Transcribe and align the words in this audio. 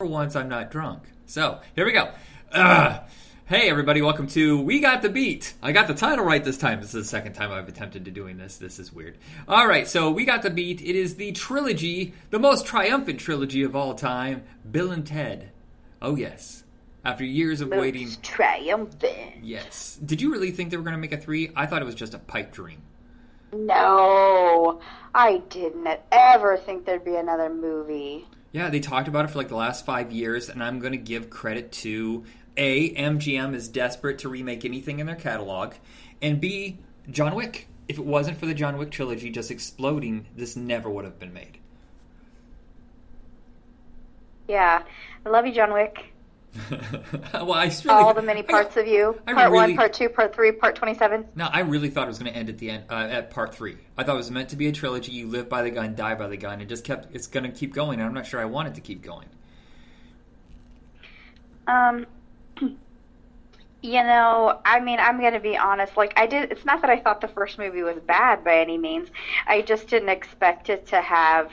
For 0.00 0.06
once, 0.06 0.36
I'm 0.36 0.48
not 0.48 0.70
drunk. 0.70 1.02
So, 1.26 1.58
here 1.74 1.84
we 1.84 1.90
go. 1.90 2.12
Ugh. 2.52 3.00
Hey, 3.46 3.68
everybody, 3.68 4.00
welcome 4.00 4.28
to 4.28 4.60
We 4.60 4.78
Got 4.78 5.02
the 5.02 5.08
Beat. 5.08 5.54
I 5.60 5.72
got 5.72 5.88
the 5.88 5.94
title 5.94 6.24
right 6.24 6.44
this 6.44 6.56
time. 6.56 6.80
This 6.80 6.94
is 6.94 7.02
the 7.02 7.08
second 7.10 7.32
time 7.32 7.50
I've 7.50 7.66
attempted 7.66 8.04
to 8.04 8.12
doing 8.12 8.36
this. 8.38 8.58
This 8.58 8.78
is 8.78 8.92
weird. 8.92 9.18
All 9.48 9.66
right, 9.66 9.88
so 9.88 10.08
We 10.12 10.24
Got 10.24 10.42
the 10.42 10.50
Beat. 10.50 10.80
It 10.80 10.94
is 10.94 11.16
the 11.16 11.32
trilogy, 11.32 12.14
the 12.30 12.38
most 12.38 12.64
triumphant 12.64 13.18
trilogy 13.18 13.64
of 13.64 13.74
all 13.74 13.92
time 13.96 14.44
Bill 14.70 14.92
and 14.92 15.04
Ted. 15.04 15.50
Oh, 16.00 16.14
yes. 16.14 16.62
After 17.04 17.24
years 17.24 17.60
of 17.60 17.70
waiting. 17.70 18.04
Most 18.04 18.22
triumphant. 18.22 19.42
Yes. 19.42 19.98
Did 20.06 20.20
you 20.20 20.30
really 20.30 20.52
think 20.52 20.70
they 20.70 20.76
were 20.76 20.84
going 20.84 20.94
to 20.94 21.00
make 21.00 21.10
a 21.10 21.16
three? 21.16 21.50
I 21.56 21.66
thought 21.66 21.82
it 21.82 21.86
was 21.86 21.96
just 21.96 22.14
a 22.14 22.20
pipe 22.20 22.52
dream. 22.52 22.82
No, 23.52 24.80
I 25.12 25.38
didn't 25.48 25.88
ever 26.12 26.56
think 26.56 26.84
there'd 26.84 27.04
be 27.04 27.16
another 27.16 27.52
movie. 27.52 28.28
Yeah, 28.52 28.70
they 28.70 28.80
talked 28.80 29.08
about 29.08 29.24
it 29.24 29.28
for 29.28 29.38
like 29.38 29.48
the 29.48 29.56
last 29.56 29.84
five 29.84 30.10
years, 30.10 30.48
and 30.48 30.62
I'm 30.62 30.78
going 30.78 30.92
to 30.92 30.98
give 30.98 31.28
credit 31.28 31.70
to 31.72 32.24
A, 32.56 32.94
MGM 32.94 33.54
is 33.54 33.68
desperate 33.68 34.18
to 34.20 34.28
remake 34.28 34.64
anything 34.64 35.00
in 35.00 35.06
their 35.06 35.16
catalog, 35.16 35.74
and 36.22 36.40
B, 36.40 36.78
John 37.10 37.34
Wick. 37.34 37.68
If 37.88 37.98
it 37.98 38.04
wasn't 38.04 38.38
for 38.38 38.46
the 38.46 38.54
John 38.54 38.76
Wick 38.76 38.90
trilogy 38.90 39.30
just 39.30 39.50
exploding, 39.50 40.26
this 40.36 40.56
never 40.56 40.90
would 40.90 41.04
have 41.04 41.18
been 41.18 41.32
made. 41.32 41.58
Yeah, 44.46 44.82
I 45.24 45.28
love 45.28 45.46
you, 45.46 45.52
John 45.52 45.72
Wick. 45.72 46.12
well, 47.34 47.52
I 47.52 47.66
really, 47.66 47.88
All 47.88 48.14
the 48.14 48.22
many 48.22 48.42
parts 48.42 48.76
of 48.76 48.86
you. 48.86 49.20
I 49.26 49.32
Part 49.34 49.50
really- 49.50 49.54
one, 49.72 49.76
part 49.76 49.92
two, 49.92 50.08
part 50.08 50.34
three, 50.34 50.52
part 50.52 50.74
twenty-seven. 50.76 51.26
No, 51.34 51.46
I 51.52 51.60
really 51.60 51.90
thought 51.90 52.04
it 52.04 52.08
was 52.08 52.18
going 52.18 52.32
to 52.32 52.38
end 52.38 52.48
at 52.48 52.58
the 52.58 52.70
end 52.70 52.84
uh, 52.90 52.94
at 52.94 53.30
part 53.30 53.54
three. 53.54 53.76
I 53.96 54.04
thought 54.04 54.14
it 54.14 54.18
was 54.18 54.30
meant 54.30 54.50
to 54.50 54.56
be 54.56 54.66
a 54.68 54.72
trilogy. 54.72 55.12
You 55.12 55.28
live 55.28 55.48
by 55.48 55.62
the 55.62 55.70
gun, 55.70 55.94
die 55.94 56.14
by 56.14 56.28
the 56.28 56.36
gun. 56.36 56.60
It 56.60 56.68
just 56.68 56.84
kept. 56.84 57.14
It's 57.14 57.26
going 57.26 57.44
to 57.44 57.50
keep 57.50 57.74
going. 57.74 57.98
and 58.00 58.06
I'm 58.08 58.14
not 58.14 58.26
sure 58.26 58.40
I 58.40 58.44
want 58.46 58.68
it 58.68 58.74
to 58.76 58.80
keep 58.80 59.02
going. 59.02 59.26
Um, 61.66 62.06
you 62.60 64.02
know, 64.02 64.60
I 64.64 64.80
mean, 64.80 64.98
I'm 65.00 65.20
going 65.20 65.34
to 65.34 65.40
be 65.40 65.56
honest. 65.56 65.96
Like, 65.96 66.12
I 66.16 66.26
did. 66.26 66.50
It's 66.50 66.64
not 66.64 66.80
that 66.80 66.90
I 66.90 66.98
thought 66.98 67.20
the 67.20 67.28
first 67.28 67.58
movie 67.58 67.82
was 67.82 67.98
bad 68.06 68.42
by 68.44 68.58
any 68.58 68.78
means. 68.78 69.08
I 69.46 69.62
just 69.62 69.88
didn't 69.88 70.08
expect 70.08 70.70
it 70.70 70.86
to 70.88 71.00
have 71.00 71.50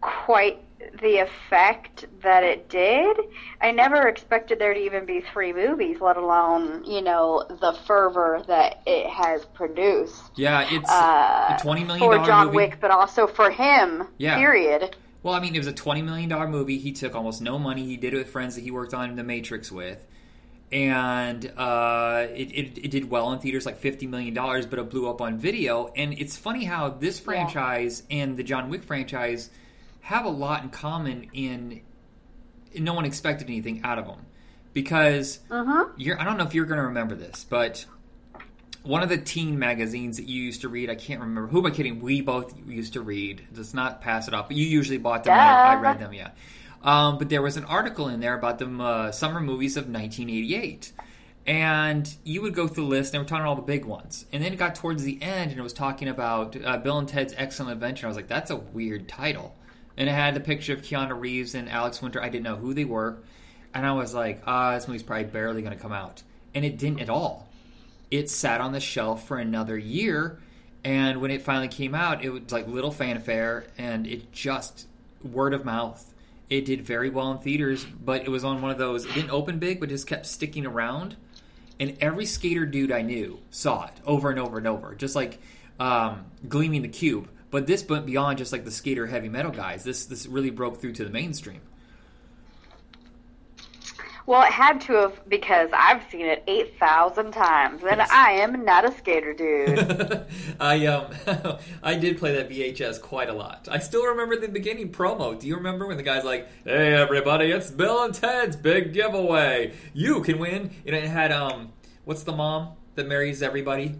quite 0.00 0.62
the 1.00 1.18
effect 1.18 2.06
that 2.22 2.44
it 2.44 2.68
did. 2.68 3.16
I 3.60 3.72
never 3.72 4.06
expected 4.08 4.58
there 4.58 4.74
to 4.74 4.80
even 4.80 5.06
be 5.06 5.20
three 5.32 5.52
movies, 5.52 6.00
let 6.00 6.16
alone, 6.16 6.84
you 6.84 7.02
know, 7.02 7.44
the 7.48 7.72
fervor 7.86 8.42
that 8.46 8.82
it 8.86 9.06
has 9.10 9.44
produced. 9.44 10.22
Yeah, 10.36 10.68
it's 10.70 10.88
Uh, 10.90 11.56
a 11.56 11.58
twenty 11.60 11.84
million 11.84 12.06
for 12.06 12.24
John 12.24 12.46
movie. 12.46 12.56
Wick, 12.56 12.78
but 12.80 12.90
also 12.90 13.26
for 13.26 13.50
him. 13.50 14.06
Yeah. 14.18 14.36
Period. 14.36 14.94
Well, 15.22 15.34
I 15.34 15.40
mean, 15.40 15.54
it 15.54 15.58
was 15.58 15.66
a 15.66 15.72
twenty 15.72 16.02
million 16.02 16.28
dollar 16.28 16.46
movie. 16.46 16.78
He 16.78 16.92
took 16.92 17.16
almost 17.16 17.42
no 17.42 17.58
money. 17.58 17.84
He 17.84 17.96
did 17.96 18.14
it 18.14 18.18
with 18.18 18.30
friends 18.30 18.54
that 18.54 18.62
he 18.62 18.70
worked 18.70 18.94
on 18.94 19.16
The 19.16 19.24
Matrix 19.24 19.72
with, 19.72 20.06
and 20.70 21.44
uh, 21.56 22.26
it, 22.30 22.52
it 22.52 22.78
it 22.84 22.90
did 22.92 23.10
well 23.10 23.32
in 23.32 23.40
theaters, 23.40 23.66
like 23.66 23.78
fifty 23.78 24.06
million 24.06 24.32
dollars, 24.32 24.64
but 24.64 24.78
it 24.78 24.88
blew 24.90 25.08
up 25.08 25.20
on 25.20 25.36
video. 25.36 25.92
And 25.96 26.12
it's 26.14 26.36
funny 26.36 26.64
how 26.64 26.90
this 26.90 27.18
franchise 27.18 28.04
and 28.10 28.36
the 28.36 28.44
John 28.44 28.70
Wick 28.70 28.84
franchise 28.84 29.50
have 30.00 30.24
a 30.24 30.30
lot 30.30 30.62
in 30.62 30.70
common. 30.70 31.30
In 31.32 31.82
no 32.78 32.94
one 32.94 33.04
expected 33.04 33.48
anything 33.48 33.82
out 33.84 33.98
of 33.98 34.06
them 34.06 34.26
because 34.72 35.40
you're. 35.96 36.20
I 36.20 36.24
don't 36.24 36.38
know 36.38 36.44
if 36.44 36.54
you're 36.54 36.66
going 36.66 36.78
to 36.78 36.86
remember 36.86 37.14
this, 37.14 37.44
but 37.48 37.84
one 38.82 39.02
of 39.02 39.08
the 39.08 39.18
teen 39.18 39.58
magazines 39.58 40.16
that 40.16 40.26
you 40.28 40.42
used 40.42 40.62
to 40.62 40.68
read, 40.68 40.88
I 40.88 40.94
can't 40.94 41.20
remember. 41.20 41.48
Who 41.48 41.58
am 41.58 41.66
I 41.66 41.70
kidding? 41.70 42.00
We 42.00 42.20
both 42.20 42.54
used 42.66 42.94
to 42.94 43.02
read. 43.02 43.46
Let's 43.54 43.74
not 43.74 44.00
pass 44.00 44.28
it 44.28 44.34
off. 44.34 44.48
But 44.48 44.56
you 44.56 44.66
usually 44.66 44.98
bought 44.98 45.24
them. 45.24 45.34
I, 45.34 45.72
I 45.72 45.74
read 45.76 45.98
them, 45.98 46.12
yeah. 46.12 46.30
Um, 46.82 47.18
but 47.18 47.28
there 47.28 47.42
was 47.42 47.56
an 47.56 47.64
article 47.64 48.08
in 48.08 48.20
there 48.20 48.34
about 48.34 48.58
the 48.58 48.66
uh, 48.66 49.12
summer 49.12 49.40
movies 49.40 49.76
of 49.76 49.84
1988. 49.84 50.92
And 51.46 52.14
you 52.24 52.42
would 52.42 52.54
go 52.54 52.68
through 52.68 52.84
the 52.84 52.90
list, 52.90 53.12
and 53.12 53.14
they 53.14 53.22
were 53.22 53.28
talking 53.28 53.40
about 53.42 53.48
all 53.48 53.56
the 53.56 53.62
big 53.62 53.84
ones. 53.84 54.26
And 54.32 54.44
then 54.44 54.52
it 54.52 54.56
got 54.56 54.74
towards 54.74 55.02
the 55.02 55.20
end, 55.22 55.50
and 55.50 55.58
it 55.58 55.62
was 55.62 55.72
talking 55.72 56.08
about 56.08 56.56
uh, 56.62 56.76
Bill 56.76 56.98
and 56.98 57.08
Ted's 57.08 57.34
Excellent 57.36 57.72
Adventure. 57.72 58.06
I 58.06 58.08
was 58.08 58.16
like, 58.16 58.28
that's 58.28 58.50
a 58.50 58.56
weird 58.56 59.08
title. 59.08 59.54
And 59.98 60.08
it 60.08 60.12
had 60.12 60.34
the 60.34 60.40
picture 60.40 60.72
of 60.72 60.80
Keanu 60.80 61.20
Reeves 61.20 61.54
and 61.54 61.68
Alex 61.68 62.00
Winter. 62.00 62.22
I 62.22 62.30
didn't 62.30 62.44
know 62.44 62.56
who 62.56 62.72
they 62.72 62.84
were. 62.84 63.18
And 63.74 63.84
I 63.84 63.92
was 63.92 64.14
like, 64.14 64.42
ah, 64.46 64.74
this 64.74 64.88
movie's 64.88 65.02
probably 65.02 65.24
barely 65.24 65.60
going 65.60 65.76
to 65.76 65.82
come 65.82 65.92
out. 65.92 66.22
And 66.54 66.64
it 66.64 66.78
didn't 66.78 67.00
at 67.00 67.10
all 67.10 67.48
it 68.10 68.30
sat 68.30 68.60
on 68.60 68.72
the 68.72 68.80
shelf 68.80 69.26
for 69.26 69.38
another 69.38 69.76
year 69.76 70.38
and 70.84 71.20
when 71.20 71.30
it 71.30 71.42
finally 71.42 71.68
came 71.68 71.94
out 71.94 72.24
it 72.24 72.30
was 72.30 72.50
like 72.50 72.66
little 72.66 72.90
fanfare 72.90 73.66
and 73.76 74.06
it 74.06 74.32
just 74.32 74.86
word 75.22 75.52
of 75.52 75.64
mouth 75.64 76.14
it 76.48 76.64
did 76.64 76.82
very 76.82 77.10
well 77.10 77.32
in 77.32 77.38
theaters 77.38 77.84
but 78.04 78.22
it 78.22 78.28
was 78.28 78.44
on 78.44 78.62
one 78.62 78.70
of 78.70 78.78
those 78.78 79.04
it 79.04 79.14
didn't 79.14 79.30
open 79.30 79.58
big 79.58 79.80
but 79.80 79.88
just 79.88 80.06
kept 80.06 80.26
sticking 80.26 80.64
around 80.64 81.16
and 81.80 81.96
every 82.00 82.24
skater 82.24 82.64
dude 82.64 82.92
i 82.92 83.02
knew 83.02 83.38
saw 83.50 83.84
it 83.86 83.94
over 84.06 84.30
and 84.30 84.38
over 84.38 84.58
and 84.58 84.66
over 84.66 84.94
just 84.94 85.14
like 85.14 85.38
um, 85.80 86.24
gleaming 86.48 86.82
the 86.82 86.88
cube 86.88 87.28
but 87.50 87.66
this 87.66 87.86
went 87.88 88.06
beyond 88.06 88.38
just 88.38 88.52
like 88.52 88.64
the 88.64 88.70
skater 88.70 89.06
heavy 89.06 89.28
metal 89.28 89.52
guys 89.52 89.84
this 89.84 90.06
this 90.06 90.26
really 90.26 90.50
broke 90.50 90.80
through 90.80 90.92
to 90.92 91.04
the 91.04 91.10
mainstream 91.10 91.60
Well, 94.26 94.42
it 94.42 94.52
had 94.52 94.82
to 94.82 94.92
have 94.92 95.26
because 95.28 95.70
I've 95.72 96.02
seen 96.10 96.26
it 96.26 96.42
eight 96.46 96.78
thousand 96.78 97.32
times, 97.32 97.82
and 97.82 97.96
Yes. 97.96 98.10
I 98.10 98.32
am 98.32 98.62
not 98.62 98.84
a 98.84 98.92
skater 98.92 99.32
dude. 99.32 99.88
I 100.60 100.84
um 100.86 101.12
I 101.82 101.94
did 101.94 102.18
play 102.18 102.34
that 102.34 102.50
VHS 102.50 103.00
quite 103.00 103.30
a 103.30 103.32
lot. 103.32 103.68
I 103.70 103.78
still 103.78 104.04
remember 104.04 104.36
the 104.36 104.48
beginning 104.48 104.92
promo. 104.92 105.38
Do 105.38 105.46
you 105.48 105.56
remember 105.56 105.86
when 105.86 105.96
the 105.96 106.02
guy's 106.02 106.24
like, 106.24 106.46
"Hey 106.64 106.92
everybody, 106.92 107.50
it's 107.50 107.70
Bill 107.70 108.02
and 108.04 108.12
Ted's 108.14 108.54
big 108.54 108.92
giveaway. 108.92 109.72
You 109.94 110.20
can 110.22 110.38
win." 110.38 110.72
And 110.86 110.94
it 110.94 111.04
had 111.08 111.32
um 111.32 111.72
what's 112.04 112.24
the 112.24 112.32
mom 112.32 112.74
that 112.96 113.08
marries 113.08 113.42
everybody? 113.42 113.94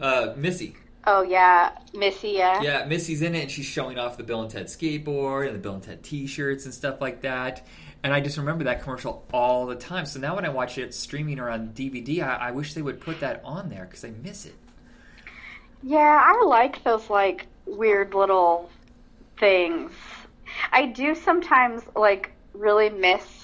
Uh 0.00 0.32
Missy. 0.36 0.76
Oh 1.06 1.22
yeah, 1.22 1.78
Missy. 1.94 2.30
Yeah. 2.30 2.62
Yeah, 2.62 2.84
Missy's 2.84 3.22
in 3.22 3.34
it 3.34 3.42
and 3.42 3.50
she's 3.50 3.66
showing 3.66 3.98
off 3.98 4.16
the 4.16 4.22
Bill 4.22 4.42
and 4.42 4.50
Ted 4.50 4.66
skateboard 4.66 5.46
and 5.46 5.54
the 5.54 5.60
Bill 5.60 5.74
and 5.74 5.82
Ted 5.82 6.02
t-shirts 6.02 6.64
and 6.64 6.74
stuff 6.74 7.00
like 7.00 7.22
that. 7.22 7.66
And 8.02 8.12
I 8.12 8.20
just 8.20 8.36
remember 8.36 8.64
that 8.64 8.82
commercial 8.82 9.24
all 9.32 9.66
the 9.66 9.76
time. 9.76 10.06
So 10.06 10.18
now 10.18 10.34
when 10.34 10.44
I 10.44 10.48
watch 10.48 10.76
it 10.78 10.92
streaming 10.94 11.38
or 11.38 11.48
on 11.48 11.68
DVD, 11.68 12.22
I, 12.22 12.48
I 12.48 12.50
wish 12.50 12.74
they 12.74 12.82
would 12.82 13.00
put 13.00 13.20
that 13.20 13.40
on 13.44 13.68
there 13.68 13.84
because 13.84 14.04
I 14.04 14.10
miss 14.10 14.46
it. 14.46 14.54
Yeah, 15.82 16.20
I 16.24 16.44
like 16.44 16.82
those 16.84 17.08
like 17.10 17.46
weird 17.66 18.14
little 18.14 18.70
things. 19.38 19.92
I 20.70 20.86
do 20.86 21.14
sometimes 21.14 21.82
like 21.96 22.32
really 22.54 22.90
miss 22.90 23.41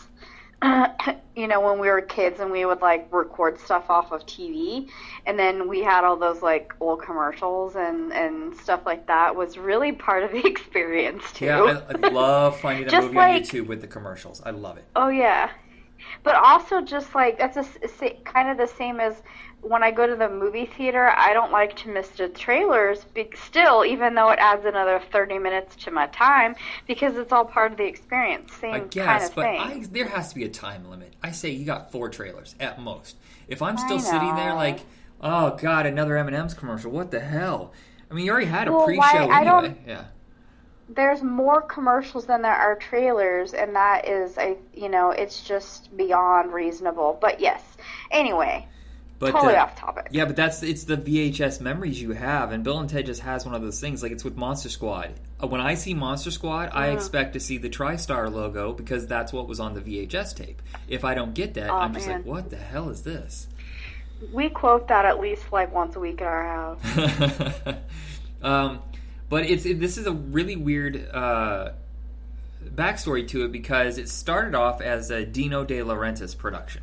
you 1.36 1.46
know 1.46 1.60
when 1.60 1.78
we 1.78 1.88
were 1.88 2.00
kids 2.00 2.40
and 2.40 2.50
we 2.50 2.64
would 2.64 2.80
like 2.80 3.06
record 3.12 3.58
stuff 3.60 3.84
off 3.88 4.10
of 4.10 4.26
TV 4.26 4.88
and 5.26 5.38
then 5.38 5.68
we 5.68 5.82
had 5.82 6.02
all 6.04 6.16
those 6.16 6.42
like 6.42 6.72
old 6.80 7.00
commercials 7.00 7.76
and 7.76 8.12
and 8.12 8.56
stuff 8.56 8.80
like 8.84 9.06
that 9.06 9.34
was 9.34 9.56
really 9.56 9.92
part 9.92 10.24
of 10.24 10.32
the 10.32 10.44
experience 10.46 11.32
too. 11.32 11.46
Yeah, 11.46 11.82
I, 11.88 12.06
I 12.06 12.10
love 12.10 12.58
finding 12.60 12.88
Just 12.88 13.06
movie 13.06 13.16
like- 13.16 13.34
on 13.34 13.40
YouTube 13.42 13.66
with 13.66 13.80
the 13.80 13.86
commercials. 13.86 14.42
I 14.44 14.50
love 14.50 14.78
it. 14.78 14.86
Oh 14.96 15.08
yeah, 15.08 15.50
but 16.24 16.34
also 16.34 16.80
just 16.80 17.14
like 17.14 17.38
that's 17.38 17.56
a, 17.56 18.10
kind 18.24 18.48
of 18.48 18.56
the 18.56 18.66
same 18.66 18.98
as 18.98 19.22
when 19.60 19.82
I 19.82 19.90
go 19.90 20.06
to 20.06 20.14
the 20.16 20.28
movie 20.28 20.66
theater. 20.66 21.08
I 21.16 21.32
don't 21.32 21.50
like 21.52 21.76
to 21.78 21.88
miss 21.88 22.08
the 22.10 22.28
trailers. 22.28 23.04
Be- 23.14 23.30
still, 23.46 23.84
even 23.84 24.14
though 24.14 24.30
it 24.30 24.38
adds 24.38 24.64
another 24.64 25.00
thirty 25.12 25.38
minutes 25.38 25.76
to 25.84 25.90
my 25.90 26.06
time, 26.08 26.54
because 26.86 27.16
it's 27.16 27.32
all 27.32 27.44
part 27.44 27.72
of 27.72 27.78
the 27.78 27.84
experience. 27.84 28.52
Same 28.54 28.74
I 28.74 28.78
kind 28.80 28.90
guess, 28.90 29.28
of 29.30 29.34
but 29.34 29.42
thing. 29.42 29.60
I, 29.60 29.86
there 29.90 30.06
has 30.08 30.28
to 30.30 30.34
be 30.34 30.44
a 30.44 30.48
time 30.48 30.88
limit. 30.88 31.12
I 31.22 31.32
say 31.32 31.50
you 31.50 31.64
got 31.64 31.90
four 31.92 32.08
trailers 32.08 32.54
at 32.60 32.80
most. 32.80 33.16
If 33.48 33.62
I'm 33.62 33.78
still 33.78 33.98
sitting 34.00 34.34
there 34.36 34.54
like, 34.54 34.80
oh 35.20 35.56
god, 35.56 35.86
another 35.86 36.16
M&M's 36.16 36.54
commercial. 36.54 36.90
What 36.90 37.10
the 37.10 37.20
hell? 37.20 37.72
I 38.10 38.14
mean, 38.14 38.24
you 38.26 38.30
already 38.32 38.46
had 38.46 38.68
a 38.68 38.72
Well, 38.72 38.84
pre-show 38.86 39.26
why- 39.26 39.40
anyway. 39.40 39.76
Yeah. 39.86 40.04
There's 40.90 41.22
more 41.22 41.60
commercials 41.60 42.24
than 42.24 42.40
there 42.40 42.54
are 42.54 42.74
trailers, 42.76 43.52
and 43.52 43.76
that 43.76 44.08
is 44.08 44.38
a 44.38 44.56
you 44.72 44.88
know 44.88 45.10
it's 45.10 45.42
just 45.42 45.94
beyond 45.96 46.52
reasonable. 46.54 47.18
But 47.20 47.40
yes, 47.40 47.62
anyway, 48.10 48.66
But 49.18 49.32
totally 49.32 49.56
uh, 49.56 49.64
off 49.64 49.74
topic. 49.74 50.08
Yeah, 50.10 50.26
but 50.26 50.36
that's 50.36 50.62
it's 50.62 50.84
the 50.84 50.96
VHS 50.96 51.60
memories 51.60 52.00
you 52.00 52.12
have, 52.12 52.52
and 52.52 52.62
Bill 52.62 52.78
and 52.78 52.88
Ted 52.88 53.06
just 53.06 53.20
has 53.22 53.44
one 53.44 53.54
of 53.54 53.62
those 53.62 53.80
things. 53.80 54.02
Like 54.02 54.12
it's 54.12 54.24
with 54.24 54.36
Monster 54.36 54.68
Squad. 54.68 55.10
Uh, 55.42 55.46
When 55.48 55.60
I 55.60 55.74
see 55.74 55.92
Monster 55.94 56.30
Squad, 56.30 56.70
I 56.72 56.88
expect 56.90 57.32
to 57.32 57.40
see 57.40 57.58
the 57.58 57.68
TriStar 57.68 58.32
logo 58.32 58.72
because 58.72 59.06
that's 59.06 59.32
what 59.32 59.48
was 59.48 59.58
on 59.58 59.74
the 59.74 59.80
VHS 59.80 60.36
tape. 60.36 60.62
If 60.88 61.04
I 61.04 61.14
don't 61.14 61.34
get 61.34 61.54
that, 61.54 61.70
Aw, 61.70 61.80
I'm 61.80 61.94
just 61.94 62.06
man. 62.06 62.18
like, 62.18 62.26
what 62.26 62.50
the 62.50 62.56
hell 62.56 62.90
is 62.90 63.02
this? 63.02 63.48
We 64.32 64.48
quote 64.48 64.88
that 64.88 65.04
at 65.04 65.20
least 65.20 65.50
like 65.52 65.72
once 65.72 65.96
a 65.96 66.00
week 66.00 66.20
at 66.20 66.26
our 66.26 66.44
house. 66.44 67.76
um, 68.42 68.80
but 69.28 69.46
it's 69.46 69.66
it, 69.66 69.80
this 69.80 69.98
is 69.98 70.06
a 70.06 70.12
really 70.12 70.56
weird 70.56 71.08
uh, 71.12 71.70
backstory 72.74 73.26
to 73.28 73.44
it 73.44 73.52
because 73.52 73.98
it 73.98 74.08
started 74.08 74.54
off 74.54 74.80
as 74.80 75.10
a 75.10 75.24
Dino 75.24 75.64
De 75.64 75.78
Laurentiis 75.80 76.36
production, 76.36 76.82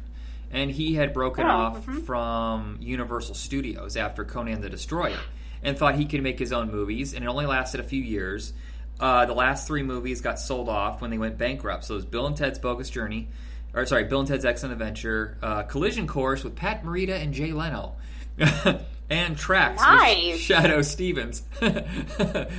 and 0.56 0.72
he 0.72 0.96
had 0.96 1.14
broken 1.14 1.46
Oh, 1.46 1.50
off 1.50 1.86
from 2.06 2.78
Universal 2.82 3.36
Studios 3.36 3.96
after 3.98 4.26
Conan 4.26 4.62
the 4.62 4.70
Destroyer, 4.70 5.20
and 5.62 5.78
thought 5.78 5.96
he 5.96 6.06
could 6.06 6.24
make 6.24 6.40
his 6.40 6.52
own 6.52 6.72
movies, 6.72 7.14
and 7.14 7.24
it 7.24 7.28
only 7.28 7.46
lasted 7.46 7.80
a 7.80 7.84
few 7.84 8.02
years. 8.02 8.54
uh, 9.00 9.26
the 9.26 9.34
last 9.34 9.68
three 9.68 9.84
movies 9.84 10.22
got 10.22 10.40
sold 10.40 10.70
off 10.70 11.02
when 11.02 11.12
they 11.12 11.18
went 11.18 11.38
bankrupt. 11.38 11.84
So 11.84 11.96
it 11.96 11.98
was 11.98 12.06
Bill 12.06 12.26
and 12.28 12.38
Ted's 12.38 12.58
Bogus 12.60 12.90
Journey, 12.90 13.28
or 13.74 13.86
sorry, 13.86 14.06
Bill 14.06 14.20
and 14.22 14.28
Ted's 14.30 14.46
Excellent 14.46 14.72
Adventure, 14.74 15.38
uh, 15.44 15.64
Collision 15.64 16.08
Course 16.08 16.44
with 16.46 16.56
Pat 16.56 16.84
Morita 16.86 17.22
and 17.22 17.34
Jay 17.34 17.52
Leno. 17.52 17.96
and 19.10 19.38
Traxx 19.38 19.76
Nice. 19.78 20.34
with 20.34 20.42
Shadoe 20.42 20.84
Stevens. 20.84 21.44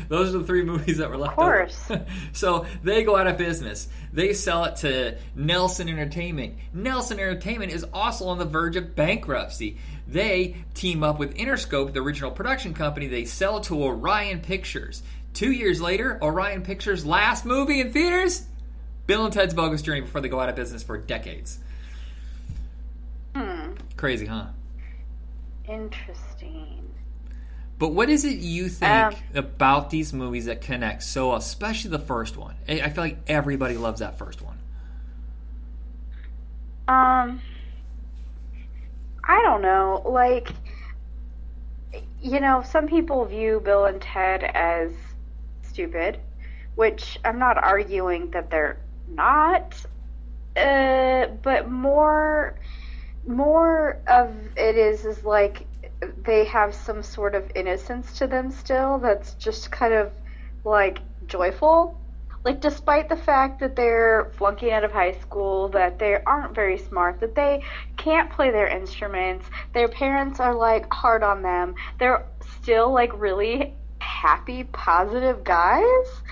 Those 0.08 0.34
are 0.34 0.38
the 0.38 0.44
three 0.44 0.62
movies 0.62 0.98
that 0.98 1.10
were 1.10 1.16
left 1.16 1.32
Of 1.32 1.36
course. 1.36 1.90
over. 1.90 2.06
so 2.32 2.66
they 2.84 3.02
go 3.02 3.16
out 3.16 3.26
of 3.26 3.36
business. 3.36 3.88
They 4.12 4.32
sell 4.32 4.64
it 4.64 4.76
to 4.76 5.18
Nelson 5.34 5.88
Entertainment. 5.88 6.54
Nelson 6.72 7.18
Entertainment 7.18 7.72
is 7.72 7.84
also 7.92 8.26
on 8.28 8.38
the 8.38 8.44
verge 8.44 8.76
of 8.76 8.94
bankruptcy. 8.94 9.78
They 10.06 10.56
team 10.74 11.02
up 11.02 11.18
with 11.18 11.34
Interscope, 11.36 11.92
the 11.92 12.00
original 12.00 12.30
production 12.30 12.74
company. 12.74 13.08
They 13.08 13.24
sell 13.24 13.60
to 13.62 13.82
Orion 13.82 14.40
Pictures. 14.40 15.02
Two 15.34 15.50
years 15.50 15.80
later, 15.80 16.18
Orion 16.22 16.62
Pictures' 16.62 17.04
last 17.04 17.44
movie 17.44 17.80
in 17.80 17.92
theaters, 17.92 18.46
Bill 19.06 19.24
and 19.24 19.34
Ted's 19.34 19.52
Bogus 19.52 19.82
Journey, 19.82 20.02
before 20.02 20.20
they 20.20 20.28
go 20.28 20.38
out 20.40 20.48
of 20.48 20.54
business 20.54 20.82
for 20.84 20.96
decades. 20.96 21.58
Hmm. 23.34 23.72
Crazy, 23.96 24.26
huh? 24.26 24.46
Interesting. 25.68 26.35
But 27.78 27.88
what 27.88 28.08
is 28.08 28.24
it 28.24 28.38
you 28.38 28.68
think 28.68 28.90
Um, 28.90 29.14
about 29.34 29.90
these 29.90 30.12
movies 30.12 30.46
that 30.46 30.60
connect 30.62 31.02
so, 31.02 31.34
especially 31.34 31.90
the 31.90 31.98
first 31.98 32.36
one? 32.36 32.54
I 32.68 32.80
I 32.80 32.88
feel 32.88 33.04
like 33.04 33.18
everybody 33.28 33.76
loves 33.76 34.00
that 34.00 34.16
first 34.18 34.40
one. 34.42 34.58
Um, 36.88 37.40
I 39.24 39.42
don't 39.42 39.60
know. 39.60 40.02
Like, 40.06 40.48
you 42.22 42.40
know, 42.40 42.62
some 42.62 42.86
people 42.86 43.24
view 43.26 43.60
Bill 43.62 43.86
and 43.86 44.00
Ted 44.00 44.44
as 44.44 44.92
stupid, 45.62 46.18
which 46.76 47.18
I'm 47.24 47.38
not 47.38 47.62
arguing 47.62 48.30
that 48.30 48.50
they're 48.50 48.78
not. 49.08 49.74
Uh, 50.56 51.26
but 51.42 51.70
more, 51.70 52.58
more 53.26 53.98
of 54.06 54.32
it 54.56 54.76
is 54.76 55.04
is 55.04 55.22
like 55.24 55.65
they 56.24 56.44
have 56.44 56.74
some 56.74 57.02
sort 57.02 57.34
of 57.34 57.50
innocence 57.54 58.18
to 58.18 58.26
them 58.26 58.50
still. 58.50 58.98
That's 58.98 59.34
just 59.34 59.70
kind 59.70 59.94
of 59.94 60.12
like 60.64 61.00
joyful 61.26 62.00
like 62.44 62.60
despite 62.60 63.08
the 63.08 63.16
fact 63.16 63.58
that 63.58 63.74
they're 63.74 64.30
flunking 64.38 64.70
out 64.70 64.84
of 64.84 64.92
high 64.92 65.12
school 65.12 65.68
that 65.68 65.98
they 65.98 66.16
aren't 66.26 66.54
very 66.54 66.78
smart 66.78 67.18
that 67.20 67.34
they 67.34 67.60
can't 67.96 68.30
play 68.30 68.50
their 68.50 68.68
instruments 68.68 69.46
their 69.74 69.88
parents 69.88 70.38
are 70.38 70.54
like 70.54 70.86
hard 70.92 71.22
on 71.24 71.42
them 71.42 71.74
they're 71.98 72.24
still 72.60 72.92
like 72.92 73.10
really 73.20 73.74
happy 74.00 74.62
positive 74.64 75.42
guys 75.44 76.22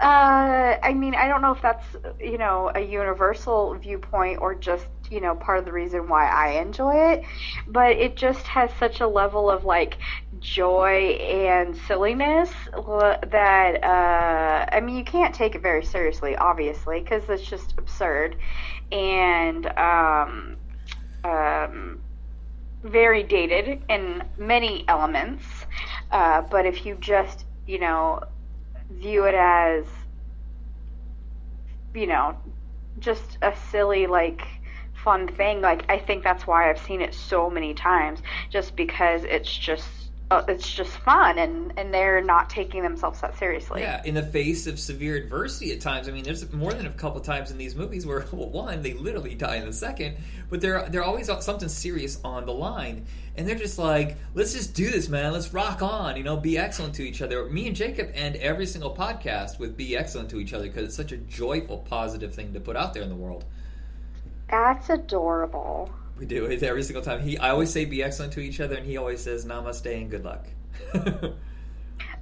uh, 0.00 0.76
I 0.82 0.92
mean, 0.92 1.14
I 1.14 1.28
don't 1.28 1.40
know 1.40 1.52
if 1.52 1.62
that's 1.62 1.86
you 2.20 2.36
know 2.36 2.70
a 2.74 2.80
universal 2.80 3.74
viewpoint 3.78 4.38
or 4.40 4.54
just 4.54 4.86
you 5.14 5.20
know 5.20 5.34
part 5.36 5.58
of 5.58 5.64
the 5.64 5.72
reason 5.72 6.08
why 6.08 6.26
I 6.28 6.60
enjoy 6.60 7.12
it, 7.12 7.24
but 7.68 7.92
it 7.92 8.16
just 8.16 8.46
has 8.48 8.70
such 8.78 9.00
a 9.00 9.06
level 9.06 9.50
of 9.50 9.64
like 9.64 9.98
joy 10.40 11.12
and 11.20 11.76
silliness 11.76 12.50
that 12.74 13.84
uh, 13.84 14.66
I 14.72 14.80
mean 14.80 14.96
you 14.96 15.04
can't 15.04 15.34
take 15.34 15.54
it 15.54 15.62
very 15.62 15.84
seriously, 15.84 16.36
obviously, 16.36 17.00
because 17.00 17.22
it's 17.28 17.48
just 17.48 17.74
absurd 17.78 18.36
and 18.92 19.66
um, 19.78 20.56
um, 21.24 22.00
very 22.84 23.22
dated 23.22 23.80
in 23.88 24.22
many 24.38 24.84
elements. 24.88 25.44
Uh, 26.10 26.42
but 26.50 26.66
if 26.66 26.86
you 26.86 26.96
just 27.00 27.44
you 27.66 27.78
know 27.78 28.20
view 28.90 29.24
it 29.24 29.34
as 29.34 29.84
you 31.94 32.06
know 32.06 32.36
just 32.98 33.38
a 33.42 33.54
silly 33.70 34.06
like 34.06 34.42
fun 35.04 35.28
thing 35.28 35.60
like 35.60 35.84
i 35.90 35.98
think 35.98 36.24
that's 36.24 36.46
why 36.46 36.70
i've 36.70 36.80
seen 36.80 37.00
it 37.00 37.14
so 37.14 37.50
many 37.50 37.74
times 37.74 38.20
just 38.50 38.74
because 38.74 39.22
it's 39.24 39.54
just 39.56 39.86
uh, 40.30 40.42
it's 40.48 40.72
just 40.72 40.90
fun 40.90 41.38
and 41.38 41.72
and 41.76 41.92
they're 41.92 42.22
not 42.22 42.48
taking 42.48 42.82
themselves 42.82 43.20
that 43.20 43.38
seriously 43.38 43.82
Yeah, 43.82 44.02
in 44.04 44.14
the 44.14 44.22
face 44.22 44.66
of 44.66 44.80
severe 44.80 45.16
adversity 45.16 45.72
at 45.72 45.80
times. 45.80 46.08
I 46.08 46.12
mean, 46.12 46.24
there's 46.24 46.50
more 46.52 46.72
than 46.72 46.86
a 46.86 46.90
couple 46.90 47.20
times 47.20 47.50
in 47.50 47.58
these 47.58 47.74
movies 47.74 48.06
where, 48.06 48.24
well, 48.32 48.48
one, 48.48 48.82
they 48.82 48.94
literally 48.94 49.34
die 49.34 49.56
in 49.56 49.66
the 49.66 49.72
second, 49.72 50.16
but 50.48 50.60
they're 50.60 50.88
they're 50.88 51.04
always 51.04 51.26
something 51.40 51.68
serious 51.68 52.20
on 52.24 52.46
the 52.46 52.52
line, 52.52 53.06
and 53.36 53.46
they're 53.46 53.54
just 53.54 53.78
like, 53.78 54.16
let's 54.34 54.54
just 54.54 54.74
do 54.74 54.90
this, 54.90 55.08
man. 55.08 55.32
Let's 55.32 55.52
rock 55.52 55.82
on. 55.82 56.16
You 56.16 56.22
know, 56.22 56.36
be 56.36 56.56
excellent 56.56 56.94
to 56.94 57.02
each 57.02 57.20
other. 57.20 57.44
Me 57.50 57.66
and 57.66 57.76
Jacob 57.76 58.10
end 58.14 58.36
every 58.36 58.66
single 58.66 58.94
podcast 58.94 59.58
with 59.58 59.76
"be 59.76 59.96
excellent 59.96 60.30
to 60.30 60.40
each 60.40 60.54
other" 60.54 60.64
because 60.64 60.84
it's 60.84 60.96
such 60.96 61.12
a 61.12 61.18
joyful, 61.18 61.78
positive 61.78 62.34
thing 62.34 62.54
to 62.54 62.60
put 62.60 62.76
out 62.76 62.94
there 62.94 63.02
in 63.02 63.10
the 63.10 63.14
world. 63.14 63.44
That's 64.50 64.90
adorable 64.90 65.90
We 66.18 66.26
do 66.26 66.44
it 66.46 66.62
every 66.62 66.82
single 66.82 67.02
time. 67.02 67.20
He, 67.22 67.36
I 67.38 67.50
always 67.50 67.70
say 67.70 67.84
"be 67.84 68.02
excellent 68.02 68.32
to 68.34 68.40
each 68.40 68.60
other," 68.60 68.76
and 68.76 68.86
he 68.86 68.96
always 68.96 69.20
says 69.20 69.44
"namaste" 69.44 69.86
and 69.86 70.10
"good 70.10 70.24
luck." 70.24 70.46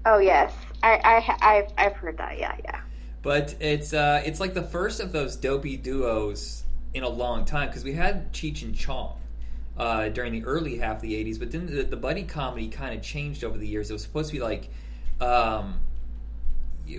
oh 0.06 0.18
yes 0.18 0.52
i 0.82 0.94
i 1.04 1.56
i've, 1.56 1.72
I've 1.78 1.96
heard 1.96 2.18
that 2.18 2.38
yeah 2.38 2.56
yeah 2.64 2.80
But 3.22 3.54
it's 3.60 3.92
uh, 3.92 4.22
it's 4.24 4.40
like 4.40 4.54
the 4.54 4.62
first 4.62 5.00
of 5.00 5.12
those 5.12 5.36
dopey 5.36 5.76
duos 5.76 6.64
in 6.94 7.02
a 7.04 7.08
long 7.08 7.44
time 7.44 7.68
because 7.68 7.84
we 7.84 7.92
had 7.92 8.32
Cheech 8.32 8.62
and 8.62 8.74
Chong 8.74 9.18
uh, 9.78 10.08
during 10.08 10.32
the 10.32 10.44
early 10.44 10.78
half 10.78 10.96
of 10.96 11.02
the 11.02 11.14
'80s, 11.14 11.38
but 11.38 11.50
then 11.52 11.66
the, 11.66 11.82
the 11.84 11.96
buddy 11.96 12.24
comedy 12.24 12.68
kind 12.68 12.94
of 12.96 13.02
changed 13.02 13.44
over 13.44 13.56
the 13.56 13.66
years. 13.66 13.90
It 13.90 13.92
was 13.92 14.02
supposed 14.02 14.28
to 14.30 14.34
be 14.36 14.42
like. 14.42 14.70
Um, 15.20 15.78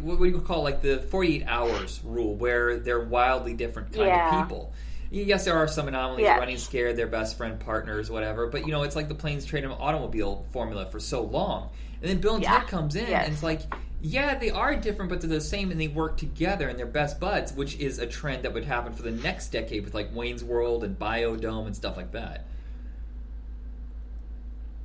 what 0.01 0.17
would 0.19 0.31
you 0.31 0.39
call 0.39 0.59
it? 0.61 0.71
like 0.71 0.81
the 0.81 0.99
48 0.99 1.43
hours 1.45 1.99
rule 2.05 2.35
where 2.35 2.79
they're 2.79 3.01
wildly 3.03 3.53
different 3.53 3.91
kind 3.91 4.07
Yeah. 4.07 4.39
of 4.41 4.47
people 4.47 4.73
yes 5.21 5.45
there 5.45 5.55
are 5.55 5.67
some 5.67 5.87
anomalies 5.87 6.23
Yes. 6.23 6.39
running 6.39 6.57
scared 6.57 6.97
their 6.97 7.07
best 7.07 7.37
friend 7.37 7.59
partners 7.59 8.09
whatever 8.09 8.47
but 8.47 8.65
you 8.65 8.71
know 8.71 8.83
it's 8.83 8.95
like 8.95 9.07
the 9.07 9.15
planes 9.15 9.45
train 9.45 9.63
and 9.63 9.73
automobile 9.73 10.45
formula 10.51 10.85
for 10.87 10.99
so 10.99 11.21
long 11.21 11.69
and 12.01 12.09
then 12.09 12.19
bill 12.19 12.35
and 12.35 12.43
Yeah. 12.43 12.59
ted 12.59 12.67
comes 12.67 12.95
in 12.95 13.07
Yes. 13.07 13.25
and 13.25 13.33
it's 13.33 13.43
like 13.43 13.61
yeah 14.01 14.37
they 14.37 14.49
are 14.49 14.75
different 14.75 15.09
but 15.09 15.21
they're 15.21 15.29
the 15.29 15.39
same 15.39 15.69
and 15.71 15.79
they 15.79 15.87
work 15.87 16.17
together 16.17 16.67
and 16.67 16.77
they're 16.79 16.85
best 16.87 17.19
buds 17.19 17.53
which 17.53 17.75
is 17.77 17.99
a 17.99 18.07
trend 18.07 18.43
that 18.43 18.53
would 18.53 18.65
happen 18.65 18.91
for 18.93 19.03
the 19.03 19.11
next 19.11 19.49
decade 19.49 19.85
with 19.85 19.93
like 19.93 20.13
wayne's 20.15 20.43
world 20.43 20.83
and 20.83 20.97
biodome 20.97 21.67
and 21.67 21.75
stuff 21.75 21.95
like 21.95 22.11
that 22.11 22.45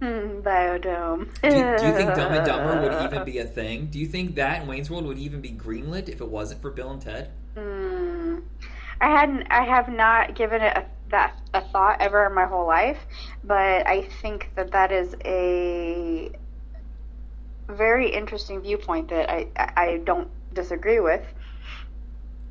hmm, 0.00 0.40
biodome 0.40 1.26
do 1.42 1.48
you, 1.48 1.76
do 1.78 1.86
you 1.86 1.92
think 1.94 2.14
dumb 2.14 2.32
and 2.32 2.46
dumber 2.46 2.82
would 2.82 3.02
even 3.02 3.25
be 3.32 3.38
a 3.38 3.44
thing 3.46 3.86
do 3.86 3.98
you 3.98 4.06
think 4.06 4.34
that 4.34 4.66
wayne's 4.66 4.90
world 4.90 5.06
would 5.06 5.19
even 5.19 5.40
be 5.40 5.50
greenlit 5.50 6.08
if 6.08 6.20
it 6.20 6.28
wasn't 6.28 6.60
for 6.60 6.70
bill 6.70 6.90
and 6.90 7.00
ted 7.00 7.30
Hmm. 7.56 8.07
I 9.00 9.09
hadn't. 9.09 9.47
I 9.50 9.64
have 9.64 9.88
not 9.88 10.35
given 10.35 10.62
it 10.62 10.76
a, 10.76 10.85
that 11.11 11.38
a 11.55 11.61
thought 11.61 12.00
ever 12.00 12.26
in 12.26 12.35
my 12.35 12.47
whole 12.47 12.67
life, 12.67 12.99
but 13.45 13.87
I 13.87 14.09
think 14.23 14.50
that 14.57 14.73
that 14.73 14.93
is 14.93 15.14
a 15.25 16.31
very 17.69 18.11
interesting 18.11 18.61
viewpoint 18.61 19.09
that 19.11 19.31
I 19.31 19.49
I 19.57 20.00
don't 20.05 20.28
disagree 20.55 21.00
with. 21.00 21.25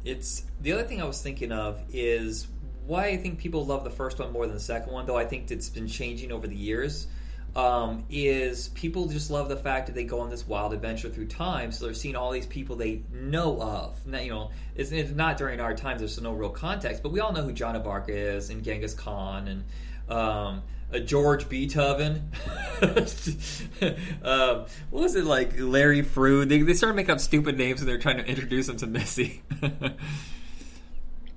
It's 0.05 0.45
the 0.61 0.71
other 0.71 0.83
thing 0.83 1.01
I 1.01 1.05
was 1.05 1.21
thinking 1.21 1.51
of 1.51 1.81
is 1.91 2.47
why 2.85 3.07
I 3.07 3.17
think 3.17 3.39
people 3.39 3.65
love 3.65 3.83
the 3.83 3.89
first 3.89 4.19
one 4.19 4.31
more 4.31 4.45
than 4.45 4.55
the 4.55 4.61
second 4.61 4.93
one, 4.93 5.05
though 5.05 5.17
I 5.17 5.25
think 5.25 5.51
it's 5.51 5.69
been 5.69 5.87
changing 5.87 6.31
over 6.31 6.47
the 6.47 6.55
years. 6.55 7.07
Um, 7.57 8.05
is 8.09 8.67
people 8.69 9.07
just 9.07 9.31
love 9.31 9.49
the 9.49 9.57
fact 9.57 9.87
that 9.87 9.95
they 9.95 10.03
go 10.03 10.19
on 10.19 10.29
this 10.29 10.47
wild 10.47 10.73
adventure 10.73 11.09
through 11.09 11.25
time, 11.25 11.71
so 11.71 11.85
they're 11.85 11.95
seeing 11.95 12.15
all 12.15 12.31
these 12.31 12.45
people 12.45 12.75
they 12.75 13.01
know 13.11 13.59
of. 13.59 14.05
Now, 14.05 14.19
you 14.19 14.29
know, 14.29 14.51
it's, 14.75 14.91
it's 14.91 15.09
not 15.09 15.37
during 15.37 15.59
our 15.59 15.73
times. 15.73 15.99
There's 15.99 16.21
no 16.21 16.33
real 16.33 16.51
context, 16.51 17.01
but 17.01 17.11
we 17.11 17.19
all 17.19 17.33
know 17.33 17.41
who 17.41 17.51
John 17.51 17.75
of 17.75 17.87
Arc 17.87 18.09
is, 18.09 18.51
and 18.51 18.63
Genghis 18.63 18.93
Khan, 18.93 19.47
and 19.47 19.63
um, 20.07 20.61
uh, 20.93 20.99
George 20.99 21.49
Beethoven. 21.49 22.31
um, 22.81 24.65
what 24.91 25.01
was 25.01 25.15
it 25.15 25.25
like? 25.25 25.53
Larry 25.57 26.03
Frood. 26.03 26.49
They, 26.49 26.61
they 26.61 26.75
started 26.75 26.95
making 26.95 27.11
up 27.11 27.19
stupid 27.19 27.57
names, 27.57 27.79
and 27.79 27.89
they're 27.89 27.97
trying 27.97 28.17
to 28.17 28.25
introduce 28.25 28.69
him 28.69 28.77
to 28.77 28.85
Missy. 28.87 29.41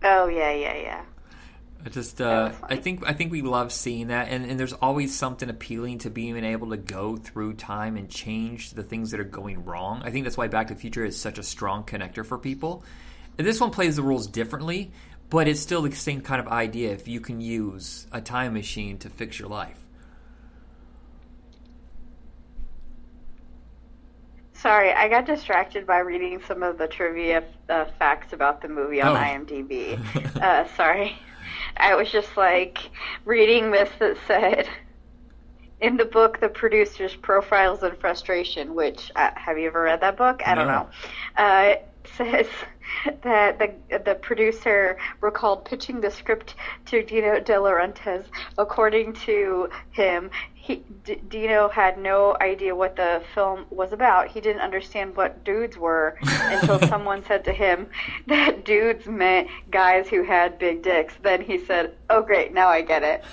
Oh 0.03 0.29
yeah, 0.29 0.53
yeah, 0.53 0.77
yeah. 0.77 1.03
I 1.85 1.89
just, 1.89 2.21
uh. 2.21 2.53
I 2.63 2.77
think, 2.77 3.03
I 3.07 3.13
think 3.15 3.33
we 3.33 3.43
love 3.43 3.73
seeing 3.73 4.09
that, 4.09 4.29
and, 4.29 4.45
and 4.45 4.61
there's 4.61 4.73
always 4.75 5.15
something 5.17 5.49
appealing 5.49 5.99
to 5.99 6.11
being 6.11 6.37
able 6.45 6.71
to 6.71 6.77
go 6.77 7.17
through 7.17 7.55
time 7.55 7.97
and 7.97 8.11
change 8.11 8.73
the 8.73 8.83
things 8.83 9.11
that 9.13 9.21
are 9.21 9.25
going 9.25 9.65
wrong. 9.65 10.03
I 10.05 10.11
think 10.11 10.25
that's 10.25 10.37
why 10.37 10.49
Back 10.49 10.69
to 10.69 10.75
the 10.75 10.81
Future 10.81 11.05
is 11.05 11.19
such 11.19 11.39
a 11.39 11.43
strong 11.43 11.85
connector 11.85 12.25
for 12.25 12.37
people. 12.39 12.85
And 13.39 13.47
this 13.47 13.61
one 13.61 13.71
plays 13.71 13.97
the 13.97 14.03
rules 14.03 14.27
differently, 14.27 14.91
but 15.31 15.49
it's 15.49 15.61
still 15.61 15.81
the 15.83 15.93
same 15.93 16.21
kind 16.21 16.41
of 16.41 16.49
idea. 16.49 16.93
If 16.93 17.09
you 17.09 17.21
can 17.21 17.41
use 17.41 18.07
a 18.13 18.21
time 18.21 18.53
machine 18.53 18.99
to 18.99 19.09
fix 19.09 19.39
your 19.39 19.49
life, 19.49 19.79
Sorry, 24.53 24.93
I 24.93 25.09
got 25.09 25.25
distracted 25.25 25.87
by 25.87 26.01
reading 26.01 26.43
some 26.47 26.63
of 26.63 26.77
the 26.77 26.87
trivia 26.87 27.45
uh, 27.71 27.87
facts 27.99 28.35
about 28.35 28.61
the 28.61 28.69
movie 28.69 29.01
on 29.01 29.17
Oh. 29.17 29.19
IMDb. 29.19 29.99
uh, 30.43 30.67
sorry. 30.77 31.17
I 31.81 31.95
was 31.95 32.11
just 32.11 32.37
like 32.37 32.79
reading 33.25 33.71
this 33.71 33.91
that 33.99 34.17
said 34.27 34.69
in 35.81 35.97
the 35.97 36.05
book, 36.05 36.41
the 36.41 36.49
producer's 36.49 37.17
Profiles 37.17 37.83
in 37.83 37.97
Frustration, 37.97 38.75
which 38.75 39.11
uh, 39.17 39.31
have 39.35 39.59
you 39.59 39.67
ever 39.69 39.83
read 39.83 40.01
that 40.03 40.17
book? 40.17 40.43
I 40.47 40.55
don't 40.55 40.67
know. 40.67 40.89
Uh, 41.37 41.75
says 42.17 42.47
that 43.23 43.59
the 43.59 43.99
the 44.05 44.15
producer 44.17 44.99
recalled 45.21 45.65
pitching 45.65 46.01
the 46.01 46.11
script 46.11 46.55
to 46.87 47.03
Dino 47.03 47.41
De 47.41 47.53
Laurentiis. 47.55 48.25
According 48.59 49.15
to 49.25 49.69
him, 49.91 50.31
he, 50.55 50.85
D- 51.05 51.21
Dino 51.29 51.69
had 51.69 51.99
no 51.99 52.37
idea 52.41 52.75
what 52.75 52.97
the 52.97 53.23
film 53.35 53.67
was 53.71 53.93
about. 53.93 54.29
He 54.29 54.41
didn't 54.41 54.63
understand 54.63 55.17
what 55.17 55.45
dudes 55.45 55.77
were 55.77 56.19
until 56.23 56.79
someone 56.89 57.25
said 57.25 57.45
to 57.45 57.53
him 57.53 57.89
that 58.27 58.65
dudes 58.65 59.07
meant 59.07 59.49
guys 59.71 60.09
who 60.09 60.23
had 60.23 60.59
big 60.59 60.83
dicks. 60.83 61.15
Then 61.23 61.43
he 61.43 61.65
said, 61.65 61.95
"Oh 62.09 62.23
great, 62.23 62.53
now 62.53 62.69
I 62.69 62.83
get 62.83 63.03
it." 63.03 63.25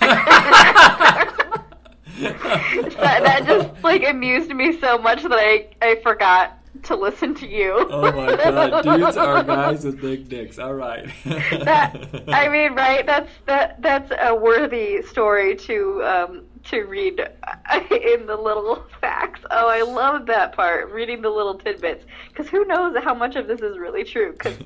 that, 2.18 3.22
that 3.22 3.44
just 3.46 3.84
like 3.84 4.04
amused 4.04 4.50
me 4.50 4.78
so 4.80 4.98
much 4.98 5.22
that 5.22 5.32
I 5.32 5.68
I 5.80 5.96
forgot 6.02 6.57
to 6.84 6.96
listen 6.96 7.34
to 7.36 7.46
you. 7.48 7.86
oh 7.90 8.12
my 8.12 8.36
god, 8.36 8.82
dudes 8.98 9.16
are 9.16 9.42
guys 9.42 9.84
with 9.84 10.00
big 10.00 10.28
dicks. 10.28 10.58
All 10.58 10.74
right. 10.74 11.08
that 11.24 12.24
I 12.28 12.48
mean, 12.48 12.74
right? 12.74 13.04
That's 13.06 13.30
that 13.46 13.80
that's 13.82 14.12
a 14.20 14.34
worthy 14.34 15.02
story 15.02 15.56
to 15.56 16.02
um 16.04 16.42
to 16.64 16.82
read 16.82 17.18
in 17.20 18.26
the 18.26 18.36
little 18.36 18.84
facts. 19.00 19.40
Oh, 19.50 19.68
I 19.68 19.80
love 19.82 20.26
that 20.26 20.54
part, 20.54 20.90
reading 20.90 21.22
the 21.22 21.30
little 21.30 21.54
tidbits, 21.54 22.04
because 22.28 22.48
who 22.48 22.64
knows 22.66 22.94
how 23.02 23.14
much 23.14 23.36
of 23.36 23.46
this 23.46 23.60
is 23.60 23.78
really 23.78 24.04
true? 24.04 24.32
Because 24.32 24.58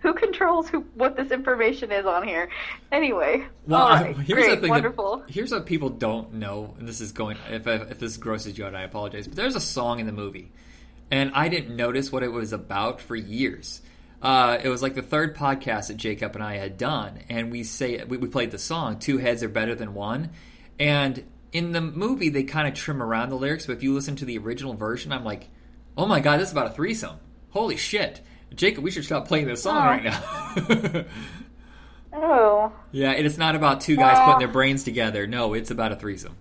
who 0.00 0.12
controls 0.12 0.68
who 0.68 0.80
what 0.94 1.16
this 1.16 1.30
information 1.30 1.92
is 1.92 2.04
on 2.04 2.26
here? 2.26 2.50
Anyway, 2.92 3.46
Well, 3.66 3.80
all 3.80 3.88
I- 3.88 4.02
right, 4.02 4.16
here's 4.18 4.44
great, 4.44 4.54
the 4.56 4.60
thing. 4.62 4.70
wonderful. 4.70 5.18
That, 5.18 5.30
here's 5.30 5.50
what 5.52 5.64
people 5.66 5.88
don't 5.88 6.34
know, 6.34 6.74
and 6.78 6.86
this 6.86 7.00
is 7.00 7.12
going. 7.12 7.38
If 7.50 7.66
if 7.66 7.98
this 8.00 8.16
grosses 8.18 8.58
you 8.58 8.66
out, 8.66 8.74
I 8.74 8.82
apologize. 8.82 9.26
But 9.26 9.36
there's 9.36 9.56
a 9.56 9.60
song 9.60 9.98
in 10.00 10.06
the 10.06 10.12
movie, 10.12 10.50
and 11.10 11.32
I 11.34 11.48
didn't 11.48 11.76
notice 11.76 12.10
what 12.12 12.22
it 12.22 12.32
was 12.32 12.52
about 12.52 13.00
for 13.00 13.14
years. 13.16 13.80
Uh, 14.22 14.58
it 14.62 14.68
was 14.68 14.82
like 14.82 14.94
the 14.94 15.02
third 15.02 15.36
podcast 15.36 15.88
that 15.88 15.96
Jacob 15.98 16.34
and 16.34 16.42
I 16.42 16.56
had 16.56 16.78
done, 16.78 17.20
and 17.28 17.50
we 17.52 17.62
say 17.64 18.02
we, 18.04 18.16
we 18.16 18.28
played 18.28 18.50
the 18.50 18.58
song 18.58 18.98
"Two 18.98 19.18
Heads 19.18 19.42
Are 19.42 19.48
Better 19.48 19.74
Than 19.74 19.94
One," 19.94 20.30
and 20.80 21.22
in 21.52 21.72
the 21.72 21.80
movie 21.80 22.28
they 22.30 22.42
kind 22.42 22.66
of 22.66 22.74
trim 22.74 23.02
around 23.02 23.28
the 23.28 23.36
lyrics. 23.36 23.66
But 23.66 23.74
if 23.74 23.82
you 23.82 23.94
listen 23.94 24.16
to 24.16 24.24
the 24.24 24.38
original 24.38 24.74
version, 24.74 25.12
I'm 25.12 25.24
like, 25.24 25.48
oh 25.96 26.06
my 26.06 26.20
god, 26.20 26.40
this 26.40 26.48
is 26.48 26.52
about 26.52 26.68
a 26.68 26.74
threesome. 26.74 27.18
Holy 27.50 27.76
shit, 27.76 28.20
Jacob, 28.54 28.82
we 28.84 28.90
should 28.90 29.04
stop 29.04 29.28
playing 29.28 29.46
this 29.46 29.62
song 29.62 29.76
Oh. 29.76 29.80
right 29.86 30.04
now. 30.04 31.04
Oh, 32.18 32.72
Yeah, 32.92 33.12
it's 33.12 33.36
not 33.36 33.54
about 33.56 33.82
two 33.82 33.94
guys 33.96 34.14
Well- 34.16 34.24
putting 34.26 34.38
their 34.38 34.48
brains 34.52 34.84
together. 34.84 35.26
No, 35.26 35.52
it's 35.52 35.70
about 35.70 35.92
a 35.92 35.96
threesome. 35.96 36.34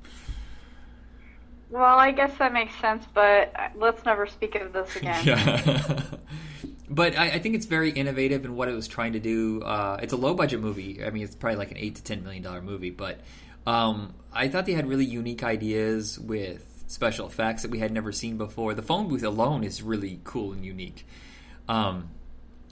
Well, 1.75 1.99
I 1.99 2.11
guess 2.11 2.37
that 2.37 2.53
makes 2.53 2.73
sense, 2.79 3.05
but 3.13 3.53
let's 3.75 4.05
never 4.05 4.27
speak 4.27 4.55
of 4.55 4.71
this 4.71 4.95
again. 4.95 5.25
Yeah. 5.25 6.01
but 6.89 7.17
I, 7.17 7.31
I 7.31 7.39
think 7.39 7.55
it's 7.55 7.65
very 7.65 7.91
innovative 7.91 8.45
in 8.45 8.55
what 8.55 8.69
it 8.69 8.73
was 8.73 8.87
trying 8.87 9.13
to 9.13 9.19
do. 9.19 9.61
Uh, 9.61 9.99
it's 10.01 10.13
a 10.13 10.17
low 10.17 10.33
budget 10.33 10.61
movie. 10.61 11.03
I 11.03 11.09
mean, 11.09 11.23
it's 11.23 11.35
probably 11.35 11.57
like 11.57 11.71
an 11.71 11.77
eight 11.77 11.95
to 11.95 12.03
ten 12.03 12.23
million 12.23 12.43
dollar 12.43 12.61
movie, 12.61 12.91
but 12.91 13.19
um, 13.67 14.13
I 14.33 14.47
thought 14.47 14.65
they 14.65 14.73
had 14.73 14.87
really 14.87 15.05
unique 15.05 15.43
ideas 15.43 16.17
with 16.17 16.83
special 16.87 17.27
effects 17.27 17.63
that 17.63 17.71
we 17.71 17.79
had 17.79 17.91
never 17.91 18.13
seen 18.13 18.37
before. 18.37 18.73
The 18.73 18.81
phone 18.81 19.09
booth 19.09 19.23
alone 19.23 19.63
is 19.63 19.81
really 19.81 20.21
cool 20.23 20.53
and 20.53 20.63
unique. 20.63 21.05
Um, 21.67 22.09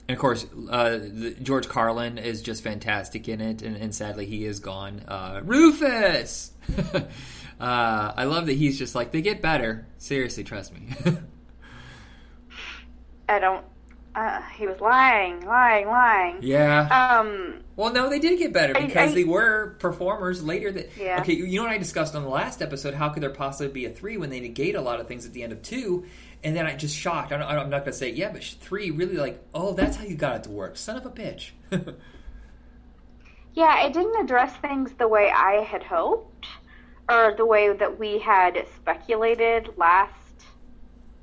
and 0.08 0.16
of 0.16 0.20
course, 0.20 0.46
uh, 0.70 0.90
the, 0.90 1.36
George 1.42 1.68
Carlin 1.68 2.16
is 2.16 2.42
just 2.42 2.62
fantastic 2.62 3.28
in 3.28 3.40
it, 3.40 3.60
and, 3.60 3.76
and 3.76 3.94
sadly, 3.94 4.24
he 4.26 4.44
is 4.44 4.60
gone. 4.60 5.00
Uh, 5.08 5.40
Rufus! 5.44 6.52
uh, 7.60 8.12
I 8.16 8.24
love 8.24 8.46
that 8.46 8.54
he's 8.54 8.78
just 8.78 8.94
like, 8.94 9.10
they 9.12 9.22
get 9.22 9.40
better. 9.42 9.86
Seriously, 9.98 10.44
trust 10.44 10.72
me. 10.74 10.88
I 13.28 13.38
don't. 13.38 13.64
Uh, 14.14 14.40
he 14.56 14.64
was 14.66 14.80
lying, 14.80 15.44
lying, 15.44 15.88
lying. 15.88 16.38
yeah. 16.40 17.18
Um, 17.18 17.60
Well, 17.74 17.92
no, 17.92 18.08
they 18.08 18.20
did 18.20 18.38
get 18.38 18.52
better 18.52 18.72
because 18.72 19.10
I- 19.10 19.14
they 19.14 19.24
were 19.24 19.74
performers 19.80 20.40
later. 20.44 20.70
That 20.70 20.90
Yeah. 20.96 21.18
okay, 21.20 21.32
you 21.32 21.56
know 21.56 21.64
what 21.64 21.72
I 21.72 21.78
discussed 21.78 22.14
on 22.14 22.22
the 22.22 22.28
last 22.28 22.62
episode? 22.62 22.94
How 22.94 23.08
could 23.08 23.24
there 23.24 23.30
possibly 23.30 23.72
be 23.72 23.86
a 23.86 23.90
three 23.90 24.16
when 24.16 24.30
they 24.30 24.38
negate 24.38 24.76
a 24.76 24.80
lot 24.80 25.00
of 25.00 25.08
things 25.08 25.26
at 25.26 25.32
the 25.32 25.42
end 25.42 25.52
of 25.52 25.62
two? 25.62 26.04
And 26.44 26.54
then 26.54 26.64
I 26.64 26.76
just 26.76 26.94
shocked. 26.96 27.32
I 27.32 27.38
don't, 27.38 27.48
I'm 27.48 27.70
not 27.70 27.80
going 27.80 27.84
to 27.86 27.92
say 27.92 28.10
yeah, 28.10 28.30
but 28.30 28.44
three 28.44 28.92
really 28.92 29.16
like, 29.16 29.42
oh, 29.52 29.72
that's 29.72 29.96
how 29.96 30.04
you 30.04 30.14
got 30.14 30.36
it 30.36 30.42
to 30.44 30.50
work, 30.50 30.76
son 30.76 30.96
of 30.96 31.04
a 31.06 31.10
bitch. 31.10 31.50
yeah, 33.54 33.84
it 33.86 33.92
didn't 33.92 34.22
address 34.22 34.54
things 34.58 34.92
the 34.98 35.08
way 35.08 35.28
I 35.34 35.62
had 35.64 35.82
hoped, 35.82 36.46
or 37.08 37.34
the 37.36 37.46
way 37.46 37.72
that 37.72 37.98
we 37.98 38.18
had 38.18 38.66
speculated 38.76 39.70
last. 39.76 40.12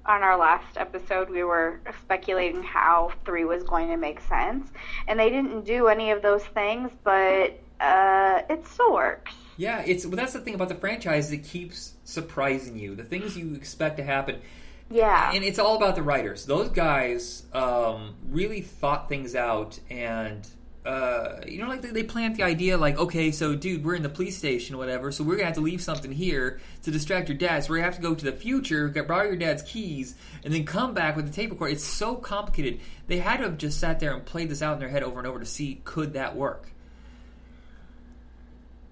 On 0.04 0.24
our 0.24 0.36
last 0.36 0.78
episode, 0.78 1.30
we 1.30 1.44
were 1.44 1.80
speculating 2.02 2.64
how 2.64 3.12
three 3.24 3.46
was 3.46 3.62
going 3.62 3.88
to 3.90 3.98
make 3.98 4.20
sense, 4.22 4.68
and 5.08 5.20
they 5.20 5.30
didn't 5.30 5.64
do 5.64 5.90
any 5.90 6.10
of 6.10 6.24
those 6.24 6.44
things, 6.44 6.90
but 7.04 7.60
uh, 7.80 8.42
it 8.50 8.66
still 8.66 8.94
works. 8.94 9.32
yeah, 9.58 9.84
it's 9.86 10.04
well, 10.06 10.16
that's 10.16 10.34
the 10.34 10.40
thing 10.40 10.56
about 10.56 10.70
the 10.70 10.76
franchise. 10.76 11.32
It 11.32 11.44
keeps 11.44 11.94
surprising 12.04 12.80
you. 12.80 12.96
The 12.96 13.04
things 13.04 13.38
you 13.38 13.54
expect 13.54 13.98
to 13.98 14.04
happen. 14.04 14.42
Yeah. 14.90 15.32
and 15.34 15.44
it's 15.44 15.60
all 15.60 15.78
about 15.78 15.96
the 15.96 16.04
writers. 16.04 16.46
Those 16.48 16.70
guys 16.70 17.44
um, 17.54 18.16
really 18.28 18.62
thought 18.62 19.08
things 19.08 19.36
out, 19.36 19.80
and 19.90 20.46
uh, 20.86 21.42
you 21.48 21.60
know, 21.60 21.68
like 21.68 21.82
they, 21.82 21.90
they 21.92 22.04
plant 22.04 22.36
the 22.38 22.44
idea, 22.44 22.78
like, 22.78 22.98
okay, 22.98 23.32
so 23.32 23.54
dude, 23.56 23.84
we're 23.86 23.94
in 23.96 24.02
the 24.02 24.10
police 24.10 24.38
station, 24.38 24.74
or 24.76 24.80
whatever, 24.80 25.12
so 25.12 25.24
we're 25.24 25.36
gonna 25.36 25.46
have 25.46 25.56
to 25.56 25.62
leave 25.62 25.82
something 25.82 26.12
here 26.12 26.60
to 26.84 26.90
distract 26.92 27.30
your 27.30 27.38
dad. 27.38 27.64
So 27.64 27.70
we're 27.70 27.78
gonna 27.78 27.86
have 27.88 27.96
to 27.98 28.02
go 28.02 28.16
to 28.16 28.26
the 28.26 28.32
future, 28.32 28.88
get 28.90 29.08
borrow 29.08 29.26
your 29.26 29.36
dad's 29.36 29.62
keys, 29.62 30.16
and 30.44 30.52
then 30.54 30.66
come 30.66 30.94
back 30.96 31.16
with 31.16 31.28
the 31.28 31.32
tape 31.34 31.52
recorder. 31.52 31.74
It's 31.74 31.84
so 31.84 32.16
complicated. 32.16 32.80
They 33.08 33.18
had 33.20 33.38
to 33.38 33.44
have 33.44 33.58
just 33.60 33.80
sat 33.80 34.00
there 34.00 34.14
and 34.14 34.26
played 34.26 34.50
this 34.50 34.62
out 34.64 34.74
in 34.74 34.80
their 34.80 34.90
head 34.90 35.04
over 35.04 35.20
and 35.20 35.28
over 35.28 35.40
to 35.40 35.46
see 35.46 35.82
could 35.84 36.14
that 36.14 36.36
work. 36.36 36.68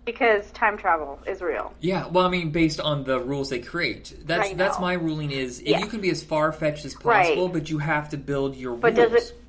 because 0.05 0.49
time 0.51 0.75
travel 0.75 1.19
is 1.27 1.39
real. 1.39 1.71
Yeah, 1.81 2.07
well, 2.07 2.25
I 2.25 2.29
mean, 2.29 2.49
based 2.49 2.79
on 2.79 3.03
the 3.03 3.19
rules 3.19 3.49
they 3.51 3.59
create, 3.59 4.15
that's 4.25 4.51
that's 4.53 4.79
my 4.79 4.93
ruling. 4.93 5.29
Is 5.31 5.61
Yeah. 5.61 5.79
you 5.79 5.85
can 5.85 6.01
be 6.01 6.09
as 6.09 6.23
far 6.23 6.51
fetched 6.51 6.83
as 6.85 6.95
Right. 7.05 7.25
possible, 7.27 7.47
but 7.47 7.69
you 7.69 7.77
have 7.77 8.09
to 8.09 8.17
build 8.17 8.55
your 8.55 8.75
But 8.75 8.97
rules. 8.97 9.11
does 9.11 9.29
it? 9.29 9.41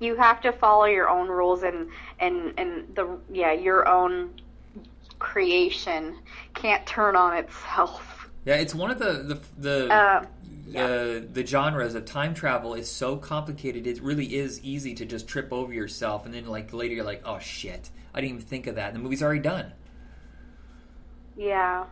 You 0.00 0.16
have 0.16 0.40
to 0.42 0.52
follow 0.52 0.84
your 0.84 1.08
own 1.08 1.28
rules 1.28 1.62
and 1.62 1.88
and 2.18 2.52
and 2.58 2.94
the 2.94 3.18
yeah 3.30 3.52
your 3.52 3.88
own 3.88 4.34
creation 5.18 6.16
can't 6.54 6.84
turn 6.86 7.16
on 7.16 7.36
itself. 7.36 8.28
Yeah, 8.44 8.56
it's 8.56 8.74
one 8.74 8.90
of 8.90 8.98
the 8.98 9.12
the 9.22 9.40
the 9.58 9.92
Uh, 9.92 10.24
uh, 10.76 11.20
the 11.32 11.44
genres 11.46 11.94
of 11.94 12.04
time 12.04 12.34
travel 12.34 12.74
is 12.74 12.90
so 12.90 13.16
complicated. 13.16 13.86
It 13.86 14.02
really 14.02 14.34
is 14.34 14.60
easy 14.62 14.94
to 14.94 15.04
just 15.04 15.28
trip 15.28 15.52
over 15.52 15.72
yourself, 15.72 16.26
and 16.26 16.34
then 16.34 16.46
like 16.46 16.72
later 16.72 16.94
you're 16.94 17.04
like, 17.04 17.22
oh 17.24 17.38
shit, 17.38 17.90
I 18.12 18.20
didn't 18.20 18.36
even 18.36 18.46
think 18.46 18.66
of 18.66 18.74
that. 18.74 18.88
And 18.88 18.96
the 18.96 19.00
movie's 19.00 19.22
already 19.22 19.40
done. 19.40 19.72
Yeah. 21.36 21.86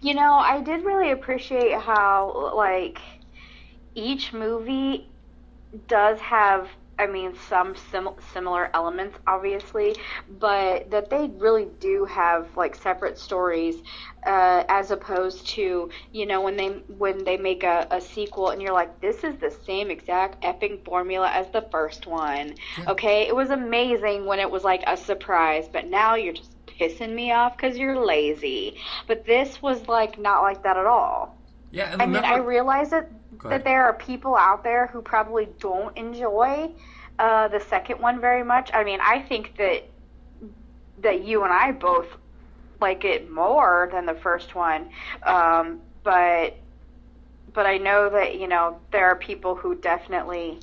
You 0.00 0.14
know, 0.14 0.34
I 0.34 0.60
did 0.62 0.84
really 0.84 1.10
appreciate 1.10 1.74
how 1.78 2.52
like 2.56 2.98
each 3.94 4.32
movie 4.32 5.08
does 5.86 6.18
have 6.20 6.68
I 6.98 7.06
mean 7.06 7.34
some 7.34 7.74
sim- 7.76 8.16
similar 8.32 8.70
elements 8.74 9.18
obviously, 9.26 9.96
but 10.28 10.90
that 10.90 11.10
they 11.10 11.28
really 11.38 11.66
do 11.80 12.04
have 12.06 12.48
like 12.56 12.74
separate 12.74 13.18
stories 13.18 13.76
uh, 14.26 14.64
as 14.68 14.90
opposed 14.90 15.46
to, 15.50 15.90
you 16.12 16.26
know, 16.26 16.40
when 16.42 16.56
they 16.56 16.68
when 16.88 17.24
they 17.24 17.36
make 17.36 17.62
a, 17.64 17.86
a 17.90 18.00
sequel 18.00 18.50
and 18.50 18.60
you're 18.60 18.72
like 18.72 19.00
this 19.00 19.24
is 19.24 19.36
the 19.38 19.50
same 19.50 19.90
exact 19.90 20.44
epping 20.44 20.78
formula 20.84 21.30
as 21.32 21.50
the 21.52 21.66
first 21.70 22.06
one. 22.06 22.54
Yeah. 22.76 22.86
Okay, 22.88 23.26
it 23.28 23.34
was 23.34 23.50
amazing 23.50 24.26
when 24.26 24.38
it 24.40 24.50
was 24.50 24.64
like 24.64 24.82
a 24.86 24.96
surprise, 24.96 25.68
but 25.72 25.86
now 25.86 26.14
you're 26.16 26.32
just 26.34 26.56
pissing 26.66 27.14
me 27.14 27.32
off 27.32 27.56
because 27.56 27.76
you're 27.78 28.04
lazy. 28.04 28.76
But 29.06 29.24
this 29.26 29.62
was 29.62 29.86
like 29.88 30.18
not 30.18 30.42
like 30.42 30.62
that 30.64 30.76
at 30.76 30.86
all. 30.86 31.38
Yeah, 31.70 31.92
and 31.92 32.02
I 32.02 32.06
mean, 32.06 32.24
I 32.24 32.36
realize 32.38 32.90
that. 32.90 33.10
That 33.44 33.64
there 33.64 33.84
are 33.84 33.92
people 33.94 34.36
out 34.36 34.64
there 34.64 34.86
who 34.88 35.02
probably 35.02 35.48
don't 35.58 35.96
enjoy 35.96 36.70
uh, 37.18 37.48
the 37.48 37.60
second 37.60 38.00
one 38.00 38.20
very 38.20 38.44
much. 38.44 38.70
I 38.72 38.84
mean, 38.84 39.00
I 39.02 39.20
think 39.20 39.56
that 39.58 39.84
that 41.02 41.24
you 41.24 41.44
and 41.44 41.52
I 41.52 41.72
both 41.72 42.06
like 42.80 43.04
it 43.04 43.30
more 43.30 43.88
than 43.92 44.06
the 44.06 44.14
first 44.14 44.54
one, 44.54 44.90
um, 45.24 45.80
but 46.02 46.56
but 47.52 47.66
I 47.66 47.78
know 47.78 48.08
that 48.10 48.38
you 48.38 48.48
know 48.48 48.80
there 48.92 49.06
are 49.06 49.16
people 49.16 49.54
who 49.54 49.74
definitely 49.74 50.60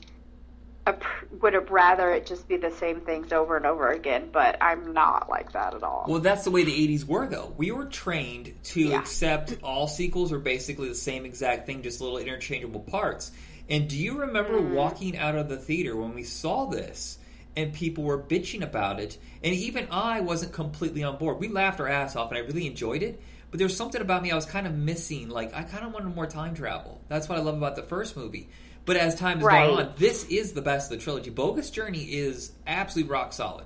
would 1.41 1.53
have 1.53 1.69
rather 1.71 2.11
it 2.11 2.25
just 2.25 2.47
be 2.47 2.57
the 2.57 2.71
same 2.71 3.01
things 3.01 3.31
over 3.33 3.57
and 3.57 3.65
over 3.65 3.89
again. 3.91 4.29
But 4.31 4.57
I'm 4.61 4.93
not 4.93 5.29
like 5.29 5.51
that 5.53 5.73
at 5.73 5.83
all. 5.83 6.05
Well, 6.07 6.19
that's 6.19 6.43
the 6.43 6.51
way 6.51 6.63
the 6.63 6.71
80s 6.97 7.05
were, 7.05 7.27
though. 7.27 7.53
We 7.57 7.71
were 7.71 7.85
trained 7.85 8.53
to 8.65 8.81
Yeah. 8.81 8.99
accept 8.99 9.57
all 9.63 9.87
sequels 9.87 10.31
are 10.31 10.39
basically 10.39 10.87
the 10.87 10.95
same 10.95 11.25
exact 11.25 11.65
thing, 11.65 11.81
just 11.81 12.01
little 12.01 12.17
interchangeable 12.17 12.81
parts. 12.81 13.31
And 13.69 13.87
do 13.89 13.97
you 13.97 14.19
remember 14.19 14.59
Mm-hmm. 14.59 14.73
walking 14.75 15.17
out 15.17 15.35
of 15.35 15.49
the 15.49 15.57
theater 15.57 15.95
when 15.95 16.13
we 16.13 16.23
saw 16.23 16.65
this 16.65 17.17
and 17.57 17.73
people 17.73 18.03
were 18.03 18.21
bitching 18.21 18.61
about 18.61 18.99
it? 18.99 19.17
And 19.43 19.55
even 19.55 19.87
I 19.89 20.19
wasn't 20.21 20.51
completely 20.53 21.03
on 21.03 21.17
board. 21.17 21.39
We 21.39 21.47
laughed 21.47 21.79
our 21.79 21.87
ass 21.87 22.15
off 22.15 22.29
and 22.29 22.37
I 22.37 22.41
really 22.41 22.67
enjoyed 22.67 23.01
it. 23.03 23.21
but 23.51 23.59
there's 23.59 23.77
something 23.77 24.01
about 24.01 24.21
me 24.21 24.31
I 24.31 24.35
was 24.35 24.45
kind 24.45 24.67
of 24.67 24.73
missing. 24.73 25.29
Like 25.29 25.55
I 25.55 25.63
kind 25.63 25.85
of 25.85 25.93
wanted 25.93 26.13
more 26.13 26.25
time 26.27 26.53
travel. 26.55 26.99
That's 27.07 27.29
what 27.29 27.37
I 27.37 27.41
love 27.41 27.55
about 27.55 27.77
the 27.77 27.83
first 27.83 28.17
movie. 28.17 28.49
But 28.85 28.97
as 28.97 29.15
time 29.15 29.37
has 29.37 29.45
Right. 29.45 29.67
gone 29.67 29.85
on, 29.87 29.93
this 29.97 30.25
is 30.25 30.53
the 30.53 30.61
best 30.61 30.91
of 30.91 30.97
the 30.99 31.03
trilogy. 31.03 31.29
Bogus 31.31 31.69
Journey 31.71 32.03
is 32.03 32.51
absolutely 32.67 33.11
rock 33.11 33.33
solid. 33.33 33.65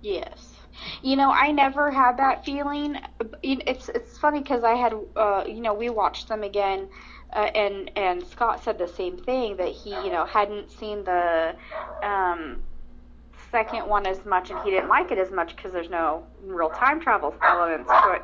Yes. 0.00 0.54
You 1.02 1.16
know, 1.16 1.30
I 1.30 1.52
never 1.52 1.90
had 1.90 2.16
that 2.16 2.44
feeling. 2.44 2.96
It's 3.42 3.90
it's 3.90 4.16
funny 4.18 4.40
because 4.40 4.64
I 4.64 4.74
had, 4.74 4.94
uh, 5.14 5.44
you 5.46 5.60
know, 5.60 5.74
we 5.74 5.90
watched 5.90 6.28
them 6.28 6.42
again, 6.42 6.88
uh, 7.34 7.50
and 7.54 7.90
and 7.96 8.26
Scott 8.26 8.64
said 8.64 8.78
the 8.78 8.88
same 8.88 9.18
thing 9.18 9.56
that 9.58 9.68
he, 9.68 9.90
you 9.90 10.10
know, 10.10 10.24
hadn't 10.24 10.70
seen 10.70 11.04
the 11.04 11.54
um, 12.02 12.62
second 13.50 13.86
one 13.88 14.06
as 14.06 14.24
much, 14.24 14.48
and 14.50 14.58
he 14.60 14.70
didn't 14.70 14.88
like 14.88 15.10
it 15.10 15.18
as 15.18 15.30
much 15.30 15.54
because 15.54 15.70
there's 15.72 15.90
no 15.90 16.24
real 16.44 16.70
time 16.70 16.98
travel 16.98 17.34
elements 17.42 17.90
to 17.90 18.12
it. 18.12 18.22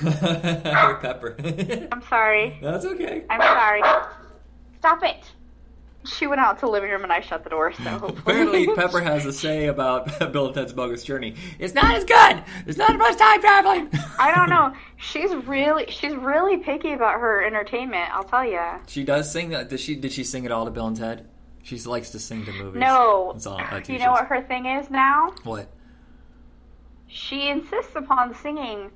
Pepper. 1.02 1.36
I'm 1.92 2.02
sorry. 2.08 2.58
That's 2.62 2.86
okay. 2.86 3.24
I'm 3.28 3.42
sorry. 3.42 3.82
Stop 4.80 5.02
it. 5.04 5.24
She 6.06 6.26
went 6.26 6.40
out 6.40 6.58
to 6.60 6.60
the 6.62 6.72
living 6.72 6.90
room 6.90 7.02
and 7.02 7.12
I 7.12 7.20
shut 7.20 7.44
the 7.44 7.50
door. 7.50 7.72
So 7.74 8.06
Apparently, 8.24 8.66
Pepper 8.74 9.00
has 9.00 9.26
a 9.26 9.32
say 9.32 9.66
about 9.66 10.18
Bill 10.32 10.46
and 10.46 10.54
Ted's 10.54 10.72
Bogus 10.72 11.04
Journey. 11.04 11.34
It's 11.58 11.74
not 11.74 11.94
as 11.94 12.04
good. 12.04 12.42
It's 12.66 12.78
not 12.78 12.90
as 12.90 12.96
much 12.98 13.16
time 13.18 13.40
traveling. 13.40 13.90
I 14.18 14.34
don't 14.34 14.48
know. 14.48 14.72
She's 14.96 15.34
really 15.46 15.86
she's 15.90 16.14
really 16.14 16.56
picky 16.56 16.92
about 16.94 17.20
her 17.20 17.44
entertainment. 17.44 18.08
I'll 18.14 18.24
tell 18.24 18.44
you. 18.46 18.60
She 18.88 19.04
does 19.04 19.30
sing. 19.30 19.50
Does 19.50 19.80
she? 19.80 19.94
Did 19.94 20.12
she 20.12 20.24
sing 20.24 20.44
it 20.44 20.52
all 20.52 20.64
to 20.64 20.70
Bill 20.70 20.86
and 20.86 20.96
Ted? 20.96 21.28
She 21.62 21.78
likes 21.80 22.08
to 22.10 22.18
sing 22.18 22.46
to 22.46 22.52
movies. 22.52 22.80
No. 22.80 23.32
It's 23.36 23.46
all, 23.46 23.60
uh, 23.60 23.82
You 23.86 23.98
know 23.98 24.12
what 24.12 24.26
her 24.28 24.40
thing 24.42 24.64
is 24.64 24.88
now? 24.90 25.34
What? 25.44 25.68
She 27.06 27.48
insists 27.48 27.94
upon 27.94 28.34
singing 28.34 28.90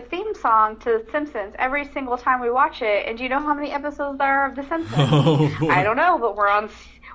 the 0.00 0.06
theme 0.08 0.34
song 0.34 0.76
to 0.80 1.02
The 1.04 1.06
Simpsons 1.10 1.54
every 1.58 1.86
single 1.92 2.16
time 2.16 2.40
we 2.40 2.50
watch 2.50 2.82
it. 2.82 3.06
And 3.06 3.16
do 3.16 3.24
you 3.24 3.28
know 3.28 3.40
how 3.40 3.54
many 3.54 3.70
episodes 3.72 4.18
there 4.18 4.40
are 4.42 4.48
of 4.50 4.56
The 4.56 4.62
Simpsons? 4.68 4.94
Oh. 4.98 5.68
I 5.70 5.82
don't 5.82 5.96
know, 5.96 6.18
but 6.18 6.36
we're 6.36 6.48
on 6.48 6.70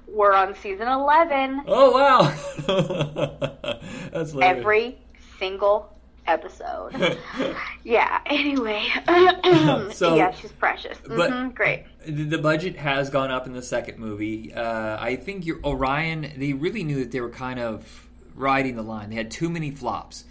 we're 0.08 0.34
on 0.34 0.54
season 0.56 0.88
11. 0.88 1.64
Oh 1.68 1.92
wow! 1.92 3.80
That's. 4.12 4.36
Every 4.42 4.98
single 5.40 5.90
episode. 6.28 7.18
yeah. 7.84 8.20
Anyway. 8.26 8.86
So- 9.94 10.16
yeah, 10.16 10.32
she's 10.32 10.52
precious. 10.52 10.98
but- 11.08 11.32
hmm 11.32 11.50
great. 11.50 11.86
The 12.06 12.24
the 12.24 12.38
budget 12.38 12.76
has 12.78 13.10
gone 13.10 13.32
up 13.32 13.46
in 13.48 13.54
the 13.54 13.62
second 13.62 13.98
movie. 14.00 14.54
Uh, 14.54 14.98
I 15.00 15.16
think 15.16 15.46
your 15.46 15.60
Orion. 15.64 16.32
They 16.36 16.54
really 16.54 16.84
knew 16.84 17.00
that 17.00 17.12
they 17.12 17.22
were 17.22 17.30
kind 17.30 17.60
of 17.60 18.08
riding 18.36 18.76
the 18.76 18.82
line. 18.84 19.10
They 19.10 19.16
had 19.16 19.32
too 19.32 19.50
many 19.50 19.72
flops, 19.72 20.26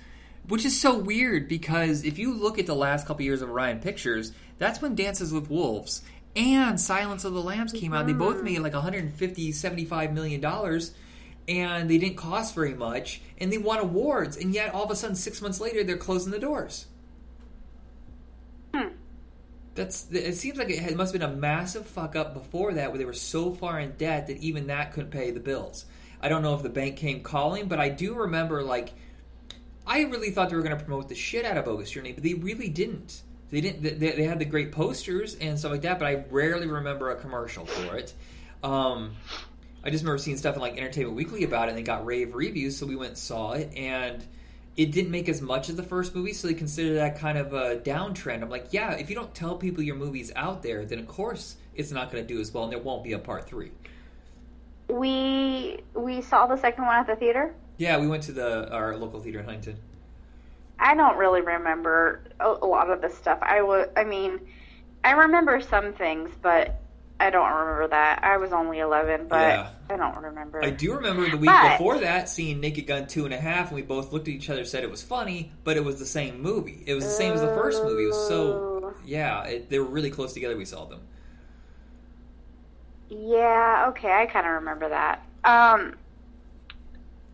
which 0.52 0.66
is 0.66 0.78
so 0.78 0.98
weird 0.98 1.48
because 1.48 2.04
if 2.04 2.18
you 2.18 2.34
look 2.34 2.58
at 2.58 2.66
the 2.66 2.74
last 2.74 3.06
couple 3.06 3.24
years 3.24 3.40
of 3.40 3.48
Orion 3.48 3.80
Pictures, 3.80 4.32
that's 4.58 4.82
when 4.82 4.94
Dances 4.94 5.32
with 5.32 5.48
Wolves 5.48 6.02
and 6.36 6.78
Silence 6.78 7.24
of 7.24 7.32
the 7.32 7.40
Lambs 7.40 7.72
came 7.72 7.94
out. 7.94 8.06
They 8.06 8.12
both 8.12 8.42
made 8.42 8.58
like 8.58 8.74
150, 8.74 9.50
75 9.50 10.12
million 10.12 10.42
dollars. 10.42 10.92
And 11.48 11.88
they 11.88 11.96
didn't 11.96 12.18
cost 12.18 12.54
very 12.54 12.74
much, 12.74 13.22
and 13.38 13.50
they 13.50 13.56
won 13.56 13.78
awards, 13.78 14.36
and 14.36 14.52
yet 14.54 14.74
all 14.74 14.84
of 14.84 14.90
a 14.90 14.94
sudden, 14.94 15.16
six 15.16 15.40
months 15.40 15.58
later, 15.58 15.82
they're 15.82 15.96
closing 15.96 16.30
the 16.30 16.38
doors. 16.38 16.86
Hmm. 18.74 18.88
That's. 19.74 20.06
It 20.12 20.34
seems 20.34 20.58
like 20.58 20.68
it 20.68 20.96
must 20.96 21.14
have 21.14 21.20
been 21.20 21.30
a 21.30 21.34
massive 21.34 21.86
fuck 21.86 22.14
up 22.14 22.34
before 22.34 22.74
that, 22.74 22.90
where 22.90 22.98
they 22.98 23.06
were 23.06 23.12
so 23.14 23.52
far 23.52 23.80
in 23.80 23.92
debt 23.92 24.26
that 24.26 24.36
even 24.36 24.66
that 24.66 24.92
couldn't 24.92 25.10
pay 25.10 25.30
the 25.30 25.40
bills. 25.40 25.86
I 26.20 26.28
don't 26.28 26.42
know 26.42 26.54
if 26.54 26.62
the 26.62 26.68
bank 26.68 26.96
came 26.96 27.22
calling, 27.22 27.66
but 27.68 27.80
I 27.80 27.88
do 27.88 28.14
remember 28.14 28.62
like 28.62 28.92
I 29.86 30.02
really 30.02 30.30
thought 30.30 30.50
they 30.50 30.56
were 30.56 30.62
going 30.62 30.76
to 30.76 30.84
promote 30.84 31.08
the 31.08 31.14
shit 31.14 31.44
out 31.44 31.56
of 31.56 31.64
Bogus 31.64 31.90
Journey, 31.90 32.12
but 32.12 32.22
they 32.22 32.34
really 32.34 32.68
didn't. 32.68 33.22
They 33.50 33.60
didn't. 33.60 33.82
They, 33.82 34.12
they 34.12 34.24
had 34.24 34.38
the 34.38 34.44
great 34.44 34.72
posters 34.72 35.34
and 35.34 35.58
stuff 35.58 35.72
like 35.72 35.82
that, 35.82 35.98
but 35.98 36.06
I 36.06 36.24
rarely 36.30 36.66
remember 36.66 37.10
a 37.10 37.16
commercial 37.16 37.66
for 37.66 37.96
it. 37.96 38.14
Um, 38.62 39.16
I 39.84 39.90
just 39.90 40.04
remember 40.04 40.18
seeing 40.18 40.36
stuff 40.36 40.54
in 40.54 40.60
like 40.60 40.76
Entertainment 40.76 41.16
Weekly 41.16 41.44
about 41.44 41.68
it, 41.68 41.70
and 41.70 41.78
they 41.78 41.82
got 41.82 42.06
rave 42.06 42.34
reviews, 42.34 42.76
so 42.76 42.86
we 42.86 42.96
went 42.96 43.10
and 43.10 43.18
saw 43.18 43.52
it, 43.52 43.72
and 43.76 44.24
it 44.76 44.92
didn't 44.92 45.10
make 45.10 45.28
as 45.28 45.42
much 45.42 45.68
as 45.68 45.76
the 45.76 45.82
first 45.82 46.14
movie, 46.14 46.32
so 46.32 46.48
they 46.48 46.54
consider 46.54 46.94
that 46.94 47.18
kind 47.18 47.36
of 47.36 47.52
a 47.52 47.76
downtrend. 47.76 48.42
I'm 48.42 48.48
like, 48.48 48.68
yeah, 48.70 48.92
if 48.92 49.10
you 49.10 49.16
don't 49.16 49.34
tell 49.34 49.56
people 49.56 49.82
your 49.82 49.96
movie's 49.96 50.32
out 50.34 50.62
there, 50.62 50.84
then 50.84 50.98
of 50.98 51.06
course 51.06 51.56
it's 51.74 51.90
not 51.90 52.10
going 52.10 52.26
to 52.26 52.34
do 52.34 52.40
as 52.40 52.52
well, 52.52 52.64
and 52.64 52.72
there 52.72 52.78
won't 52.78 53.04
be 53.04 53.12
a 53.12 53.18
part 53.18 53.46
three. 53.46 53.72
We 54.88 55.80
we 55.94 56.22
saw 56.22 56.46
the 56.46 56.56
second 56.56 56.86
one 56.86 56.96
at 56.96 57.06
the 57.06 57.16
theater. 57.16 57.54
Yeah, 57.78 57.98
we 57.98 58.06
went 58.06 58.22
to 58.24 58.32
the 58.32 58.70
our 58.72 58.96
local 58.96 59.20
theater 59.20 59.40
in 59.40 59.44
Huntington. 59.44 59.78
I 60.78 60.94
don't 60.94 61.16
really 61.16 61.40
remember 61.42 62.22
a, 62.40 62.48
a 62.50 62.66
lot 62.66 62.90
of 62.90 63.00
the 63.00 63.08
stuff. 63.10 63.38
I 63.40 63.62
was, 63.62 63.88
I 63.96 64.04
mean, 64.04 64.40
I 65.04 65.12
remember 65.12 65.60
some 65.60 65.92
things, 65.92 66.30
but 66.42 66.80
I 67.20 67.30
don't 67.30 67.48
remember 67.52 67.86
that. 67.88 68.24
I 68.24 68.36
was 68.38 68.52
only 68.52 68.80
11, 68.80 69.28
but 69.28 69.36
Yeah. 69.36 69.70
I 69.88 69.96
don't 69.96 70.16
remember. 70.16 70.64
I 70.64 70.70
do 70.70 70.94
remember 70.94 71.30
the 71.30 71.36
week 71.36 71.50
But- 71.50 71.78
before 71.78 71.98
that 71.98 72.28
seeing 72.28 72.58
Naked 72.60 72.86
Gun 72.88 73.06
two 73.06 73.24
and 73.24 73.32
a 73.32 73.38
half, 73.38 73.68
and 73.68 73.76
we 73.76 73.82
both 73.82 74.12
looked 74.12 74.26
at 74.26 74.34
each 74.34 74.50
other, 74.50 74.64
said 74.64 74.82
it 74.82 74.90
was 74.90 75.02
funny, 75.02 75.52
but 75.62 75.76
it 75.76 75.84
was 75.84 76.00
the 76.00 76.06
same 76.06 76.42
movie. 76.42 76.82
It 76.84 76.94
was 76.94 77.04
the 77.04 77.10
same 77.10 77.32
as 77.32 77.40
the 77.40 77.54
first 77.54 77.84
movie. 77.84 78.02
It 78.04 78.08
was 78.08 78.28
so 78.28 78.94
yeah, 79.04 79.44
it, 79.44 79.70
they 79.70 79.78
were 79.78 79.84
really 79.86 80.10
close 80.10 80.32
together. 80.32 80.56
We 80.56 80.64
saw 80.64 80.84
them. 80.86 81.00
Yeah, 83.08 83.86
okay, 83.90 84.10
I 84.12 84.26
kind 84.26 84.46
of 84.46 84.54
remember 84.54 84.88
that. 84.88 85.24
Um, 85.44 85.94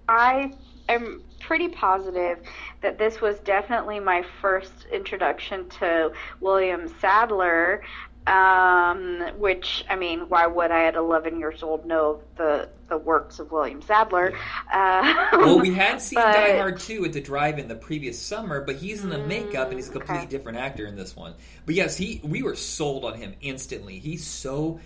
I 0.09 0.53
am 0.89 1.23
pretty 1.41 1.69
positive 1.69 2.39
that 2.81 2.99
this 2.99 3.21
was 3.21 3.39
definitely 3.41 4.01
my 4.01 4.25
first 4.41 4.87
introduction 4.93 5.69
to 5.81 6.13
William 6.41 6.89
Sadler. 7.01 7.83
Um, 8.27 9.23
which 9.39 9.87
I 9.89 9.97
mean, 9.97 10.29
why 10.29 10.47
would 10.47 10.71
I 10.71 10.85
at 10.85 10.97
11 10.97 11.39
years 11.39 11.63
old 11.63 11.87
know 11.87 12.21
the 12.37 12.69
the 12.91 12.99
works 12.99 13.39
of 13.39 13.51
William 13.51 13.81
Sadler? 13.81 14.35
Uh, 14.71 15.29
Well, 15.33 15.59
we 15.61 15.73
had 15.73 16.03
seen 16.03 16.17
but- 16.21 16.33
Die 16.35 16.59
Hard 16.59 16.79
2 16.79 17.07
at 17.07 17.15
the 17.15 17.23
drive-in 17.23 17.69
the 17.69 17.75
previous 17.75 18.21
summer, 18.21 18.61
but 18.61 18.77
he's 18.77 19.03
in 19.03 19.09
the 19.09 19.19
makeup 19.19 19.69
and 19.69 19.79
he's 19.79 19.89
a 19.89 19.93
completely 19.93 20.19
okay. 20.19 20.27
different 20.27 20.59
actor 20.59 20.85
in 20.87 20.95
this 20.95 21.17
one. 21.17 21.33
But 21.65 21.75
yes, 21.75 21.97
he 21.97 22.21
we 22.23 22.43
were 22.43 22.55
sold 22.55 23.07
on 23.07 23.15
him 23.15 23.33
instantly. 23.41 23.99
He's 23.99 24.27
so 24.27 24.79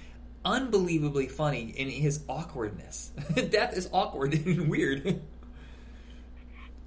unbelievably 0.44 1.28
funny 1.28 1.72
in 1.76 1.88
his 1.88 2.24
awkwardness. 2.28 3.12
Death 3.50 3.76
is 3.76 3.88
awkward 3.92 4.34
and 4.46 4.68
weird. 4.68 5.20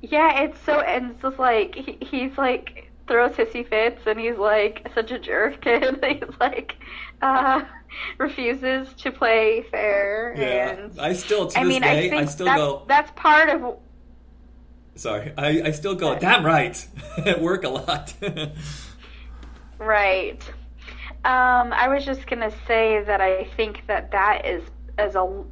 Yeah, 0.02 0.44
it's 0.44 0.60
so, 0.66 0.82
and 0.82 1.12
it's 1.12 1.22
just 1.22 1.40
like 1.40 1.76
he, 1.76 1.98
he's 2.02 2.38
like 2.38 2.92
throws 3.08 3.32
hissy 3.34 3.68
fits, 3.68 4.02
and 4.06 4.20
he's 4.20 4.38
like 4.38 4.88
such 4.94 5.12
a 5.12 5.20
jerk, 5.20 5.66
and 5.66 6.04
he's 6.04 6.40
like 6.40 6.76
uh, 7.22 7.64
refuses 8.18 8.94
to 8.96 9.12
play 9.12 9.64
fair. 9.72 10.34
And 10.34 11.00
I 11.00 11.14
still 11.14 11.48
to 11.48 11.60
I 11.60 11.64
this 11.64 11.70
mean, 11.70 11.82
day 11.82 12.08
I 12.08 12.10
think 12.10 12.30
still 12.30 12.46
that's, 12.46 12.58
go 12.60 12.86
that's 12.88 13.12
part 13.16 13.50
of 13.50 13.78
sorry. 14.96 15.34
I, 15.38 15.62
I 15.68 15.72
still 15.72 15.96
go 15.96 16.18
damn 16.18 16.46
right 16.46 16.86
at 17.26 17.42
work 17.42 17.64
a 17.64 17.70
lot. 17.70 18.14
right. 19.80 20.44
Um, 21.26 21.74
I 21.74 21.88
was 21.88 22.06
just 22.06 22.28
gonna 22.28 22.52
say 22.68 23.02
that 23.04 23.20
I 23.20 23.46
think 23.58 23.88
that 23.88 24.12
that 24.12 24.46
is 24.46 24.64
as 25.00 25.16
a 25.16 25.44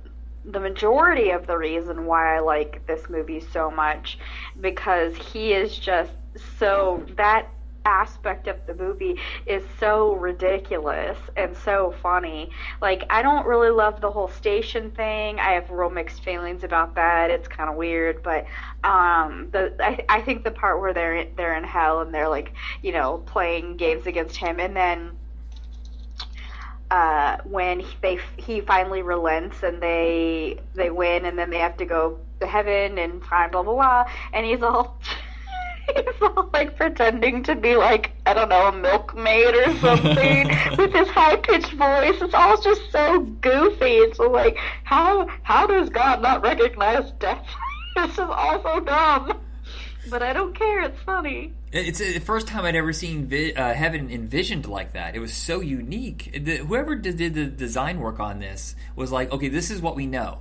the 0.45 0.59
majority 0.59 1.31
of 1.31 1.47
the 1.47 1.57
reason 1.57 2.05
why 2.05 2.35
I 2.35 2.39
like 2.41 2.85
this 2.85 3.09
movie 3.09 3.39
so 3.39 3.71
much 3.71 4.19
because 4.61 5.15
he 5.15 5.53
is 5.53 5.79
just 5.79 6.11
so 6.59 7.03
that 7.17 7.47
aspect 7.85 8.47
of 8.47 8.57
the 8.67 8.75
movie 8.75 9.19
is 9.47 9.63
so 9.79 10.13
ridiculous 10.13 11.17
and 11.37 11.57
so 11.57 11.95
funny. 12.03 12.51
Like 12.79 13.05
I 13.09 13.23
don't 13.23 13.47
really 13.47 13.71
love 13.71 13.99
the 13.99 14.11
whole 14.11 14.29
station 14.29 14.91
thing. 14.91 15.39
I 15.39 15.53
have 15.53 15.71
real 15.71 15.89
mixed 15.89 16.23
feelings 16.23 16.63
about 16.63 16.93
that. 16.95 17.31
It's 17.31 17.47
kind 17.47 17.67
of 17.69 17.75
weird, 17.77 18.21
but 18.21 18.45
um 18.83 19.49
the 19.51 19.73
I 19.79 20.05
I 20.07 20.21
think 20.21 20.43
the 20.43 20.51
part 20.51 20.79
where 20.81 20.93
they're 20.93 21.25
they're 21.35 21.55
in 21.57 21.63
hell 21.63 22.01
and 22.01 22.13
they're 22.13 22.29
like, 22.29 22.53
you 22.83 22.91
know, 22.91 23.23
playing 23.25 23.77
games 23.77 24.05
against 24.05 24.35
him 24.37 24.59
and 24.59 24.75
then 24.75 25.17
uh, 26.93 27.37
when 27.45 27.79
he, 27.79 27.95
they 28.03 28.19
he 28.37 28.61
finally 28.61 29.01
relents 29.01 29.63
and 29.63 29.81
they 29.81 30.59
they 30.75 30.91
win 30.91 31.25
and 31.25 31.39
then 31.39 31.49
they 31.49 31.57
have 31.57 31.75
to 31.75 31.85
go 31.85 32.19
to 32.39 32.45
heaven 32.45 32.99
and 32.99 33.23
find 33.25 33.51
blah 33.51 33.63
blah 33.63 33.73
blah 33.73 34.05
and 34.31 34.45
he's 34.45 34.61
all 34.61 34.95
he's 35.95 36.21
all 36.21 36.51
like 36.53 36.77
pretending 36.77 37.41
to 37.41 37.55
be 37.55 37.75
like 37.75 38.11
I 38.27 38.35
don't 38.35 38.49
know 38.49 38.67
a 38.67 38.71
milkmaid 38.71 39.55
or 39.55 39.75
something 39.79 40.47
with 40.77 40.93
his 40.93 41.07
high 41.07 41.37
pitched 41.37 41.73
voice. 41.73 42.21
It's 42.21 42.35
all 42.35 42.61
just 42.61 42.91
so 42.91 43.21
goofy. 43.41 43.95
It's 44.05 44.19
like 44.19 44.57
how 44.83 45.27
how 45.41 45.65
does 45.65 45.89
God 45.89 46.21
not 46.21 46.43
recognize 46.43 47.09
death? 47.13 47.43
this 47.95 48.11
is 48.11 48.19
all 48.19 48.61
so 48.61 48.79
dumb. 48.81 49.33
But 50.05 50.21
I 50.21 50.33
don't 50.33 50.53
care. 50.57 50.81
It's 50.81 50.99
funny. 51.01 51.53
It's 51.71 51.99
the 51.99 52.19
first 52.19 52.47
time 52.47 52.65
I'd 52.65 52.75
ever 52.75 52.93
seen 52.93 53.25
vi- 53.27 53.53
uh, 53.53 53.73
Heaven 53.73 54.09
envisioned 54.11 54.65
like 54.67 54.93
that. 54.93 55.15
It 55.15 55.19
was 55.19 55.33
so 55.33 55.61
unique. 55.61 56.39
The, 56.43 56.57
whoever 56.57 56.95
did, 56.95 57.17
did 57.17 57.33
the 57.33 57.45
design 57.45 57.99
work 57.99 58.19
on 58.19 58.39
this 58.39 58.75
was 58.95 59.11
like, 59.11 59.31
okay, 59.31 59.47
this 59.49 59.71
is 59.71 59.81
what 59.81 59.95
we 59.95 60.05
know. 60.05 60.39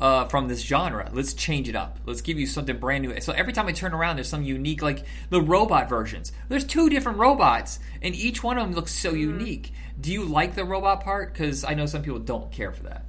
uh, 0.00 0.26
from 0.26 0.46
this 0.48 0.60
genre. 0.62 1.10
Let's 1.12 1.34
change 1.34 1.68
it 1.68 1.74
up. 1.76 1.98
Let's 2.06 2.20
give 2.22 2.38
you 2.38 2.46
something 2.46 2.78
brand 2.78 3.04
new. 3.04 3.20
So 3.20 3.32
every 3.32 3.52
time 3.52 3.66
I 3.66 3.72
turn 3.72 3.92
around, 3.92 4.16
there's 4.16 4.28
some 4.28 4.44
unique, 4.44 4.80
like 4.80 5.04
the 5.30 5.40
robot 5.42 5.88
versions. 5.88 6.32
There's 6.48 6.64
two 6.64 6.88
different 6.88 7.18
robots, 7.18 7.80
and 8.00 8.14
each 8.14 8.42
one 8.44 8.58
of 8.58 8.64
them 8.66 8.74
looks 8.76 8.92
so 8.94 9.12
unique. 9.12 9.72
Do 10.00 10.12
you 10.12 10.24
like 10.24 10.54
the 10.54 10.64
robot 10.64 11.02
part? 11.02 11.32
Because 11.32 11.64
I 11.64 11.74
know 11.74 11.86
some 11.86 12.02
people 12.02 12.20
don't 12.20 12.50
care 12.52 12.70
for 12.72 12.84
that. 12.84 13.04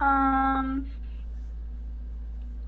Um, 0.00 0.86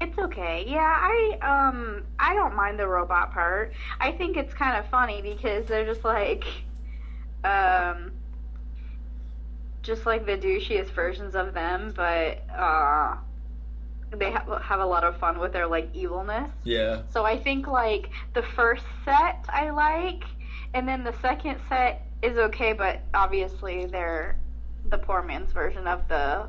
it's 0.01 0.19
okay. 0.19 0.65
Yeah, 0.67 0.79
I 0.81 1.37
um 1.43 2.05
I 2.19 2.35
don't 2.35 2.57
mind 2.57 2.79
the 2.79 2.87
robot 2.87 3.33
part. 3.33 3.73
I 4.01 4.13
think 4.13 4.37
it's 4.37 4.55
kind 4.55 4.77
of 4.77 4.89
funny 4.89 5.21
because 5.23 5.67
they're 5.67 5.85
just 5.85 6.05
like 6.05 6.45
um 7.45 8.13
just 9.83 10.07
like 10.07 10.27
the 10.27 10.37
douchiest 10.37 10.91
versions 10.93 11.35
of 11.35 11.55
them, 11.55 11.93
but 11.95 12.45
uh 12.57 13.17
they 14.13 14.31
have, 14.31 14.49
have 14.63 14.81
a 14.81 14.87
lot 14.87 15.05
of 15.05 15.17
fun 15.19 15.39
with 15.39 15.53
their 15.53 15.67
like 15.67 15.89
evilness. 15.95 16.51
Yeah. 16.65 17.03
So 17.11 17.25
I 17.25 17.39
think 17.39 17.67
like 17.69 18.11
the 18.35 18.43
first 18.43 18.85
set 19.05 19.45
I 19.49 19.71
like, 19.71 20.25
and 20.75 20.89
then 20.89 21.05
the 21.05 21.15
second 21.21 21.59
set 21.69 22.07
is 22.23 22.37
okay, 22.37 22.73
but 22.73 23.03
obviously 23.15 23.87
they're 23.87 24.37
the 24.87 24.99
poor 24.99 25.23
man's 25.23 25.53
version 25.53 25.87
of 25.87 26.09
the 26.09 26.49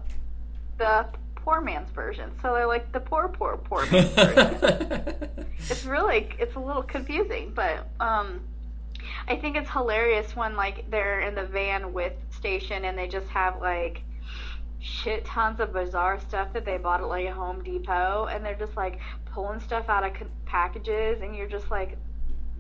the 0.78 1.06
poor 1.44 1.62
man's 1.62 1.90
version. 1.92 2.32
So 2.42 2.54
they're 2.54 2.68
like 2.68 2.92
the 2.92 3.00
poor, 3.00 3.28
poor, 3.28 3.58
poor 3.58 3.86
man's 3.88 4.10
version. 4.16 5.48
it's 5.70 5.86
really 5.86 6.30
it's 6.40 6.56
a 6.56 6.60
little 6.60 6.84
confusing, 6.84 7.52
but 7.54 7.88
um, 8.00 8.42
I 9.28 9.36
think 9.36 9.56
it's 9.56 9.70
hilarious 9.70 10.36
when 10.36 10.56
like 10.56 10.90
they're 10.90 11.22
in 11.22 11.36
the 11.36 11.46
van 11.46 11.94
with 11.94 12.14
Station 12.30 12.86
and 12.86 12.98
they 12.98 13.08
just 13.08 13.28
have 13.30 13.62
like 13.62 14.04
shit 14.80 15.26
tons 15.26 15.60
of 15.60 15.74
bizarre 15.74 16.20
stuff 16.20 16.54
that 16.54 16.66
they 16.66 16.78
bought 16.78 17.02
at 17.02 17.08
like 17.08 17.28
Home 17.30 17.64
Depot, 17.64 18.28
and 18.32 18.44
they're 18.44 18.56
just 18.56 18.76
like 18.76 19.00
pulling 19.26 19.60
stuff 19.60 19.90
out 19.90 20.04
of 20.04 20.28
packages, 20.46 21.22
and 21.22 21.36
you're 21.36 21.50
just 21.50 21.70
like. 21.72 21.98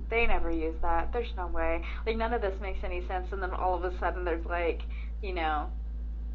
They 0.09 0.27
never 0.27 0.51
use 0.51 0.75
that. 0.81 1.13
There's 1.13 1.33
no 1.37 1.47
way. 1.47 1.85
Like 2.05 2.17
none 2.17 2.33
of 2.33 2.41
this 2.41 2.59
makes 2.59 2.83
any 2.83 2.99
sense. 3.07 3.31
And 3.31 3.41
then 3.41 3.51
all 3.51 3.75
of 3.75 3.85
a 3.85 3.97
sudden, 3.97 4.25
there's 4.25 4.45
like, 4.45 4.81
you 5.21 5.31
know, 5.31 5.71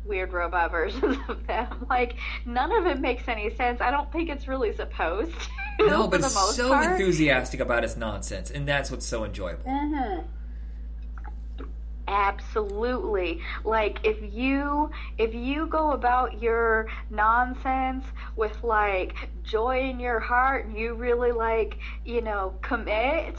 weird 0.07 0.33
robot 0.33 0.71
versions 0.71 1.16
of 1.29 1.47
them. 1.47 1.87
Like 1.88 2.14
none 2.45 2.73
of 2.73 2.87
it 2.87 3.01
makes 3.01 3.29
any 3.29 3.55
sense. 3.55 3.81
I 3.81 3.90
don't 3.90 4.11
think 4.12 4.29
it's 4.31 4.49
really 4.49 4.75
supposed 4.75 5.33
to. 5.33 5.49
No, 5.79 6.09
but 6.09 6.16
for 6.16 6.19
the 6.23 6.27
it's 6.29 6.35
most 6.35 6.57
so 6.57 6.69
part. 6.71 6.92
enthusiastic 6.92 7.61
about 7.61 7.85
its 7.85 7.99
nonsense, 7.99 8.51
and 8.51 8.66
that's 8.66 8.90
what's 8.90 9.05
so 9.05 9.25
enjoyable. 9.25 9.64
Mhm. 9.71 10.25
Absolutely. 12.09 13.42
Like 13.64 13.99
if 14.05 14.16
you 14.33 14.90
if 15.19 15.35
you 15.35 15.66
go 15.66 15.90
about 15.90 16.40
your 16.40 16.87
nonsense 17.11 18.05
with 18.37 18.57
like 18.62 19.29
joy 19.42 19.81
in 19.90 19.99
your 20.01 20.21
heart 20.21 20.66
and 20.66 20.79
you 20.79 20.95
really 20.95 21.33
like, 21.33 21.79
you 22.05 22.21
know, 22.23 22.55
commit, 22.62 23.37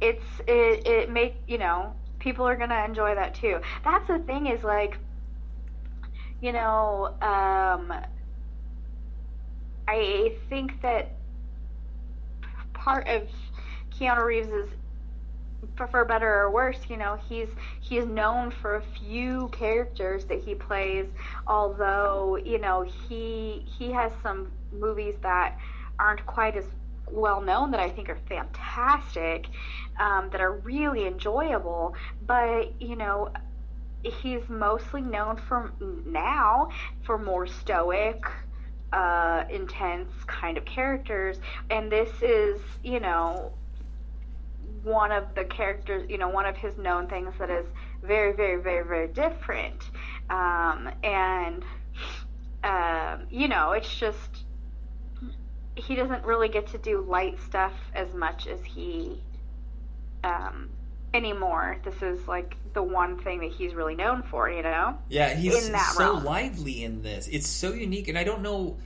it's 0.00 0.24
it 0.48 0.86
it 0.86 1.10
make, 1.10 1.36
you 1.46 1.58
know, 1.58 1.94
people 2.18 2.46
are 2.46 2.56
going 2.56 2.70
to 2.70 2.84
enjoy 2.84 3.14
that 3.14 3.34
too. 3.34 3.60
That's 3.84 4.06
the 4.08 4.18
thing 4.20 4.46
is 4.46 4.64
like 4.64 4.96
you 6.42 6.52
know, 6.52 7.16
um 7.22 7.92
I 9.88 10.34
think 10.48 10.80
that 10.82 11.12
part 12.74 13.08
of 13.08 13.22
Keanu 13.90 14.24
Reeves 14.24 14.48
is 14.48 14.68
for, 15.76 15.86
for 15.88 16.04
better 16.04 16.28
or 16.42 16.50
worse, 16.50 16.78
you 16.88 16.96
know, 16.96 17.18
he's 17.28 17.48
he's 17.80 18.04
known 18.06 18.50
for 18.50 18.76
a 18.76 18.82
few 18.82 19.48
characters 19.50 20.24
that 20.26 20.40
he 20.42 20.54
plays. 20.54 21.06
Although, 21.46 22.36
you 22.44 22.58
know, 22.58 22.82
he 23.08 23.64
he 23.78 23.92
has 23.92 24.12
some 24.22 24.52
movies 24.72 25.14
that 25.22 25.56
aren't 25.98 26.26
quite 26.26 26.56
as 26.56 26.66
well 27.10 27.40
known 27.40 27.70
that 27.72 27.80
I 27.80 27.90
think 27.90 28.08
are 28.08 28.18
fantastic, 28.28 29.46
um, 30.00 30.30
that 30.32 30.40
are 30.40 30.52
really 30.52 31.06
enjoyable. 31.06 31.94
But 32.26 32.80
you 32.80 32.96
know, 32.96 33.30
he's 34.02 34.48
mostly 34.48 35.00
known 35.00 35.36
for 35.36 35.72
now 36.04 36.68
for 37.04 37.18
more 37.18 37.46
stoic 37.46 38.24
uh, 38.92 39.44
intense 39.50 40.10
kind 40.26 40.58
of 40.58 40.64
characters, 40.64 41.40
and 41.70 41.90
this 41.90 42.10
is, 42.22 42.60
you 42.82 43.00
know, 43.00 43.52
one 44.82 45.12
of 45.12 45.34
the 45.34 45.44
characters, 45.44 46.04
you 46.08 46.18
know, 46.18 46.28
one 46.28 46.46
of 46.46 46.56
his 46.56 46.76
known 46.76 47.08
things 47.08 47.32
that 47.38 47.50
is 47.50 47.66
very, 48.02 48.32
very, 48.32 48.60
very, 48.60 48.84
very 48.84 49.08
different. 49.08 49.90
Um, 50.28 50.90
and, 51.02 51.64
um, 52.64 53.26
you 53.30 53.48
know, 53.48 53.72
it's 53.72 53.94
just, 53.94 54.44
he 55.76 55.94
doesn't 55.94 56.24
really 56.24 56.48
get 56.48 56.66
to 56.68 56.78
do 56.78 57.00
light 57.00 57.40
stuff 57.40 57.74
as 57.94 58.12
much 58.12 58.46
as 58.46 58.62
he, 58.64 59.22
um, 60.24 60.68
anymore. 61.14 61.78
This 61.84 62.00
is 62.02 62.26
like 62.28 62.56
the 62.74 62.82
one 62.82 63.18
thing 63.18 63.40
that 63.40 63.50
he's 63.52 63.74
really 63.74 63.94
known 63.94 64.22
for, 64.22 64.50
you 64.50 64.62
know? 64.62 64.96
Yeah, 65.08 65.34
he's 65.34 65.66
In 65.66 65.72
that 65.72 65.92
so 65.94 66.12
realm. 66.14 66.24
lively 66.24 66.84
in 66.84 67.02
this. 67.02 67.28
It's 67.28 67.48
so 67.48 67.72
unique, 67.72 68.08
and 68.08 68.16
I 68.18 68.24
don't 68.24 68.42
know. 68.42 68.78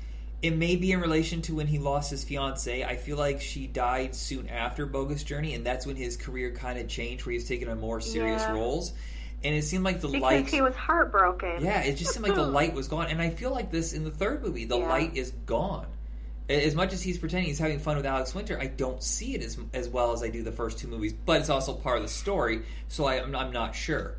It 0.42 0.50
may 0.56 0.76
be 0.76 0.92
in 0.92 1.00
relation 1.00 1.40
to 1.42 1.54
when 1.54 1.66
he 1.66 1.78
lost 1.78 2.10
his 2.10 2.22
fiance. 2.22 2.84
I 2.84 2.96
feel 2.96 3.16
like 3.16 3.40
she 3.40 3.66
died 3.66 4.14
soon 4.14 4.48
after 4.48 4.84
Bogus 4.86 5.24
Journey, 5.24 5.54
and 5.54 5.64
that's 5.64 5.86
when 5.86 5.96
his 5.96 6.16
career 6.16 6.50
kind 6.52 6.78
of 6.78 6.88
changed, 6.88 7.24
where 7.26 7.32
he's 7.32 7.48
taking 7.48 7.68
on 7.68 7.80
more 7.80 8.00
serious 8.00 8.42
Yeah. 8.42 8.52
roles. 8.52 8.92
And 9.44 9.54
it 9.54 9.62
seemed 9.64 9.84
like 9.84 10.00
the 10.00 10.08
Because 10.08 10.22
light. 10.22 10.48
he 10.48 10.60
was 10.62 10.74
heartbroken. 10.74 11.62
Yeah, 11.62 11.82
it 11.82 11.94
just 11.96 12.12
seemed 12.12 12.26
like 12.26 12.34
the 12.34 12.42
light 12.46 12.74
was 12.74 12.88
gone, 12.88 13.06
and 13.06 13.20
I 13.22 13.30
feel 13.30 13.50
like 13.50 13.70
this 13.70 13.92
in 13.92 14.04
the 14.04 14.10
third 14.10 14.42
movie, 14.42 14.64
the 14.66 14.78
Yeah. 14.78 14.88
light 14.88 15.16
is 15.16 15.30
gone. 15.46 15.86
As 16.48 16.74
much 16.74 16.92
as 16.92 17.02
he's 17.02 17.18
pretending 17.18 17.48
he's 17.48 17.59
having 17.59 17.80
fun 17.80 17.96
with 17.96 18.06
Alex 18.06 18.35
Winter, 18.35 18.59
I 18.61 18.66
don't 18.66 19.02
see 19.02 19.35
it 19.35 19.42
as 19.42 19.59
as 19.74 19.88
well 19.88 20.12
as 20.12 20.22
I 20.22 20.28
do 20.28 20.42
the 20.42 20.52
first 20.52 20.78
two 20.78 20.87
movies. 20.87 21.12
But 21.12 21.40
it's 21.40 21.50
also 21.50 21.72
part 21.72 21.96
of 21.96 22.02
the 22.04 22.09
story, 22.09 22.62
so 22.88 23.04
I, 23.04 23.20
I'm, 23.22 23.35
I'm 23.35 23.52
not 23.52 23.74
sure. 23.74 24.16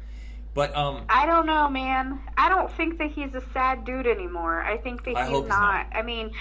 But 0.53 0.75
um, 0.75 1.05
I 1.07 1.25
don't 1.25 1.45
know, 1.45 1.69
man. 1.69 2.19
I 2.35 2.49
don't 2.49 2.71
think 2.71 2.97
that 2.97 3.11
he's 3.11 3.33
a 3.35 3.43
sad 3.53 3.85
dude 3.85 4.07
anymore. 4.07 4.61
I 4.61 4.77
think 4.77 5.05
that 5.05 5.15
I 5.15 5.27
he's 5.27 5.47
not. 5.47 5.47
not. 5.47 5.87
I 5.93 6.01
mean, 6.01 6.31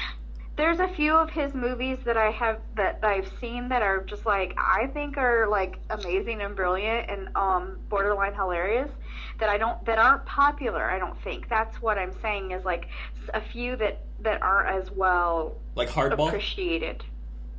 there's 0.57 0.81
a 0.81 0.88
few 0.88 1.14
of 1.14 1.29
his 1.31 1.53
movies 1.55 1.99
that 2.05 2.16
I 2.16 2.31
have 2.31 2.61
that 2.77 3.01
I've 3.03 3.31
seen 3.40 3.69
that 3.69 3.83
are 3.83 4.03
just 4.05 4.25
like 4.25 4.55
I 4.57 4.87
think 4.88 5.16
are 5.19 5.47
like 5.49 5.79
amazing 5.90 6.40
and 6.40 6.57
brilliant 6.57 7.11
and 7.11 7.29
um 7.37 7.79
borderline 7.88 8.35
hilarious 8.35 8.90
that 9.38 9.49
I 9.51 9.59
don't 9.59 9.85
that 9.85 9.99
aren't 9.99 10.25
popular. 10.25 10.90
I 10.90 10.99
don't 10.99 11.21
think 11.23 11.49
that's 11.49 11.81
what 11.83 11.99
I'm 11.99 12.12
saying 12.23 12.53
is 12.53 12.64
like 12.64 12.88
a 13.35 13.40
few 13.40 13.77
that 13.77 14.01
that 14.21 14.40
aren't 14.42 14.71
as 14.83 14.90
well 14.90 15.57
like 15.75 15.88
Hardball 15.90 16.29
appreciated. 16.29 17.05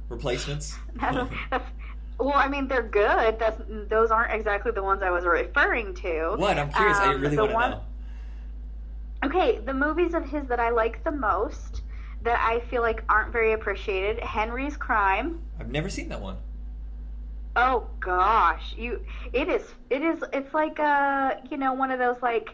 replacements. 0.10 0.76
That's, 0.96 1.30
that's 1.52 1.70
well, 2.20 2.34
I 2.34 2.48
mean 2.48 2.68
they're 2.68 2.82
good. 2.82 3.38
That's 3.38 3.62
those 3.70 4.10
aren't 4.10 4.34
exactly 4.34 4.72
the 4.72 4.82
ones 4.82 5.04
I 5.04 5.12
was 5.12 5.24
referring 5.24 5.94
to. 5.96 6.34
What? 6.36 6.58
I'm 6.58 6.72
curious. 6.72 6.98
I 6.98 7.14
Um, 7.14 7.22
really 7.22 7.38
want 7.38 7.52
to 7.52 7.70
know. 7.70 7.84
Okay, 9.24 9.60
the 9.60 9.74
movies 9.74 10.14
of 10.16 10.26
his 10.26 10.48
that 10.48 10.60
I 10.60 10.70
like 10.72 11.04
the 11.04 11.12
most 11.12 11.82
that 12.28 12.40
I 12.40 12.60
feel 12.70 12.82
like 12.82 13.04
aren't 13.08 13.32
very 13.32 13.54
appreciated. 13.54 14.20
Henry's 14.24 14.76
Crime. 14.76 15.42
I've 15.60 15.72
never 15.72 15.90
seen 15.90 16.10
that 16.10 16.22
one. 16.22 16.38
Oh 17.56 17.88
gosh, 18.00 18.76
you 18.78 19.04
it 19.34 19.48
is 19.48 19.64
it 19.90 20.02
is 20.04 20.24
it's 20.34 20.54
like 20.54 20.78
a 20.78 21.42
you 21.50 21.58
know 21.58 21.74
one 21.74 21.90
of 21.90 22.00
those 22.00 22.22
like 22.22 22.50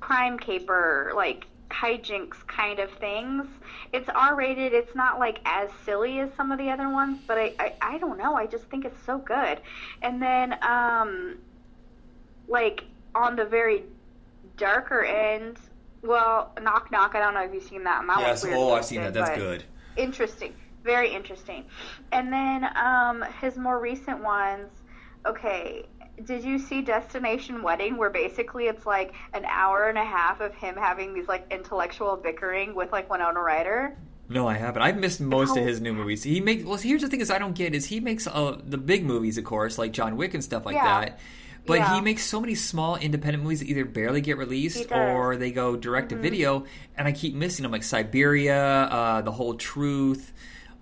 crime 0.00 0.38
caper 0.38 1.12
like 1.14 1.46
hijinks 1.70 2.44
kind 2.46 2.80
of 2.80 2.90
things. 2.98 3.46
It's 3.92 4.08
R 4.08 4.34
rated. 4.34 4.74
It's 4.74 4.94
not 4.94 5.18
like 5.18 5.38
as 5.44 5.70
silly 5.84 6.18
as 6.18 6.30
some 6.36 6.50
of 6.50 6.58
the 6.58 6.70
other 6.70 6.88
ones, 6.88 7.20
but 7.26 7.38
I, 7.38 7.54
I 7.58 7.74
I 7.80 7.98
don't 7.98 8.18
know. 8.18 8.34
I 8.34 8.46
just 8.46 8.64
think 8.64 8.84
it's 8.84 9.02
so 9.06 9.18
good. 9.18 9.60
And 10.02 10.20
then 10.20 10.58
um 10.62 11.38
like 12.48 12.82
on 13.14 13.36
the 13.36 13.44
very 13.44 13.84
darker 14.56 15.04
end, 15.04 15.56
well, 16.02 16.52
knock 16.62 16.90
knock. 16.90 17.14
I 17.14 17.20
don't 17.20 17.34
know 17.34 17.42
if 17.42 17.52
you've 17.52 17.62
seen 17.62 17.84
that. 17.84 18.04
That 18.06 18.20
yes. 18.20 18.44
Oh, 18.48 18.72
I've 18.74 18.84
seen 18.84 19.02
that. 19.02 19.14
That's 19.14 19.36
good. 19.38 19.64
interesting 19.96 20.54
very 20.84 21.12
interesting 21.12 21.64
and 22.12 22.32
then 22.32 22.64
um 22.76 23.22
his 23.42 23.56
more 23.58 23.78
recent 23.80 24.22
ones 24.22 24.70
okay 25.26 25.84
did 26.24 26.42
you 26.42 26.58
see 26.58 26.80
destination 26.80 27.62
wedding 27.62 27.96
where 27.98 28.08
basically 28.10 28.66
it's 28.68 28.86
like 28.86 29.12
an 29.34 29.44
hour 29.44 29.88
and 29.88 29.98
a 29.98 30.04
half 30.04 30.40
of 30.40 30.54
him 30.54 30.76
having 30.76 31.12
these 31.14 31.28
like 31.28 31.44
intellectual 31.50 32.16
bickering 32.16 32.74
with 32.74 32.90
like 32.92 33.10
winona 33.10 33.40
ryder 33.40 33.96
No, 34.28 34.46
I 34.46 34.54
haven't. 34.54 34.82
I've 34.82 34.98
missed 34.98 35.20
most 35.20 35.56
of 35.56 35.64
his 35.64 35.80
new 35.80 35.92
movies. 35.94 36.22
He 36.22 36.40
makes. 36.40 36.62
Well, 36.64 36.76
here's 36.76 37.00
the 37.00 37.08
thing: 37.08 37.20
is 37.22 37.30
I 37.30 37.38
don't 37.38 37.54
get 37.54 37.74
is 37.74 37.86
he 37.86 37.98
makes 37.98 38.26
uh, 38.26 38.58
the 38.62 38.76
big 38.76 39.04
movies, 39.06 39.38
of 39.38 39.44
course, 39.44 39.78
like 39.78 39.92
John 39.92 40.16
Wick 40.18 40.34
and 40.34 40.44
stuff 40.44 40.66
like 40.66 40.74
Yeah. 40.76 41.00
that. 41.00 41.18
But 41.68 41.78
Yeah. 41.78 41.94
he 41.94 42.00
makes 42.00 42.24
so 42.24 42.40
many 42.40 42.54
small 42.56 42.96
independent 42.96 43.44
movies 43.44 43.60
that 43.60 43.66
either 43.68 43.84
barely 43.84 44.20
get 44.20 44.36
released. 44.38 44.88
Mm-hmm. 44.88 45.16
or 45.16 45.36
they 45.36 45.52
go 45.52 45.76
direct 45.76 46.08
to 46.08 46.16
video, 46.16 46.64
and 46.96 47.06
I 47.06 47.12
keep 47.12 47.34
missing 47.34 47.62
them, 47.62 47.70
like 47.70 47.82
Siberia, 47.84 48.56
uh, 48.90 49.20
The 49.22 49.30
Whole 49.32 49.54
Truth. 49.54 50.32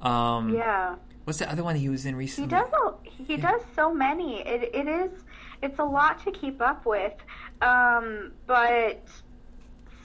Um, 0.00 0.54
yeah 0.54 0.94
What's 1.24 1.40
the 1.40 1.50
other 1.50 1.64
one 1.64 1.74
he 1.74 1.88
was 1.88 2.06
in 2.06 2.14
recently? 2.14 2.48
he 2.48 2.62
does 2.62 2.70
a, 2.72 2.94
he 3.10 3.36
does 3.36 3.60
so 3.74 3.92
many 3.92 4.40
it, 4.46 4.70
it 4.74 4.86
is 4.86 5.10
it's 5.62 5.78
a 5.80 5.84
lot 5.84 6.22
to 6.24 6.30
keep 6.30 6.60
up 6.62 6.86
with 6.86 7.14
um 7.62 8.32
but 8.46 9.02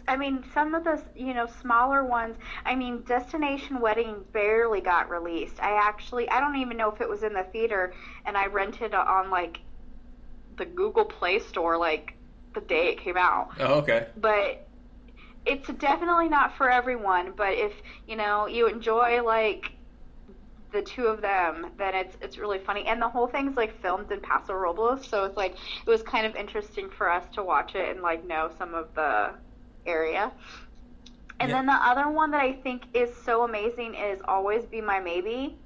I 0.07 0.17
mean, 0.17 0.43
some 0.53 0.73
of 0.73 0.83
the 0.83 1.01
you 1.15 1.33
know 1.33 1.47
smaller 1.61 2.03
ones. 2.03 2.35
I 2.65 2.75
mean, 2.75 3.03
Destination 3.03 3.79
Wedding 3.79 4.15
barely 4.33 4.81
got 4.81 5.09
released. 5.09 5.59
I 5.61 5.73
actually, 5.73 6.27
I 6.29 6.39
don't 6.41 6.55
even 6.55 6.75
know 6.75 6.89
if 6.91 7.01
it 7.01 7.07
was 7.07 7.21
in 7.23 7.33
the 7.33 7.43
theater, 7.43 7.93
and 8.25 8.35
I 8.35 8.47
rented 8.47 8.93
on 8.95 9.29
like 9.29 9.59
the 10.57 10.65
Google 10.65 11.05
Play 11.05 11.39
Store 11.39 11.77
like 11.77 12.13
the 12.53 12.61
day 12.61 12.89
it 12.89 12.99
came 13.01 13.17
out. 13.17 13.49
Oh, 13.59 13.75
okay. 13.75 14.07
But 14.17 14.67
it's 15.45 15.67
definitely 15.67 16.29
not 16.29 16.55
for 16.57 16.69
everyone. 16.69 17.33
But 17.35 17.53
if 17.53 17.73
you 18.07 18.15
know 18.15 18.47
you 18.47 18.67
enjoy 18.67 19.23
like 19.23 19.71
the 20.71 20.81
two 20.81 21.07
of 21.07 21.21
them, 21.21 21.67
then 21.77 21.95
it's 21.95 22.15
it's 22.21 22.37
really 22.37 22.59
funny. 22.59 22.85
And 22.87 23.01
the 23.01 23.09
whole 23.09 23.27
thing's 23.27 23.55
like 23.57 23.81
filmed 23.81 24.11
in 24.11 24.21
Paso 24.21 24.53
Robles, 24.53 25.07
so 25.07 25.25
it's 25.25 25.37
like 25.37 25.53
it 25.53 25.89
was 25.89 26.01
kind 26.03 26.25
of 26.25 26.35
interesting 26.35 26.89
for 26.89 27.09
us 27.09 27.25
to 27.33 27.43
watch 27.43 27.75
it 27.75 27.89
and 27.89 28.01
like 28.01 28.25
know 28.25 28.49
some 28.57 28.73
of 28.73 28.93
the 28.95 29.31
area. 29.85 30.31
And 31.39 31.49
Yeah. 31.49 31.57
then 31.57 31.65
the 31.65 31.73
other 31.73 32.09
one 32.09 32.31
that 32.31 32.41
I 32.41 32.53
think 32.53 32.83
is 32.93 33.09
so 33.25 33.43
amazing 33.43 33.95
is 33.95 34.21
Always 34.27 34.63
Be 34.65 34.79
My 34.79 34.99
Maybe, 34.99 35.57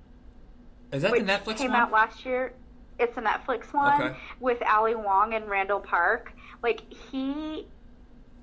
Is 0.92 1.02
that 1.02 1.12
the 1.12 1.20
Netflix 1.20 1.58
came 1.58 1.72
one? 1.72 1.82
out 1.82 1.92
last 1.92 2.26
year. 2.26 2.54
It's 3.00 3.18
a 3.18 3.22
Netflix 3.22 3.74
one 3.74 4.02
Okay. 4.02 4.16
with 4.40 4.62
Ali 4.64 4.96
Wong 4.96 5.34
and 5.34 5.50
Randall 5.50 5.80
Park. 5.80 6.32
Like 6.64 6.82
he, 6.92 7.68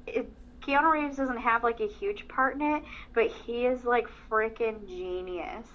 it, 0.06 0.30
Keanu 0.60 0.90
Reeves 0.92 1.16
doesn't 1.16 1.38
have 1.38 1.64
like 1.64 1.80
a 1.80 1.88
huge 1.88 2.28
part 2.28 2.54
in 2.56 2.62
it, 2.62 2.82
but 3.14 3.26
he 3.28 3.66
is 3.66 3.84
like 3.84 4.06
freaking 4.30 4.86
genius. 4.86 5.66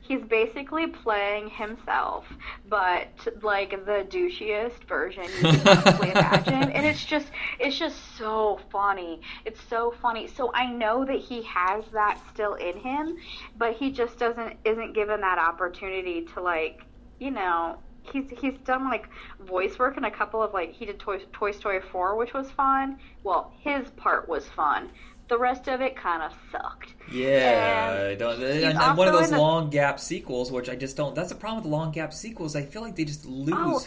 He's 0.00 0.20
basically 0.22 0.86
playing 0.86 1.48
himself, 1.48 2.26
but 2.68 3.08
like 3.42 3.70
the 3.70 4.04
douchiest 4.10 4.84
version 4.86 5.24
you 5.24 5.48
can 5.48 5.60
possibly 5.60 6.10
imagine. 6.14 6.70
And 6.72 6.84
it's 6.84 7.02
just, 7.02 7.28
it's 7.58 7.78
just 7.78 7.96
so 8.18 8.60
funny. 8.70 9.22
It's 9.46 9.60
so 9.70 9.94
funny. 10.02 10.26
So 10.26 10.50
I 10.52 10.70
know 10.70 11.06
that 11.06 11.20
he 11.20 11.42
has 11.44 11.84
that 11.94 12.20
still 12.34 12.52
in 12.54 12.76
him, 12.76 13.16
but 13.56 13.74
he 13.76 13.90
just 13.92 14.18
doesn't, 14.18 14.58
isn't 14.66 14.92
given 14.92 15.22
that 15.22 15.38
opportunity 15.38 16.26
to 16.34 16.42
like, 16.42 16.82
you 17.24 17.30
know, 17.30 17.78
he's 18.02 18.24
he's 18.38 18.54
done 18.64 18.84
like 18.84 19.08
voice 19.40 19.78
work 19.78 19.96
in 19.96 20.04
a 20.04 20.10
couple 20.10 20.42
of 20.42 20.52
like 20.52 20.72
he 20.74 20.84
did 20.86 20.98
Toy, 20.98 21.18
Toy 21.32 21.52
Story 21.52 21.80
4, 21.80 22.16
which 22.16 22.34
was 22.34 22.50
fun. 22.50 22.98
Well, 23.22 23.52
his 23.60 23.88
part 23.96 24.28
was 24.28 24.46
fun. 24.48 24.90
The 25.28 25.38
rest 25.38 25.68
of 25.68 25.80
it 25.80 25.96
kind 25.96 26.22
of 26.22 26.32
sucked. 26.52 26.92
Yeah, 27.10 28.08
And 28.08 28.18
don't, 28.18 28.42
and, 28.42 28.78
and 28.78 28.98
one 28.98 29.08
of 29.08 29.14
those 29.14 29.30
long 29.32 29.70
gap 29.70 29.98
sequels, 29.98 30.52
which 30.52 30.68
I 30.68 30.76
just 30.76 30.98
don't. 30.98 31.14
That's 31.14 31.30
the 31.30 31.34
problem 31.34 31.62
with 31.64 31.72
long 31.72 31.92
gap 31.92 32.12
sequels. 32.12 32.54
I 32.54 32.62
feel 32.62 32.82
like 32.82 32.94
they 32.94 33.06
just 33.06 33.24
lose 33.24 33.54
Oh, 33.56 33.80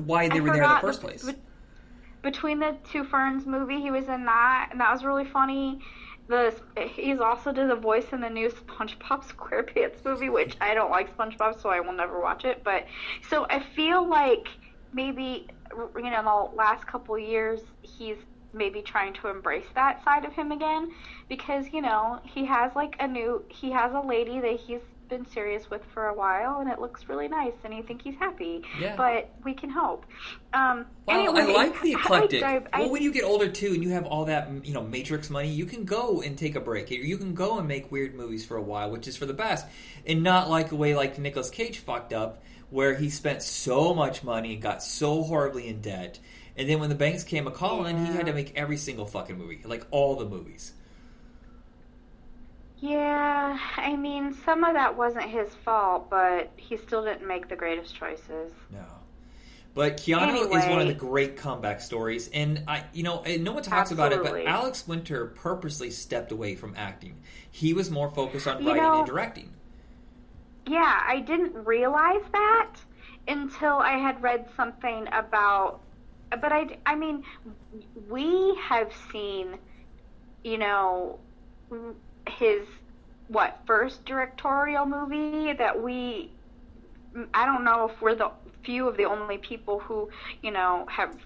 why 0.00 0.28
they 0.28 0.38
I 0.38 0.40
were 0.40 0.50
there 0.50 0.64
in 0.64 0.68
the 0.70 0.80
first 0.80 1.00
place. 1.00 1.22
bet- 1.24 1.38
between 2.22 2.58
the 2.58 2.76
two 2.90 3.04
ferns 3.04 3.46
movie, 3.46 3.80
he 3.80 3.92
was 3.92 4.08
in 4.08 4.24
that, 4.24 4.70
and 4.72 4.80
that 4.80 4.90
was 4.92 5.04
really 5.04 5.24
funny. 5.26 5.78
The 6.28 6.54
he's 6.94 7.20
also 7.20 7.52
did 7.52 7.70
the 7.70 7.76
voice 7.76 8.12
in 8.12 8.20
the 8.20 8.28
new 8.28 8.50
SpongeBob 8.50 9.24
SquarePants 9.32 10.04
movie, 10.04 10.28
which 10.28 10.56
I 10.60 10.74
don't 10.74 10.90
like 10.90 11.16
SpongeBob, 11.16 11.60
so 11.60 11.70
I 11.70 11.80
will 11.80 11.92
never 11.92 12.20
watch 12.20 12.44
it. 12.44 12.62
But 12.62 12.84
so 13.28 13.46
I 13.48 13.60
feel 13.60 14.06
like 14.08 14.46
maybe 14.92 15.48
you 15.96 16.10
know 16.10 16.18
in 16.18 16.24
the 16.24 16.56
last 16.56 16.86
couple 16.86 17.18
years 17.18 17.60
he's 17.82 18.16
maybe 18.52 18.82
trying 18.82 19.12
to 19.14 19.28
embrace 19.28 19.66
that 19.74 20.02
side 20.04 20.24
of 20.24 20.32
him 20.32 20.52
again 20.52 20.90
because 21.28 21.66
you 21.72 21.82
know 21.82 22.18
he 22.24 22.44
has 22.46 22.74
like 22.74 22.96
a 23.00 23.06
new 23.06 23.44
he 23.48 23.70
has 23.70 23.92
a 23.92 24.00
lady 24.00 24.40
that 24.40 24.58
he's 24.58 24.80
been 25.08 25.26
serious 25.30 25.70
with 25.70 25.82
for 25.94 26.08
a 26.08 26.14
while 26.14 26.60
and 26.60 26.70
it 26.70 26.78
looks 26.80 27.08
really 27.08 27.28
nice 27.28 27.54
and 27.64 27.72
I 27.72 27.82
think 27.82 28.02
he's 28.02 28.16
happy 28.16 28.62
Yeah. 28.80 28.94
but 28.96 29.30
we 29.44 29.54
can 29.54 29.70
hope 29.70 30.04
um 30.52 30.86
Well, 31.06 31.20
anyway, 31.20 31.52
I 31.52 31.56
like 31.56 31.80
the 31.82 31.92
eclectic. 31.92 32.42
I, 32.42 32.62
I, 32.72 32.80
well, 32.80 32.90
when 32.90 33.02
you 33.02 33.12
get 33.12 33.24
older 33.24 33.48
too, 33.48 33.72
and 33.74 33.82
you 33.82 33.90
have 33.90 34.04
all 34.06 34.26
that 34.26 34.50
you 34.64 34.74
know 34.74 34.82
Matrix 34.82 35.30
money, 35.30 35.48
you 35.48 35.64
can 35.66 35.84
go 35.84 36.20
and 36.20 36.36
take 36.36 36.54
a 36.56 36.60
break. 36.60 36.90
You 36.90 37.16
can 37.18 37.34
go 37.34 37.58
and 37.58 37.66
make 37.66 37.90
weird 37.90 38.14
movies 38.14 38.44
for 38.44 38.56
a 38.56 38.62
while, 38.62 38.90
which 38.90 39.08
is 39.08 39.16
for 39.16 39.26
the 39.26 39.32
best, 39.34 39.66
and 40.06 40.22
not 40.22 40.48
like 40.50 40.72
a 40.72 40.76
way 40.76 40.94
like 40.94 41.18
Nicolas 41.18 41.50
Cage 41.50 41.78
fucked 41.78 42.12
up, 42.12 42.42
where 42.70 42.94
he 42.94 43.08
spent 43.10 43.42
so 43.42 43.94
much 43.94 44.22
money 44.22 44.52
and 44.54 44.62
got 44.62 44.82
so 44.82 45.22
horribly 45.22 45.68
in 45.68 45.80
debt, 45.80 46.18
and 46.56 46.68
then 46.68 46.80
when 46.80 46.88
the 46.88 46.94
banks 46.94 47.24
came 47.24 47.46
a 47.46 47.50
calling, 47.50 48.04
he 48.06 48.12
had 48.12 48.26
to 48.26 48.32
make 48.32 48.52
every 48.56 48.76
single 48.76 49.06
fucking 49.06 49.36
movie, 49.38 49.60
like 49.64 49.86
all 49.90 50.16
the 50.16 50.26
movies. 50.26 50.72
Yeah 52.80 53.58
I 53.76 53.96
mean 53.96 54.32
some 54.44 54.64
of 54.64 54.74
that 54.74 54.96
wasn't 54.96 55.24
his 55.24 55.48
fault 55.64 56.08
but 56.10 56.50
he 56.56 56.76
still 56.76 57.04
didn't 57.04 57.26
make 57.26 57.48
the 57.48 57.56
greatest 57.56 57.94
choices 57.94 58.52
No. 58.70 58.84
But 59.74 59.96
Keanu 59.98 60.44
is 60.56 60.66
one 60.66 60.80
of 60.80 60.88
the 60.88 60.94
great 60.94 61.36
comeback 61.36 61.80
stories, 61.80 62.28
and 62.34 62.64
I, 62.66 62.82
you 62.92 63.04
know, 63.04 63.22
no 63.38 63.52
one 63.52 63.62
talks 63.62 63.92
about 63.92 64.12
it, 64.12 64.24
but 64.24 64.44
Alex 64.44 64.88
Winter 64.88 65.26
purposely 65.26 65.90
stepped 65.90 66.32
away 66.32 66.56
from 66.56 66.74
acting. 66.76 67.20
He 67.48 67.74
was 67.74 67.88
more 67.88 68.10
focused 68.10 68.48
on 68.48 68.60
You 68.60 68.68
writing 68.70 68.82
know- 68.82 68.98
and 68.98 69.06
directing. 69.06 69.52
Yeah, 70.66 71.00
I 71.06 71.20
didn't 71.20 71.54
realize 71.64 72.24
that 72.32 72.72
until 73.28 73.74
I 73.76 73.92
had 73.98 74.20
read 74.20 74.48
something 74.56 75.06
about. 75.12 75.80
But 76.30 76.52
I, 76.52 76.76
I 76.84 76.96
mean, 76.96 77.22
we 78.08 78.58
have 78.60 78.90
seen, 79.12 79.58
you 80.42 80.58
know, 80.58 81.20
his 82.30 82.66
what 83.28 83.60
first 83.66 84.04
directorial 84.04 84.86
movie 84.86 85.52
that 85.52 85.82
we. 85.82 86.32
I 87.34 87.46
don't 87.46 87.64
know 87.64 87.88
if 87.88 88.00
we're 88.00 88.14
the 88.14 88.30
few 88.62 88.86
of 88.88 88.96
the 88.96 89.04
only 89.04 89.38
people 89.38 89.78
who, 89.78 90.10
you 90.42 90.50
know, 90.50 90.86
have 90.90 91.16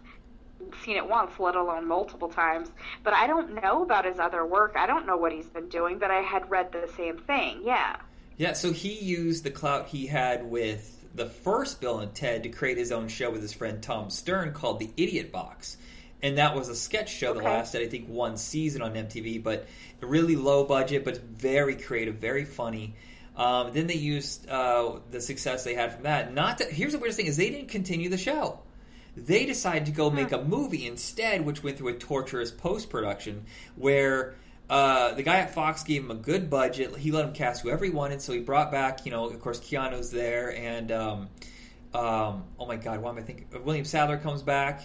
seen 0.85 0.97
it 0.97 1.09
once, 1.09 1.33
let 1.39 1.57
alone 1.57 1.87
multiple 1.87 2.29
times. 2.29 2.71
But 3.03 3.15
I 3.15 3.27
don't 3.27 3.61
know 3.63 3.83
about 3.83 4.05
his 4.05 4.19
other 4.19 4.47
work. 4.47 4.75
I 4.77 4.87
don't 4.87 5.07
know 5.07 5.17
what 5.17 5.33
he's 5.33 5.51
been 5.51 5.69
doing, 5.69 5.99
but 5.99 6.11
I 6.11 6.21
had 6.21 6.49
read 6.51 6.73
the 6.73 6.89
same 6.97 7.19
thing. 7.19 7.63
Yeah. 7.65 7.97
Yeah, 8.37 8.55
so 8.55 8.73
he 8.73 8.93
used 8.93 9.45
the 9.45 9.51
clout 9.51 9.89
he 9.89 10.07
had 10.07 10.49
with 10.49 11.05
the 11.15 11.27
first 11.27 11.81
Bill 11.81 11.99
and 11.99 12.15
Ted 12.15 12.43
to 12.45 12.49
create 12.49 12.79
his 12.79 12.93
own 12.93 13.09
show 13.09 13.31
with 13.31 13.43
his 13.43 13.53
friend 13.53 13.83
Tom 13.83 14.09
Stern 14.09 14.53
called 14.53 14.79
The 14.79 14.91
Idiot 14.97 15.31
Box. 15.31 15.77
And 16.23 16.39
that 16.39 16.55
was 16.55 16.69
a 16.69 16.75
sketch 16.75 17.13
show 17.13 17.35
that 17.35 17.41
Okay. 17.41 17.49
lasted, 17.49 17.83
I 17.83 17.89
think, 17.89 18.07
one 18.09 18.37
season 18.37 18.81
on 18.83 18.95
MTV, 18.95 19.43
but 19.43 19.67
really 20.01 20.37
low 20.37 20.65
budget, 20.65 21.05
but 21.05 21.19
very 21.23 21.75
creative, 21.77 22.17
very 22.17 22.45
funny. 22.45 22.95
Um, 23.37 23.73
then 23.73 23.87
they 23.87 23.95
used 23.95 24.49
uh, 24.49 24.99
the 25.11 25.21
success 25.21 25.65
they 25.65 25.75
had 25.75 25.95
from 25.95 26.03
that. 26.05 26.33
Not 26.35 26.59
to, 26.59 26.65
here's 26.65 26.93
the 26.93 26.99
weirdest 26.99 27.17
thing: 27.17 27.27
is 27.27 27.37
they 27.37 27.51
didn't 27.51 27.69
continue 27.71 28.09
the 28.09 28.19
show. 28.19 28.61
They 29.17 29.47
decided 29.47 29.87
to 29.87 29.93
go 29.93 30.11
make 30.11 30.33
a 30.33 30.43
movie 30.43 30.87
instead, 30.87 31.45
which 31.45 31.63
went 31.63 31.77
through 31.77 31.89
a 31.89 31.95
torturous 31.95 32.51
post 32.51 32.89
production 32.89 33.45
where 33.77 34.37
uh, 34.71 35.13
the 35.15 35.23
guy 35.23 35.37
at 35.39 35.53
Fox 35.53 35.83
gave 35.83 36.03
him 36.03 36.11
a 36.11 36.15
good 36.15 36.49
budget. 36.49 36.97
He 36.97 37.11
let 37.11 37.27
him 37.27 37.35
cast 37.35 37.63
whoever 37.63 37.85
he 37.85 37.91
wanted, 37.91 38.23
so 38.23 38.33
he 38.33 38.39
brought 38.41 38.71
back, 38.71 39.05
you 39.05 39.11
know, 39.11 39.27
of 39.29 39.39
course, 39.41 39.61
Keanu's 39.61 40.11
there, 40.11 40.57
and 40.57 40.91
um, 40.93 41.29
um, 41.95 42.45
oh 42.59 42.67
my 42.67 42.77
God, 42.77 43.01
why 43.03 43.11
am 43.11 43.19
I 43.19 43.23
thinking? 43.23 43.47
William 43.65 43.85
Sadler 43.85 44.17
comes 44.17 44.43
back, 44.43 44.83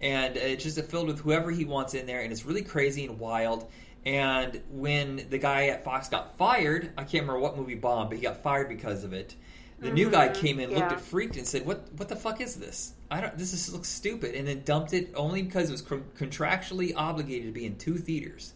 and 0.00 0.36
it's 0.36 0.64
just 0.64 0.80
filled 0.84 1.08
with 1.08 1.20
whoever 1.20 1.50
he 1.50 1.64
wants 1.64 1.94
in 1.94 2.06
there, 2.06 2.20
and 2.20 2.32
it's 2.32 2.44
really 2.44 2.62
crazy 2.62 3.04
and 3.06 3.18
wild. 3.18 3.70
And 4.04 4.62
when 4.70 5.26
the 5.28 5.38
guy 5.38 5.66
at 5.66 5.84
Fox 5.84 6.08
got 6.08 6.38
fired, 6.38 6.90
I 6.96 7.02
can't 7.02 7.22
remember 7.24 7.38
what 7.40 7.56
movie 7.58 7.74
bombed, 7.74 8.08
but 8.10 8.16
he 8.16 8.22
got 8.22 8.42
fired 8.42 8.68
because 8.68 9.04
of 9.04 9.12
it. 9.12 9.34
The 9.78 9.90
new 9.90 10.10
guy 10.10 10.28
Mhm, 10.28 10.34
came 10.34 10.60
in, 10.60 10.70
looked 10.74 10.92
at 10.92 11.00
freaked, 11.00 11.36
and 11.36 11.46
said, 11.46 11.64
"What? 11.64 11.88
What 11.96 12.08
the 12.08 12.16
fuck 12.16 12.40
is 12.42 12.56
this? 12.56 12.92
I 13.10 13.20
don't. 13.22 13.36
This 13.38 13.54
is, 13.54 13.72
looks 13.72 13.88
stupid." 13.88 14.34
And 14.34 14.46
then 14.46 14.62
dumped 14.64 14.92
it 14.92 15.10
only 15.14 15.42
because 15.42 15.70
it 15.70 15.72
was 15.72 15.80
con- 15.82 16.04
contractually 16.18 16.92
obligated 16.94 17.46
to 17.46 17.52
be 17.52 17.64
in 17.64 17.76
two 17.76 17.96
theaters. 17.96 18.52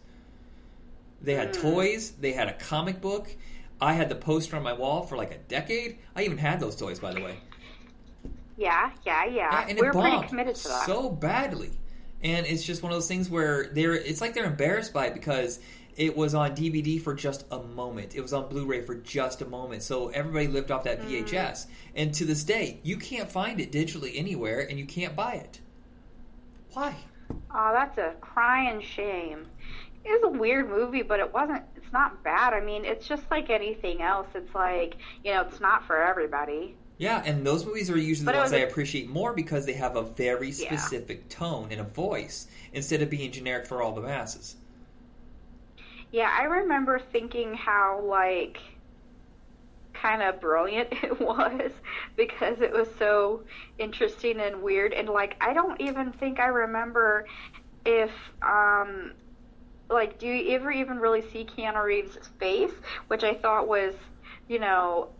They 1.21 1.33
had 1.33 1.53
Mm. 1.53 1.61
toys. 1.61 2.11
They 2.19 2.33
had 2.33 2.47
a 2.47 2.53
comic 2.53 3.01
book. 3.01 3.35
I 3.81 3.93
had 3.93 4.09
the 4.09 4.15
poster 4.15 4.55
on 4.55 4.61
my 4.63 4.73
wall 4.73 5.01
for 5.03 5.17
like 5.17 5.31
a 5.31 5.37
decade. 5.37 5.97
I 6.15 6.23
even 6.23 6.37
had 6.37 6.59
those 6.59 6.75
toys, 6.75 6.99
by 6.99 7.13
the 7.13 7.21
way. 7.21 7.37
Yeah, 8.57 8.91
yeah, 9.05 9.25
yeah. 9.25 9.73
We're 9.77 9.91
pretty 9.91 10.27
committed 10.27 10.55
to 10.55 10.67
that. 10.69 10.85
so 10.85 11.09
badly, 11.09 11.71
and 12.23 12.45
it's 12.45 12.63
just 12.63 12.81
one 12.83 12.91
of 12.91 12.95
those 12.95 13.07
things 13.07 13.29
where 13.29 13.67
they're. 13.73 13.93
It's 13.93 14.21
like 14.21 14.33
they're 14.33 14.45
embarrassed 14.45 14.93
by 14.93 15.07
it 15.07 15.13
because 15.13 15.59
it 15.97 16.15
was 16.15 16.33
on 16.35 16.55
DVD 16.55 17.01
for 17.01 17.13
just 17.13 17.45
a 17.51 17.59
moment. 17.59 18.15
It 18.15 18.21
was 18.21 18.33
on 18.33 18.47
Blu-ray 18.49 18.81
for 18.81 18.95
just 18.95 19.41
a 19.41 19.45
moment. 19.45 19.83
So 19.83 20.09
everybody 20.09 20.47
lived 20.47 20.71
off 20.71 20.83
that 20.85 21.01
Mm. 21.01 21.23
VHS, 21.25 21.67
and 21.95 22.13
to 22.13 22.25
this 22.25 22.43
day, 22.43 22.79
you 22.83 22.97
can't 22.97 23.29
find 23.31 23.59
it 23.59 23.71
digitally 23.71 24.11
anywhere, 24.15 24.59
and 24.59 24.79
you 24.79 24.85
can't 24.85 25.15
buy 25.15 25.33
it. 25.33 25.59
Why? 26.73 26.95
Oh, 27.53 27.71
that's 27.73 27.97
a 27.97 28.13
crying 28.21 28.81
shame. 28.81 29.47
It 30.03 30.21
was 30.21 30.33
a 30.35 30.37
weird 30.37 30.69
movie, 30.69 31.01
but 31.01 31.19
it 31.19 31.33
wasn't. 31.33 31.63
It's 31.75 31.91
not 31.91 32.23
bad. 32.23 32.53
I 32.53 32.59
mean, 32.61 32.85
it's 32.85 33.07
just 33.07 33.23
like 33.31 33.49
anything 33.49 34.01
else. 34.01 34.27
It's 34.35 34.53
like 34.53 34.95
you 35.23 35.33
know, 35.33 35.41
it's 35.41 35.59
not 35.59 35.85
for 35.87 36.01
everybody. 36.01 36.75
Yeah, 36.97 37.21
and 37.25 37.45
those 37.47 37.65
movies 37.65 37.89
are 37.89 37.97
usually 37.97 38.25
But 38.25 38.35
the 38.35 38.37
ones 38.37 38.51
I 38.53 38.57
appreciate 38.57 39.09
more 39.09 39.33
because 39.33 39.65
they 39.65 39.73
have 39.73 39.95
a 39.95 40.01
very 40.01 40.51
Yeah. 40.57 40.91
specific 40.91 41.29
tone 41.29 41.69
and 41.71 41.79
a 41.81 41.85
voice 41.85 42.47
instead 42.73 43.01
of 43.01 43.09
being 43.09 43.31
generic 43.31 43.65
for 43.65 43.81
all 43.81 43.93
the 43.93 44.01
masses. 44.01 44.55
Yeah, 46.11 46.29
I 46.35 46.43
remember 46.45 46.99
thinking 46.99 47.53
how 47.53 48.01
like 48.01 48.57
kind 49.93 50.21
of 50.21 50.39
brilliant 50.41 50.89
it 51.03 51.19
was 51.19 51.71
because 52.15 52.61
it 52.61 52.71
was 52.71 52.87
so 52.99 53.43
interesting 53.77 54.39
and 54.39 54.61
weird 54.61 54.93
and 54.93 55.09
like 55.09 55.35
I 55.41 55.53
don't 55.53 55.79
even 55.81 56.11
think 56.13 56.39
I 56.39 56.47
remember 56.47 57.25
if 57.85 58.11
um 58.41 59.13
like, 59.89 60.19
do 60.19 60.27
you 60.27 60.55
ever 60.55 60.71
even 60.71 60.99
really 60.99 61.21
see 61.21 61.45
Keanu 61.45 61.83
Reeves' 61.83 62.17
face? 62.39 62.73
Which 63.07 63.23
I 63.23 63.35
thought 63.35 63.67
was, 63.67 63.95
you 64.47 64.59
know, 64.59 65.14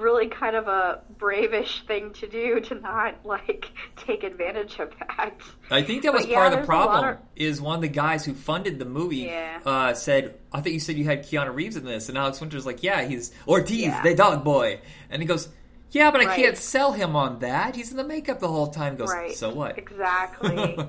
really 0.00 0.28
kind 0.28 0.56
of 0.56 0.66
a 0.68 1.02
bravish 1.18 1.86
thing 1.86 2.12
to 2.14 2.26
do 2.28 2.60
to 2.68 2.74
not 2.76 3.24
like 3.24 3.70
take 3.96 4.24
advantage 4.24 4.78
of 4.78 4.90
that. 4.98 5.34
I 5.70 5.82
think 5.82 6.02
that 6.02 6.12
was 6.12 6.22
But 6.22 6.30
yeah, 6.30 6.36
part 6.36 6.46
of 6.48 6.50
the 6.52 6.56
there's 6.56 6.68
a 6.68 6.72
lot 6.72 6.86
problem. 6.88 7.10
of- 7.14 7.18
Is 7.36 7.60
one 7.60 7.76
of 7.76 7.82
the 7.82 7.88
guys 7.88 8.24
who 8.24 8.34
funded 8.34 8.78
the 8.78 8.84
movie 8.84 9.18
Yeah. 9.18 9.60
uh, 9.64 9.94
said, 9.94 10.38
"I 10.52 10.60
think 10.60 10.74
you 10.74 10.80
said 10.80 10.96
you 10.96 11.04
had 11.04 11.22
Keanu 11.24 11.54
Reeves 11.54 11.76
in 11.76 11.84
this," 11.84 12.08
and 12.08 12.18
Alex 12.18 12.40
Winter's 12.40 12.66
like, 12.66 12.82
"Yeah, 12.82 13.02
he's 13.02 13.32
Ortiz, 13.46 13.80
Yeah. 13.82 14.02
the 14.02 14.14
dog 14.14 14.42
boy," 14.44 14.80
and 15.10 15.22
he 15.22 15.26
goes, 15.26 15.48
"Yeah, 15.90 16.10
but 16.10 16.20
I 16.20 16.26
Right. 16.26 16.36
can't 16.36 16.56
sell 16.56 16.92
him 16.92 17.14
on 17.16 17.38
that. 17.40 17.76
He's 17.76 17.90
in 17.90 17.96
the 17.96 18.04
makeup 18.04 18.40
the 18.40 18.48
whole 18.48 18.68
time." 18.68 18.94
He 18.94 18.98
goes, 18.98 19.12
Right. 19.12 19.32
"So 19.36 19.50
what?" 19.54 19.78
Exactly. 19.78 20.76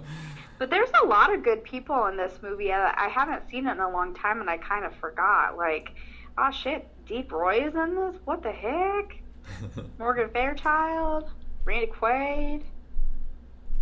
But 0.59 0.69
there's 0.69 0.91
a 1.01 1.07
lot 1.07 1.33
of 1.33 1.43
good 1.43 1.63
people 1.63 2.05
in 2.05 2.17
this 2.17 2.37
movie. 2.43 2.71
I, 2.71 2.93
I 3.07 3.09
haven't 3.09 3.49
seen 3.49 3.65
it 3.65 3.71
in 3.71 3.79
a 3.79 3.89
long 3.89 4.13
time, 4.13 4.41
and 4.41 4.47
I 4.47 4.57
kind 4.57 4.85
of 4.85 4.93
forgot. 4.97 5.57
Like, 5.57 5.89
oh 6.37 6.51
shit, 6.51 6.87
Deep 7.11 7.29
Roy 7.29 7.67
is 7.67 7.75
in 7.75 7.95
this. 7.95 8.15
What 8.23 8.41
the 8.41 8.51
heck? 8.53 9.17
Morgan 9.99 10.29
Fairchild, 10.29 11.29
Randy 11.65 11.87
Quaid, 11.87 12.63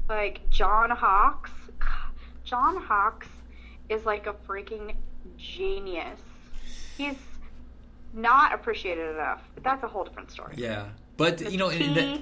like 0.07 0.49
John 0.49 0.89
Hawkes. 0.89 1.51
John 2.43 2.77
Hawkes 2.77 3.27
is 3.87 4.03
like 4.03 4.25
a 4.25 4.33
freaking 4.33 4.95
genius. 5.37 6.19
He's 6.97 7.17
not 8.13 8.51
appreciated 8.53 9.11
enough, 9.13 9.43
but 9.53 9.63
that's 9.63 9.83
a 9.83 9.87
whole 9.87 10.03
different 10.03 10.31
story. 10.31 10.55
yeah, 10.57 10.87
but 11.15 11.51
you 11.51 11.59
know, 11.59 11.69
in 11.69 11.77
T. 11.77 11.93
that, 11.93 12.21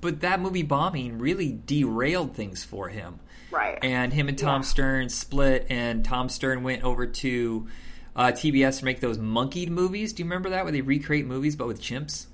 but 0.00 0.20
that 0.22 0.40
movie 0.40 0.62
bombing 0.62 1.18
really 1.18 1.60
derailed 1.66 2.34
things 2.34 2.64
for 2.64 2.88
him. 2.88 3.20
Right. 3.50 3.78
and 3.82 4.12
him 4.14 4.28
and 4.28 4.36
Tom 4.38 4.62
Yeah. 4.62 4.66
Stern 4.66 5.08
split, 5.10 5.66
and 5.68 6.04
Tom 6.04 6.28
Stern 6.30 6.62
went 6.62 6.82
over 6.84 7.06
to 7.06 7.68
uh, 8.16 8.32
TBS 8.32 8.80
to 8.80 8.84
make 8.84 8.98
those 9.00 9.18
monkeyed 9.18 9.70
movies. 9.70 10.12
Do 10.12 10.22
you 10.22 10.24
remember 10.24 10.50
that, 10.50 10.64
where 10.64 10.72
they 10.72 10.80
recreate 10.80 11.26
movies 11.26 11.54
but 11.54 11.68
with 11.68 11.80
chimps? 11.80 12.26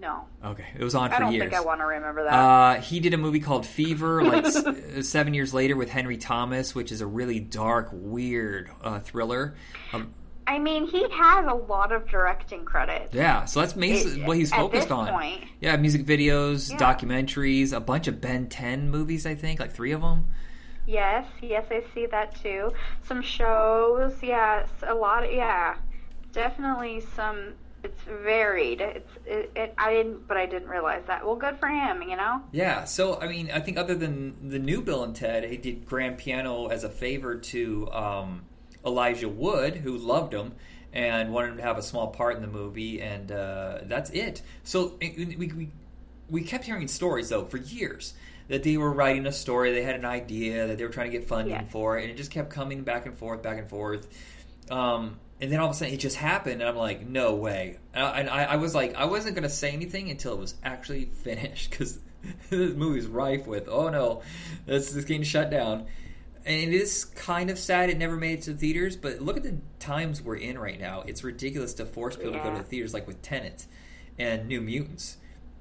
no, 0.00 0.24
Okay, 0.44 0.66
it 0.76 0.82
was 0.82 0.96
on 0.96 1.10
for 1.10 1.16
I 1.16 1.18
don't 1.20 1.32
years. 1.32 1.44
think 1.44 1.54
I 1.54 1.60
want 1.60 1.80
to 1.80 1.84
remember 1.86 2.24
that. 2.24 2.32
Uh, 2.32 2.80
he 2.80 2.98
did 2.98 3.14
a 3.14 3.16
movie 3.16 3.38
called 3.38 3.64
Fever, 3.64 4.24
like 4.24 4.44
s- 4.46 4.56
uh, 4.66 5.00
seven 5.02 5.32
years 5.32 5.54
later, 5.54 5.76
with 5.76 5.90
Henry 5.90 6.16
Thomas, 6.16 6.74
which 6.74 6.90
is 6.90 7.00
a 7.00 7.06
really 7.06 7.38
dark, 7.38 7.90
weird 7.92 8.68
uh, 8.82 8.98
thriller. 8.98 9.54
Um, 9.92 10.12
I 10.44 10.58
mean, 10.58 10.88
he 10.88 11.08
has 11.08 11.46
a 11.46 11.54
lot 11.54 11.92
of 11.92 12.08
directing 12.08 12.64
credit. 12.64 13.10
yeah, 13.12 13.44
so 13.44 13.60
that's 13.60 13.76
It- 13.76 14.24
what 14.26 14.36
he's 14.36 14.52
focused 14.52 14.90
on. 14.90 15.06
point. 15.08 15.44
Yeah, 15.60 15.76
music 15.76 16.04
videos, 16.04 16.68
Yeah. 16.72 16.78
documentaries, 16.78 17.72
a 17.72 17.78
bunch 17.78 18.08
of 18.08 18.20
Ben 18.20 18.48
Ten 18.48 18.90
movies. 18.90 19.24
I 19.24 19.36
think 19.36 19.60
like 19.60 19.70
three 19.72 19.92
of 19.92 20.00
them. 20.00 20.26
Yes, 20.86 21.26
yes, 21.40 21.66
I 21.70 21.82
see 21.94 22.06
that 22.06 22.40
too. 22.42 22.72
Some 23.04 23.22
shows, 23.22 24.14
yes, 24.22 24.68
a 24.82 24.94
lot. 24.94 25.24
Of, 25.24 25.32
yeah, 25.32 25.76
definitely 26.32 27.02
some. 27.14 27.54
It's 27.84 28.00
varied. 28.02 28.80
It's 28.80 29.10
it, 29.26 29.50
it. 29.56 29.74
I 29.76 29.92
didn't, 29.92 30.28
but 30.28 30.36
I 30.36 30.46
didn't 30.46 30.68
realize 30.68 31.02
that. 31.06 31.24
Well, 31.24 31.36
good 31.36 31.58
for 31.58 31.68
him. 31.68 32.02
You 32.02 32.16
know. 32.16 32.42
Yeah, 32.52 32.84
so 32.84 33.20
I 33.20 33.28
mean, 33.28 33.50
I 33.52 33.60
think 33.60 33.76
other 33.76 33.94
than 33.94 34.48
the 34.48 34.58
new 34.58 34.82
Bill 34.82 35.04
and 35.04 35.14
Ted, 35.14 35.44
he 35.44 35.56
did 35.56 35.86
Grand 35.86 36.18
Piano 36.18 36.66
as 36.68 36.84
a 36.84 36.88
favor 36.88 37.36
to 37.36 37.90
um, 37.92 38.42
Elijah 38.84 39.28
Wood, 39.28 39.76
who 39.76 39.96
loved 39.96 40.32
him 40.32 40.54
and 40.92 41.32
wanted 41.32 41.52
him 41.52 41.56
to 41.56 41.62
have 41.62 41.78
a 41.78 41.82
small 41.82 42.08
part 42.08 42.36
in 42.36 42.42
the 42.42 42.48
movie, 42.48 43.00
and 43.00 43.32
uh, 43.32 43.78
that's 43.84 44.10
it. 44.10 44.42
So 44.64 44.98
we, 45.00 45.36
we 45.36 45.68
we 46.28 46.42
kept 46.42 46.64
hearing 46.64 46.88
stories 46.88 47.28
though 47.28 47.44
for 47.44 47.58
years 47.58 48.14
that 48.48 48.62
they 48.62 48.76
were 48.76 48.92
writing 48.92 49.26
a 49.26 49.32
story, 49.32 49.72
they 49.72 49.82
had 49.82 49.94
an 49.94 50.04
idea 50.04 50.66
that 50.66 50.78
they 50.78 50.84
were 50.84 50.90
trying 50.90 51.10
to 51.10 51.18
get 51.18 51.28
funding 51.28 51.66
for 51.66 51.98
it, 51.98 52.02
and 52.02 52.10
it 52.10 52.16
just 52.16 52.30
kept 52.30 52.50
coming 52.50 52.82
back 52.82 53.06
and 53.06 53.16
forth, 53.16 53.42
back 53.42 53.58
and 53.58 53.68
forth. 53.68 54.08
Um, 54.70 55.18
and 55.40 55.50
then 55.50 55.58
all 55.58 55.66
of 55.66 55.72
a 55.72 55.74
sudden, 55.74 55.92
it 55.92 55.98
just 55.98 56.16
happened, 56.16 56.60
and 56.60 56.68
I'm 56.68 56.76
like, 56.76 57.06
no 57.06 57.34
way. 57.34 57.78
And 57.92 58.04
I, 58.04 58.20
and 58.20 58.30
I, 58.30 58.44
I 58.44 58.56
was 58.56 58.74
like, 58.74 58.94
I 58.94 59.06
wasn't 59.06 59.34
going 59.34 59.42
to 59.42 59.54
say 59.54 59.72
anything 59.72 60.10
until 60.10 60.34
it 60.34 60.38
was 60.38 60.54
actually 60.62 61.04
finished 61.24 61.70
because 61.70 61.98
this 62.50 62.74
movie's 62.74 63.06
rife 63.06 63.46
with, 63.46 63.68
oh 63.68 63.88
no, 63.88 64.22
this 64.66 64.94
is 64.94 65.04
getting 65.04 65.24
shut 65.24 65.50
down. 65.50 65.86
And 66.44 66.56
it 66.56 66.74
is 66.74 67.04
kind 67.04 67.50
of 67.50 67.58
sad 67.58 67.88
it 67.88 67.98
never 67.98 68.16
made 68.16 68.40
it 68.40 68.42
to 68.42 68.54
theaters, 68.54 68.96
but 68.96 69.20
look 69.20 69.36
at 69.36 69.44
the 69.44 69.58
times 69.78 70.20
we're 70.20 70.36
in 70.36 70.58
right 70.58 70.78
now. 70.78 71.02
It's 71.06 71.22
ridiculous 71.22 71.74
to 71.74 71.86
force 71.86 72.16
people 72.16 72.32
to 72.32 72.38
go 72.38 72.50
to 72.50 72.58
the 72.58 72.64
theaters, 72.64 72.92
like 72.92 73.06
with 73.06 73.22
Tenet 73.22 73.66
and 74.18 74.48
New 74.48 74.60
Mutants. 74.60 75.18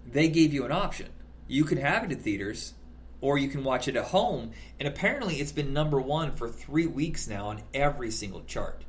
They 0.07 0.27
gave 0.27 0.53
you 0.53 0.65
an 0.65 0.71
option. 0.71 1.09
You 1.51 1.65
can 1.65 1.79
have 1.79 2.05
it 2.05 2.13
in 2.13 2.17
theaters, 2.17 2.73
or 3.19 3.37
you 3.37 3.49
can 3.49 3.65
watch 3.65 3.89
it 3.89 3.97
at 3.97 4.05
home. 4.05 4.51
And 4.79 4.87
apparently, 4.87 5.35
it's 5.35 5.51
been 5.51 5.73
number 5.73 5.99
one 5.99 6.31
for 6.31 6.47
three 6.47 6.87
weeks 6.87 7.27
now 7.27 7.47
on 7.47 7.61
every 7.73 8.09
single 8.09 8.41
chart. 8.45 8.85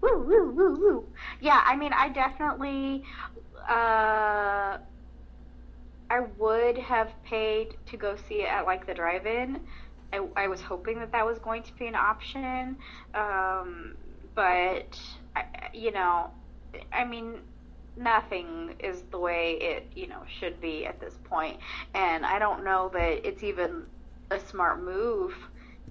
Woo 0.00 0.22
woo 0.22 0.52
woo 0.52 0.74
woo. 0.74 1.08
Yeah, 1.40 1.60
I 1.66 1.74
mean, 1.74 1.92
I 1.92 2.10
definitely. 2.10 3.02
Uh, 3.68 4.78
I 6.08 6.20
would 6.38 6.78
have 6.78 7.10
paid 7.24 7.76
to 7.86 7.96
go 7.96 8.14
see 8.28 8.42
it 8.42 8.48
at 8.48 8.64
like 8.64 8.86
the 8.86 8.94
drive-in. 8.94 9.58
I, 10.12 10.20
I 10.36 10.46
was 10.46 10.60
hoping 10.60 11.00
that 11.00 11.10
that 11.10 11.26
was 11.26 11.40
going 11.40 11.64
to 11.64 11.72
be 11.74 11.88
an 11.88 11.96
option, 11.96 12.76
um, 13.12 13.96
but 14.36 14.96
I, 15.34 15.44
you 15.74 15.90
know, 15.90 16.30
I 16.92 17.04
mean, 17.04 17.40
nothing 17.96 18.74
is 18.80 19.02
the 19.10 19.18
way 19.18 19.52
it 19.60 19.90
you 19.94 20.08
know 20.08 20.22
should 20.40 20.60
be 20.60 20.86
at 20.86 21.00
this 21.00 21.14
point, 21.24 21.58
and 21.94 22.24
I 22.26 22.38
don't 22.38 22.64
know 22.64 22.90
that 22.92 23.26
it's 23.26 23.42
even 23.42 23.84
a 24.30 24.38
smart 24.38 24.82
move 24.82 25.32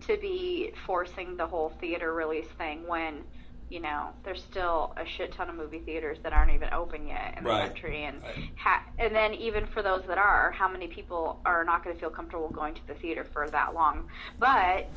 to 0.08 0.18
be 0.18 0.72
forcing 0.86 1.38
the 1.38 1.48
whole 1.48 1.70
theater 1.82 2.14
release 2.14 2.48
thing 2.58 2.88
when 2.88 3.24
you 3.70 3.80
know 3.80 4.10
there's 4.24 4.44
still 4.44 4.94
a 4.98 5.06
shit 5.06 5.32
ton 5.34 5.50
of 5.50 5.56
movie 5.56 5.80
theaters 5.80 6.18
that 6.24 6.34
aren't 6.34 6.52
even 6.52 6.68
open 6.74 7.08
yet 7.08 7.34
in 7.38 7.44
Right. 7.44 7.64
the 7.64 7.68
country 7.70 8.04
and 8.06 8.22
Right. 8.22 8.36
ha- 8.58 8.84
and 9.00 9.16
then 9.16 9.34
even 9.34 9.66
for 9.66 9.82
those 9.82 10.04
that 10.08 10.18
are 10.20 10.52
how 10.52 10.68
many 10.68 10.88
people 10.88 11.40
are 11.46 11.64
not 11.64 11.84
going 11.84 11.96
to 11.96 12.00
feel 12.00 12.10
comfortable 12.12 12.50
going 12.50 12.76
to 12.76 12.82
the 12.88 12.94
theater 12.96 13.24
for 13.24 13.50
that 13.50 13.74
long 13.74 14.04
but 14.40 14.92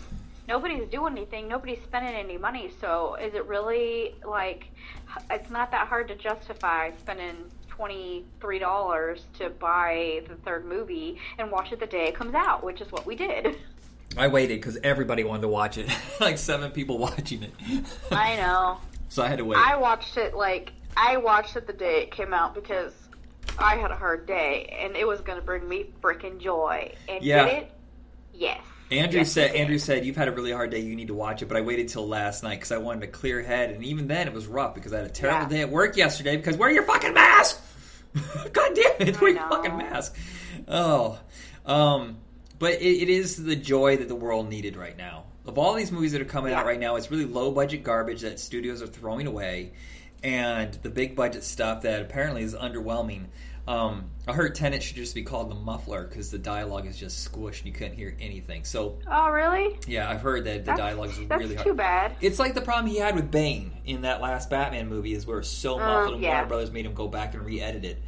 nobody's 0.49 0.89
doing 0.89 1.13
anything 1.17 1.47
nobody's 1.47 1.81
spending 1.85 2.15
any 2.15 2.37
money 2.39 2.71
so 2.81 3.15
is 3.17 3.35
it 3.35 3.45
really 3.47 4.15
like 4.27 4.65
it's 5.31 5.51
not 5.51 5.71
that 5.71 5.87
hard 5.87 6.09
to 6.09 6.17
justify 6.17 6.91
spending 6.99 7.37
$23 7.71 9.21
to 9.39 9.51
buy 9.51 10.23
the 10.29 10.35
third 10.37 10.65
movie 10.65 11.19
and 11.39 11.51
watch 11.51 11.71
it 11.73 11.79
the 11.79 11.87
day 11.87 12.07
it 12.09 12.15
comes 12.15 12.35
out 12.35 12.65
which 12.65 12.81
is 12.81 12.91
what 12.91 13.07
we 13.07 13.15
did 13.15 13.57
I 14.17 14.27
waited 14.27 14.59
because 14.61 14.79
everybody 14.83 15.23
wanted 15.23 15.43
to 15.43 15.49
watch 15.49 15.77
it. 15.77 15.87
like 16.21 16.39
seven 16.39 16.71
people 16.73 16.97
watching 17.09 17.43
it. 17.43 17.53
i 18.11 18.37
know 18.37 18.79
so 19.11 19.23
I 19.23 19.29
had 19.29 19.39
to 19.39 19.45
wait. 19.45 19.59
I 19.59 19.77
watched 19.77 20.17
it 20.17 20.35
like 20.35 20.73
I 20.97 21.19
watched 21.19 21.57
it 21.57 21.67
the 21.67 21.73
day 21.75 22.03
it 22.03 22.11
came 22.11 22.33
out 22.35 22.55
because 22.55 22.93
I 23.59 23.77
had 23.77 23.91
a 23.91 23.95
hard 23.95 24.27
day 24.27 24.77
and 24.81 24.97
it 24.97 25.07
was 25.07 25.21
going 25.21 25.39
to 25.39 25.45
bring 25.45 25.69
me 25.69 25.91
freaking 26.03 26.39
joy. 26.41 26.95
And 27.09 27.23
Yeah. 27.23 27.45
did 27.45 27.55
it? 27.55 27.71
Yes. 28.35 28.61
Andrew 28.91 29.19
Yes, 29.21 29.33
said, 29.33 29.55
"Andrew 29.55 29.79
said 29.79 30.05
you've 30.07 30.17
had 30.17 30.29
a 30.29 30.33
really 30.33 30.53
hard 30.53 30.71
day. 30.71 30.79
You 30.81 30.97
need 30.97 31.09
to 31.09 31.15
watch 31.15 31.43
it." 31.43 31.47
But 31.47 31.57
I 31.59 31.61
waited 31.61 31.89
till 31.89 32.09
last 32.09 32.43
night 32.43 32.57
because 32.57 32.73
I 32.73 32.79
wanted 32.79 33.03
a 33.05 33.07
clear 33.09 33.43
head, 33.43 33.71
and 33.71 33.85
even 33.85 34.07
then 34.09 34.27
it 34.27 34.33
was 34.33 34.47
rough 34.47 34.75
because 34.75 34.93
I 34.93 34.99
had 34.99 35.07
a 35.07 35.11
terrible 35.11 35.43
Yeah. 35.43 35.49
day 35.49 35.61
at 35.61 35.71
work 35.71 35.97
yesterday. 35.97 36.37
Because 36.37 36.57
wear 36.57 36.71
your 36.71 36.85
fucking 36.85 37.13
mask. 37.13 37.61
God 38.53 38.75
damn 38.75 39.09
it, 39.09 39.21
wear 39.21 39.31
your 39.33 39.49
fucking 39.49 39.77
mask. 39.77 40.17
Oh, 40.67 41.19
um, 41.67 42.17
but 42.59 42.73
it, 42.75 43.03
it 43.03 43.09
is 43.11 43.43
the 43.43 43.57
joy 43.57 43.99
that 43.99 44.09
the 44.09 44.15
world 44.17 44.49
needed 44.49 44.77
right 44.77 44.97
now. 44.97 45.25
Of 45.47 45.59
all 45.59 45.75
these 45.75 45.93
movies 45.93 46.13
that 46.13 46.21
are 46.21 46.27
coming 46.27 46.53
out 46.53 46.67
right 46.67 46.81
now, 46.81 46.97
it's 46.97 47.11
really 47.11 47.25
low 47.27 47.51
budget 47.51 47.83
garbage 47.83 48.23
that 48.23 48.41
studios 48.41 48.83
are 48.83 48.87
throwing 48.87 49.27
away, 49.27 49.73
and 50.23 50.73
the 50.83 50.91
big 50.91 51.15
budget 51.15 51.45
stuff 51.45 51.83
that 51.83 52.01
apparently 52.03 52.43
is 52.43 52.55
underwhelming. 52.55 53.25
Um, 53.69 54.07
I 54.27 54.33
heard 54.33 54.55
Tenet 54.55 54.83
should 54.83 54.97
just 54.97 55.15
be 55.15 55.23
called 55.23 55.51
the 55.51 55.55
muffler 55.55 56.05
because 56.07 56.31
the 56.31 56.39
dialogue 56.39 56.87
is 56.87 56.97
just 56.99 57.31
squished 57.31 57.59
and 57.59 57.67
you 57.67 57.73
couldn't 57.73 57.97
hear 57.97 58.17
anything. 58.19 58.65
So 58.65 58.99
Oh, 59.07 59.29
really? 59.29 59.79
yeah, 59.87 60.09
I've 60.09 60.23
heard 60.23 60.45
that 60.45 60.61
the 60.65 60.71
That's, 60.71 60.79
dialogue 60.81 61.11
is 61.11 61.19
that's 61.29 61.39
really 61.39 61.55
too 61.57 61.63
hard. 61.65 61.77
bad. 61.77 62.17
It's 62.23 62.39
like 62.39 62.55
the 62.55 62.63
problem 62.63 62.87
he 62.87 62.99
had 62.99 63.15
with 63.15 63.31
Bane 63.31 63.71
in 63.85 64.01
that 64.03 64.23
last 64.23 64.49
Batman 64.49 64.89
movie 64.89 65.13
is 65.13 65.27
where 65.27 65.43
so 65.43 65.75
Oh, 65.75 65.79
muffled 65.81 66.15
and 66.15 66.23
yeah. 66.23 66.31
Warner 66.37 66.47
Brothers 66.49 66.71
made 66.73 66.87
him 66.87 66.95
go 66.95 67.09
back 67.09 67.35
and 67.35 67.45
re-edit 67.45 67.85
it. 67.85 68.03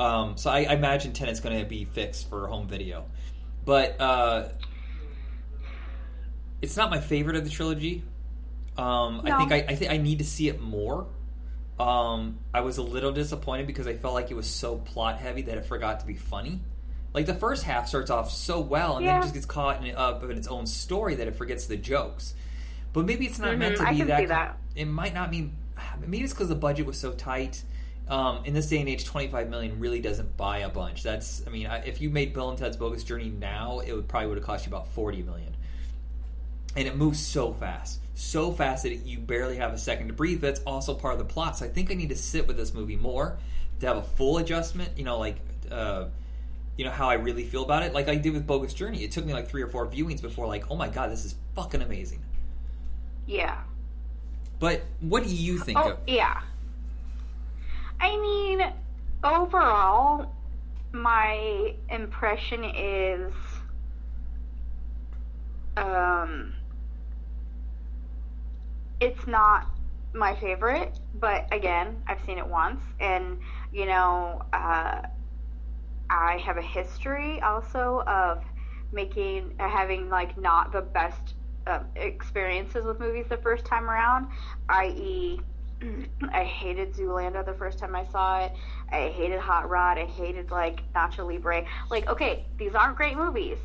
Um, 0.00 0.36
so 0.36 0.50
I, 0.50 0.64
I 0.64 0.74
imagine 0.74 1.12
Tenet's 1.12 1.38
going 1.38 1.56
to 1.58 1.64
be 1.64 1.84
fixed 1.84 2.28
for 2.28 2.48
home 2.48 2.66
video, 2.66 3.04
but 3.64 4.00
uh, 4.00 4.48
it's 6.60 6.76
not 6.76 6.90
my 6.90 7.00
favorite 7.00 7.36
of 7.36 7.44
the 7.44 7.50
trilogy. 7.50 8.02
Um, 8.76 9.22
I 9.24 9.38
think 9.38 9.52
I, 9.52 9.64
I 9.72 9.74
think 9.76 9.90
I 9.92 9.96
need 9.98 10.18
to 10.18 10.24
see 10.24 10.48
it 10.48 10.60
more. 10.60 11.06
Um, 11.78 12.38
I 12.54 12.60
was 12.62 12.78
a 12.78 12.82
little 12.82 13.12
disappointed 13.12 13.66
because 13.66 13.86
I 13.86 13.94
felt 13.94 14.14
like 14.14 14.30
it 14.30 14.34
was 14.34 14.48
so 14.48 14.76
plot 14.78 15.18
heavy 15.18 15.42
that 15.42 15.58
it 15.58 15.66
forgot 15.66 16.00
to 16.00 16.06
be 16.06 16.14
funny. 16.14 16.60
Like 17.12 17.26
the 17.26 17.34
first 17.34 17.64
half 17.64 17.88
starts 17.88 18.10
off 18.10 18.30
so 18.30 18.60
well, 18.60 18.96
and 18.96 19.06
then 19.06 19.14
Yeah. 19.14 19.18
it 19.20 19.22
just 19.22 19.34
gets 19.34 19.46
caught 19.46 19.84
in, 19.86 19.94
up 19.94 20.22
in 20.24 20.30
its 20.32 20.48
own 20.48 20.66
story 20.66 21.14
that 21.16 21.26
it 21.28 21.36
forgets 21.36 21.66
the 21.66 21.76
jokes. 21.76 22.34
But 22.92 23.04
maybe 23.04 23.26
it's 23.26 23.38
not 23.38 23.56
meant 23.58 23.76
Mhm, 23.76 23.78
to 23.78 23.88
I 23.88 23.92
be 23.92 24.02
that. 24.04 24.28
that. 24.28 24.58
It 24.74 24.86
might 24.86 25.12
not 25.14 25.30
mean. 25.30 25.52
Maybe 26.00 26.24
it's 26.24 26.32
because 26.32 26.48
the 26.48 26.54
budget 26.54 26.86
was 26.86 26.98
so 26.98 27.12
tight. 27.12 27.62
Um, 28.08 28.44
in 28.44 28.54
this 28.54 28.68
day 28.68 28.78
and 28.80 28.88
age, 28.88 29.04
twenty 29.04 29.28
five 29.28 29.50
million 29.50 29.80
really 29.80 30.00
doesn't 30.00 30.36
buy 30.36 30.58
a 30.58 30.68
bunch. 30.68 31.02
That's. 31.02 31.42
I 31.46 31.50
mean, 31.50 31.66
if 31.84 32.00
you 32.00 32.08
made 32.08 32.32
Bill 32.32 32.48
and 32.50 32.58
Ted's 32.58 32.76
Bogus 32.76 33.02
Journey 33.04 33.28
now, 33.30 33.80
it 33.80 33.92
would 33.92 34.08
probably 34.08 34.28
would 34.28 34.38
have 34.38 34.46
cost 34.46 34.64
you 34.64 34.70
about 34.70 34.88
forty 34.88 35.22
million. 35.22 35.54
and 36.76 36.86
it 36.86 36.94
moves 36.96 37.18
so 37.18 37.52
fast, 37.54 38.00
so 38.16 38.50
fast 38.50 38.82
that 38.82 39.06
you 39.06 39.18
barely 39.18 39.56
have 39.56 39.72
a 39.72 39.78
second 39.78 40.08
to 40.08 40.12
breathe. 40.12 40.40
That's 40.40 40.60
also 40.60 40.94
part 40.94 41.12
of 41.12 41.18
the 41.20 41.32
plot. 41.32 41.56
So 41.56 41.66
I 41.66 41.68
think 41.68 41.92
I 41.92 41.94
need 41.94 42.08
to 42.08 42.16
sit 42.16 42.48
with 42.48 42.56
this 42.56 42.74
movie 42.74 42.96
more 42.96 43.38
to 43.78 43.86
have 43.86 43.98
a 43.98 44.02
full 44.02 44.38
adjustment. 44.38 44.90
You 44.96 45.04
know, 45.04 45.18
like. 45.18 45.36
Uh, 45.70 46.06
you 46.76 46.84
know 46.84 46.90
how 46.90 47.08
I 47.08 47.14
really 47.14 47.44
feel 47.44 47.62
about 47.62 47.82
it, 47.84 47.94
like 47.94 48.08
I 48.08 48.16
did 48.16 48.34
with 48.34 48.46
Bogus 48.46 48.74
Journey. 48.74 49.02
It 49.02 49.10
took 49.10 49.24
me 49.24 49.32
like 49.32 49.48
three 49.48 49.62
or 49.62 49.68
four 49.68 49.86
viewings 49.86 50.20
before, 50.20 50.46
like, 50.46 50.70
oh 50.70 50.76
my 50.76 50.88
god, 50.88 51.10
this 51.10 51.24
is 51.24 51.34
fucking 51.54 51.80
amazing. 51.80 52.22
Yeah. 53.26 53.62
But 54.58 54.82
what 55.00 55.24
do 55.24 55.34
you 55.34 55.58
think? 55.58 55.78
Oh, 55.78 55.92
of... 55.92 55.98
yeah. 56.06 56.42
I 57.98 58.16
mean, 58.18 58.72
overall, 59.24 60.32
my 60.92 61.74
impression 61.88 62.64
is, 62.64 63.32
um, 65.78 66.52
it's 69.00 69.26
not 69.26 69.66
my 70.14 70.34
favorite, 70.34 70.98
but 71.14 71.46
again, 71.52 71.96
I've 72.06 72.20
seen 72.24 72.38
it 72.38 72.46
once, 72.46 72.82
and 73.00 73.38
you 73.72 73.86
know, 73.86 74.42
uh, 74.52 75.02
I 76.08 76.38
have 76.38 76.56
a 76.56 76.62
history 76.62 77.40
also 77.42 78.02
of 78.06 78.42
making 78.92 79.54
having 79.58 80.08
like 80.08 80.38
not 80.38 80.72
the 80.72 80.82
best 80.82 81.34
uh, 81.66 81.80
experiences 81.96 82.84
with 82.84 83.00
movies 83.00 83.26
the 83.28 83.36
first 83.38 83.64
time 83.64 83.90
around, 83.90 84.28
i.e. 84.68 85.40
I 86.32 86.44
hated 86.44 86.94
Zoolander 86.94 87.44
the 87.44 87.52
first 87.54 87.78
time 87.78 87.94
I 87.94 88.04
saw 88.04 88.44
it. 88.44 88.52
I 88.90 89.08
hated 89.08 89.40
Hot 89.40 89.68
Rod. 89.68 89.98
I 89.98 90.06
hated 90.06 90.50
like 90.50 90.80
Nacho 90.94 91.26
Libre. 91.26 91.64
Like, 91.90 92.08
okay, 92.08 92.46
these 92.56 92.74
aren't 92.74 92.96
great 92.96 93.16
movies, 93.16 93.58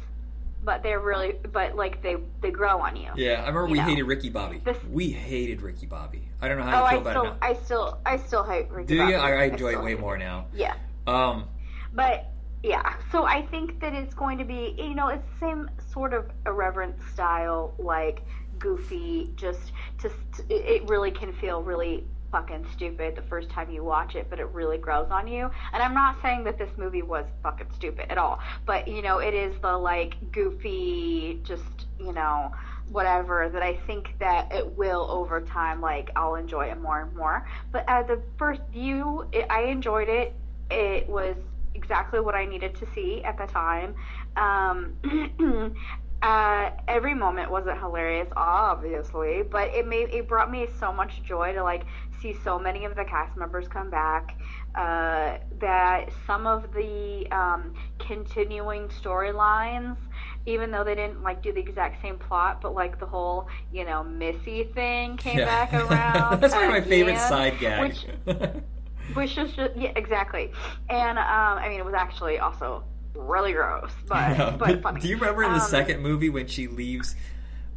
but 0.64 0.84
they're 0.84 1.00
really, 1.00 1.34
but 1.52 1.76
like 1.76 2.02
they 2.04 2.18
they 2.42 2.52
grow 2.52 2.80
on 2.82 2.96
you. 2.96 3.10
Yeah, 3.16 3.36
I 3.44 3.48
remember 3.48 3.68
we 3.68 3.78
know. 3.80 3.84
hated 3.86 4.04
Ricky 4.04 4.30
Bobby. 4.30 4.60
This- 4.64 4.78
we 4.90 5.10
hated 5.10 5.62
Ricky 5.62 5.86
Bobby. 5.86 6.28
I 6.42 6.48
don't 6.48 6.58
know 6.58 6.64
how 6.64 6.78
Oh, 6.78 6.80
you 6.82 6.86
I 6.86 6.92
feel 6.92 7.02
about 7.02 7.12
still, 7.12 7.24
it 7.24 7.28
now. 7.30 7.38
I 7.42 7.54
still, 7.54 7.98
I 8.06 8.18
still 8.18 8.44
hate 8.44 8.70
Ricky 8.72 8.88
Do 8.88 8.98
Bobby. 9.00 9.12
you? 9.14 9.18
I, 9.18 9.32
I 9.32 9.44
enjoy 9.46 9.72
it 9.74 9.82
way 9.84 9.96
more 9.96 10.18
now. 10.18 10.46
Yeah. 10.54 10.76
Um, 11.08 11.46
But 11.94 12.28
yeah, 12.64 12.94
so 13.12 13.24
I 13.26 13.46
think 13.48 13.80
that 13.82 13.94
it's 13.94 14.14
going 14.14 14.38
to 14.38 14.46
be, 14.46 14.76
you 14.78 14.96
know, 14.96 15.08
it's 15.10 15.26
the 15.34 15.40
same 15.40 15.70
sort 15.92 16.14
of 16.14 16.30
irreverent 16.46 16.96
style, 17.14 17.74
like 17.80 18.22
goofy. 18.60 19.32
Just 19.36 19.72
to, 20.00 20.10
to 20.10 20.44
it 20.50 20.88
really 20.88 21.12
can 21.12 21.34
feel 21.34 21.62
really 21.64 22.06
fucking 22.32 22.66
stupid 22.74 23.16
the 23.16 23.22
first 23.24 23.50
time 23.50 23.70
you 23.70 23.84
watch 23.84 24.16
it, 24.16 24.28
but 24.30 24.40
it 24.40 24.48
really 24.48 24.78
grows 24.78 25.10
on 25.12 25.28
you. 25.28 25.50
And 25.74 25.84
I'm 25.84 25.94
not 25.94 26.22
saying 26.22 26.44
that 26.46 26.58
this 26.58 26.70
movie 26.78 27.02
was 27.02 27.26
fucking 27.44 27.68
stupid 27.76 28.10
at 28.10 28.18
all, 28.18 28.40
but 28.66 28.88
you 28.88 29.02
know, 29.02 29.20
it 29.20 29.34
is 29.34 29.54
the 29.62 29.78
like 29.78 30.16
goofy, 30.32 31.40
just 31.44 31.88
you 32.00 32.14
know. 32.14 32.52
Whatever 32.90 33.48
that 33.48 33.62
I 33.64 33.78
think 33.88 34.16
that 34.20 34.52
it 34.52 34.70
will 34.76 35.10
over 35.10 35.40
time, 35.40 35.80
like 35.80 36.10
I'll 36.18 36.36
enjoy 36.36 36.66
it 36.66 36.82
more 36.82 37.04
and 37.04 37.16
more. 37.16 37.48
But 37.72 37.86
at 37.88 38.06
the 38.06 38.22
first 38.38 38.60
view, 38.74 39.26
it, 39.32 39.46
I 39.50 39.62
enjoyed 39.62 40.10
it. 40.10 40.34
It 40.70 41.08
was 41.08 41.38
exactly 41.74 42.20
what 42.20 42.36
I 42.36 42.46
needed 42.46 42.76
to 42.76 42.88
see 42.94 43.24
at 43.24 43.38
the 43.38 43.46
time. 43.46 43.96
Um, 44.36 45.74
uh, 46.22 46.72
every 46.88 47.14
moment 47.14 47.50
wasn't 47.50 47.80
hilarious, 47.80 48.28
obviously, 48.36 49.44
but 49.44 49.70
it 49.70 49.88
made 49.88 50.10
it 50.10 50.28
brought 50.28 50.52
me 50.52 50.68
so 50.80 50.92
much 50.92 51.24
joy 51.24 51.54
to 51.54 51.64
like 51.64 51.84
see 52.22 52.36
so 52.44 52.60
many 52.60 52.86
of 52.86 52.96
the 52.96 53.04
cast 53.06 53.36
members 53.38 53.68
come 53.68 53.90
back. 53.90 54.38
Uh, 54.76 55.38
that 55.60 56.10
some 56.26 56.48
of 56.48 56.72
the 56.74 57.28
um, 57.32 57.74
continuing 58.00 58.88
storylines, 58.88 59.98
even 60.46 60.72
though 60.72 60.84
they 60.84 60.96
didn't 60.96 61.22
like 61.24 61.42
do 61.44 61.52
the 61.52 61.60
exact 61.60 62.02
same 62.02 62.18
plot, 62.18 62.62
but 62.62 62.74
like 62.74 63.00
the 63.00 63.06
whole 63.06 63.48
you 63.72 63.84
know 63.86 64.04
Missy 64.04 64.64
thing 64.74 65.18
came 65.18 65.44
back 65.44 65.74
around. 65.74 66.42
That's 66.42 66.54
one 66.56 66.64
of 66.66 66.70
my 66.70 66.82
favorite 66.82 67.18
end, 67.18 67.22
side 67.22 67.60
gags. 67.60 68.06
Which, 68.26 68.36
which 69.14 69.38
is 69.38 69.54
just 69.54 69.76
yeah, 69.76 69.92
exactly. 69.96 70.52
And 70.90 71.18
um, 71.18 71.58
I 71.58 71.68
mean, 71.70 71.80
it 71.80 71.86
was 71.86 71.94
actually 71.94 72.40
also 72.40 72.84
really 73.14 73.52
gross, 73.54 73.92
but 74.08 74.38
Yeah, 74.38 74.52
but 74.58 74.82
funny. 74.82 75.02
Do 75.02 75.08
you 75.08 75.16
remember 75.16 75.44
in 75.44 75.54
the 75.54 75.60
Um, 75.60 75.68
second 75.70 76.02
movie 76.02 76.30
when 76.30 76.48
she 76.48 76.68
leaves? 76.68 77.16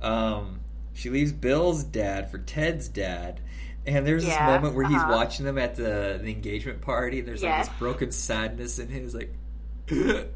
Um, 0.00 0.60
she 0.92 1.10
leaves 1.10 1.32
Bill's 1.32 1.82
dad 1.82 2.30
for 2.30 2.38
Ted's 2.38 2.88
dad, 2.88 3.40
and 3.86 4.06
there's 4.06 4.24
this 4.24 4.38
moment 4.40 4.74
where 4.74 4.86
he's 4.86 4.96
uh-huh. 4.96 5.12
watching 5.12 5.44
them 5.44 5.58
at 5.58 5.74
the, 5.74 6.18
the 6.22 6.30
engagement 6.30 6.80
party, 6.80 7.18
and 7.18 7.28
there's 7.28 7.42
like 7.42 7.66
this 7.66 7.74
broken 7.78 8.10
sadness 8.10 8.78
in 8.78 8.88
his 8.88 9.14
like. 9.14 9.34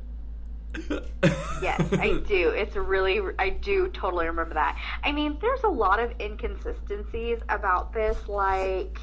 Yes, 1.63 1.83
I 1.95 2.23
do. 2.27 2.51
It's 2.51 2.77
really, 2.77 3.21
I 3.39 3.49
do 3.49 3.89
totally 3.89 4.27
remember 4.27 4.55
that. 4.55 4.79
I 5.03 5.13
mean, 5.13 5.39
there's 5.41 5.65
a 5.65 5.69
lot 5.69 5.99
of 5.99 6.13
inconsistencies 6.21 7.39
about 7.49 7.93
this. 7.93 8.29
Like, 8.29 8.99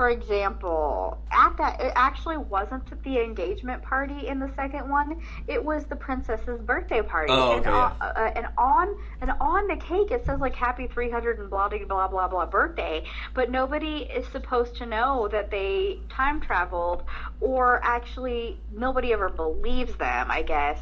for 0.00 0.08
example, 0.08 1.18
at 1.30 1.58
that, 1.58 1.78
it 1.78 1.92
actually 1.94 2.38
wasn't 2.38 2.88
the 3.04 3.18
engagement 3.18 3.82
party 3.82 4.28
in 4.28 4.38
the 4.38 4.50
second 4.56 4.88
one. 4.88 5.20
It 5.46 5.62
was 5.62 5.84
the 5.84 5.96
princess's 5.96 6.58
birthday 6.62 7.02
party. 7.02 7.30
Oh, 7.30 7.52
and, 7.52 7.60
okay, 7.60 7.68
on, 7.68 7.96
uh, 8.00 8.32
and 8.34 8.46
on 8.56 8.96
and 9.20 9.30
on 9.42 9.66
the 9.66 9.76
cake, 9.76 10.10
it 10.10 10.24
says 10.24 10.40
like 10.40 10.54
"Happy 10.54 10.86
300 10.86 11.38
and 11.38 11.50
blah 11.50 11.68
blah 11.68 11.84
blah 11.84 12.08
blah 12.08 12.28
blah 12.28 12.46
birthday," 12.46 13.04
but 13.34 13.50
nobody 13.50 14.08
is 14.10 14.26
supposed 14.28 14.74
to 14.76 14.86
know 14.86 15.28
that 15.32 15.50
they 15.50 15.98
time 16.08 16.40
traveled, 16.40 17.02
or 17.40 17.80
actually 17.82 18.58
nobody 18.72 19.12
ever 19.12 19.28
believes 19.28 19.94
them. 19.96 20.30
I 20.30 20.42
guess 20.42 20.80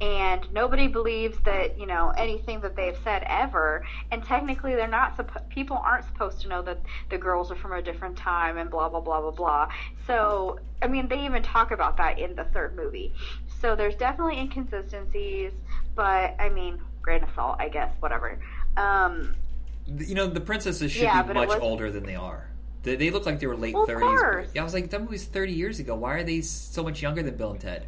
and 0.00 0.50
nobody 0.52 0.86
believes 0.88 1.38
that 1.44 1.78
you 1.78 1.86
know 1.86 2.10
anything 2.16 2.60
that 2.60 2.76
they've 2.76 2.96
said 3.04 3.22
ever 3.26 3.84
and 4.10 4.24
technically 4.24 4.74
they're 4.74 4.88
not 4.88 5.16
suppo- 5.16 5.48
people 5.48 5.76
aren't 5.76 6.04
supposed 6.06 6.40
to 6.40 6.48
know 6.48 6.62
that 6.62 6.80
the 7.10 7.18
girls 7.18 7.50
are 7.50 7.56
from 7.56 7.72
a 7.72 7.82
different 7.82 8.16
time 8.16 8.58
and 8.58 8.70
blah 8.70 8.88
blah 8.88 9.00
blah 9.00 9.20
blah 9.20 9.30
blah 9.30 9.68
so 10.06 10.58
i 10.82 10.86
mean 10.86 11.08
they 11.08 11.24
even 11.24 11.42
talk 11.42 11.70
about 11.70 11.96
that 11.96 12.18
in 12.18 12.34
the 12.34 12.44
third 12.44 12.74
movie 12.76 13.12
so 13.60 13.76
there's 13.76 13.94
definitely 13.94 14.38
inconsistencies 14.38 15.52
but 15.94 16.34
i 16.38 16.48
mean 16.48 16.80
grain 17.02 17.22
of 17.22 17.28
salt 17.34 17.56
i 17.58 17.68
guess 17.68 17.92
whatever 18.00 18.38
um 18.76 19.34
you 19.98 20.14
know, 20.14 20.28
the 20.28 20.40
princesses 20.40 20.92
should 20.92 21.02
Yeah, 21.02 21.22
be 21.22 21.34
much 21.34 21.58
older 21.58 21.90
than 21.90 22.04
they 22.04 22.14
are. 22.14 22.48
They, 22.82 22.96
they 22.96 23.10
look 23.10 23.26
like 23.26 23.40
they 23.40 23.46
were 23.46 23.56
late 23.56 23.74
Well, 23.74 23.86
30s. 23.86 24.00
course. 24.00 24.48
Yeah, 24.54 24.62
I 24.62 24.64
was 24.64 24.74
like, 24.74 24.90
that 24.90 25.00
movie's 25.00 25.24
30 25.24 25.52
years 25.52 25.78
ago. 25.80 25.94
Why 25.94 26.14
are 26.14 26.22
they 26.24 26.40
so 26.40 26.82
much 26.82 27.02
younger 27.02 27.22
than 27.22 27.36
Bill 27.36 27.52
and 27.52 27.60
Ted? 27.60 27.86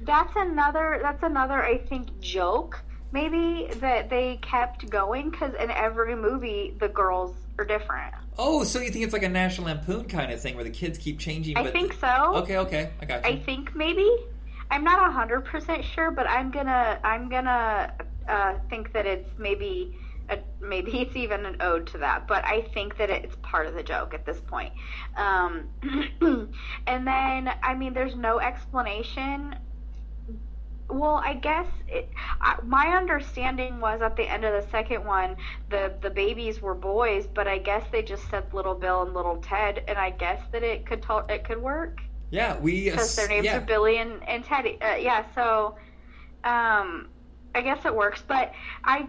that's 0.00 0.32
another 0.36 0.98
that's 1.02 1.22
another 1.22 1.62
i 1.62 1.78
think 1.78 2.08
joke 2.20 2.82
maybe 3.12 3.68
that 3.76 4.10
they 4.10 4.36
kept 4.42 4.90
going 4.90 5.30
because 5.30 5.54
in 5.62 5.70
every 5.70 6.16
movie 6.16 6.74
the 6.80 6.88
girls 6.88 7.34
are 7.58 7.64
different 7.64 8.12
Oh, 8.36 8.64
so 8.64 8.80
you 8.80 8.90
think 8.90 9.04
it's 9.04 9.12
like 9.12 9.22
a 9.22 9.28
National 9.28 9.68
Lampoon 9.68 10.06
kind 10.08 10.32
of 10.32 10.40
thing 10.40 10.56
where 10.56 10.64
the 10.64 10.70
kids 10.70 10.98
keep 10.98 11.20
changing? 11.20 11.56
i 11.56 11.70
think 11.70 11.92
so 11.94 12.34
Okay, 12.38 12.58
okay, 12.58 12.90
I 13.00 13.04
got 13.06 13.24
you. 13.24 13.30
I 13.36 13.38
think 13.38 13.74
maybe. 13.76 14.10
I'm 14.70 14.82
not 14.82 15.12
hundred 15.12 15.42
percent 15.44 15.84
sure, 15.84 16.10
but 16.10 16.28
I'm 16.28 16.50
gonna 16.50 16.98
I'm 17.04 17.28
gonna 17.28 17.94
uh, 18.28 18.54
think 18.68 18.92
that 18.92 19.06
it's 19.06 19.30
maybe 19.38 19.96
a, 20.28 20.38
maybe 20.60 21.00
it's 21.00 21.16
even 21.16 21.46
an 21.46 21.56
ode 21.60 21.86
to 21.88 21.98
that. 21.98 22.26
But 22.26 22.44
I 22.44 22.62
think 22.74 22.96
that 22.98 23.10
it's 23.10 23.36
part 23.42 23.66
of 23.66 23.74
the 23.74 23.82
joke 23.82 24.14
at 24.14 24.24
this 24.24 24.40
point. 24.40 24.72
Um, 25.16 25.68
and 26.86 27.06
then 27.06 27.50
I 27.62 27.74
mean, 27.74 27.94
there's 27.94 28.16
no 28.16 28.40
explanation. 28.40 29.56
Well, 30.88 31.14
I 31.14 31.34
guess 31.34 31.66
it, 31.88 32.10
I, 32.40 32.58
my 32.62 32.88
understanding 32.88 33.80
was 33.80 34.02
at 34.02 34.16
the 34.16 34.30
end 34.30 34.44
of 34.44 34.62
the 34.62 34.70
second 34.70 35.04
one, 35.04 35.36
the 35.70 35.94
the 36.02 36.10
babies 36.10 36.60
were 36.60 36.74
boys, 36.74 37.26
but 37.26 37.48
I 37.48 37.58
guess 37.58 37.84
they 37.90 38.02
just 38.02 38.28
said 38.30 38.52
little 38.52 38.74
Bill 38.74 39.02
and 39.02 39.14
little 39.14 39.38
Ted, 39.38 39.84
and 39.88 39.96
I 39.96 40.10
guess 40.10 40.42
that 40.52 40.62
it 40.62 40.84
could 40.86 41.02
to- 41.02 41.24
it 41.28 41.44
could 41.44 41.60
work 41.60 42.00
yeah, 42.34 42.58
we. 42.58 42.90
because 42.90 43.14
their 43.14 43.28
names 43.28 43.44
yeah. 43.44 43.58
are 43.58 43.60
Billy 43.60 43.98
and, 43.98 44.26
and 44.28 44.44
Teddy. 44.44 44.76
Uh, 44.80 44.96
yeah, 44.96 45.24
so 45.34 45.76
um, 46.42 47.08
I 47.54 47.60
guess 47.62 47.84
it 47.84 47.94
works. 47.94 48.22
But 48.26 48.52
I 48.82 49.06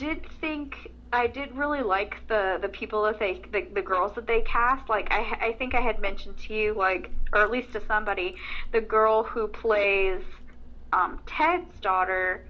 did 0.00 0.26
think 0.40 0.74
I 1.12 1.26
did 1.26 1.54
really 1.56 1.82
like 1.82 2.16
the 2.28 2.58
the 2.60 2.68
people 2.68 3.02
that 3.04 3.18
they 3.18 3.42
the, 3.52 3.66
the 3.74 3.82
girls 3.82 4.12
that 4.14 4.26
they 4.26 4.40
cast. 4.42 4.88
Like 4.88 5.08
I 5.10 5.20
I 5.48 5.52
think 5.58 5.74
I 5.74 5.80
had 5.80 6.00
mentioned 6.00 6.36
to 6.46 6.54
you 6.54 6.74
like 6.74 7.10
or 7.32 7.40
at 7.42 7.50
least 7.50 7.72
to 7.74 7.82
somebody 7.86 8.36
the 8.72 8.80
girl 8.80 9.22
who 9.22 9.46
plays 9.46 10.22
um, 10.92 11.20
Ted's 11.26 11.78
daughter. 11.80 12.44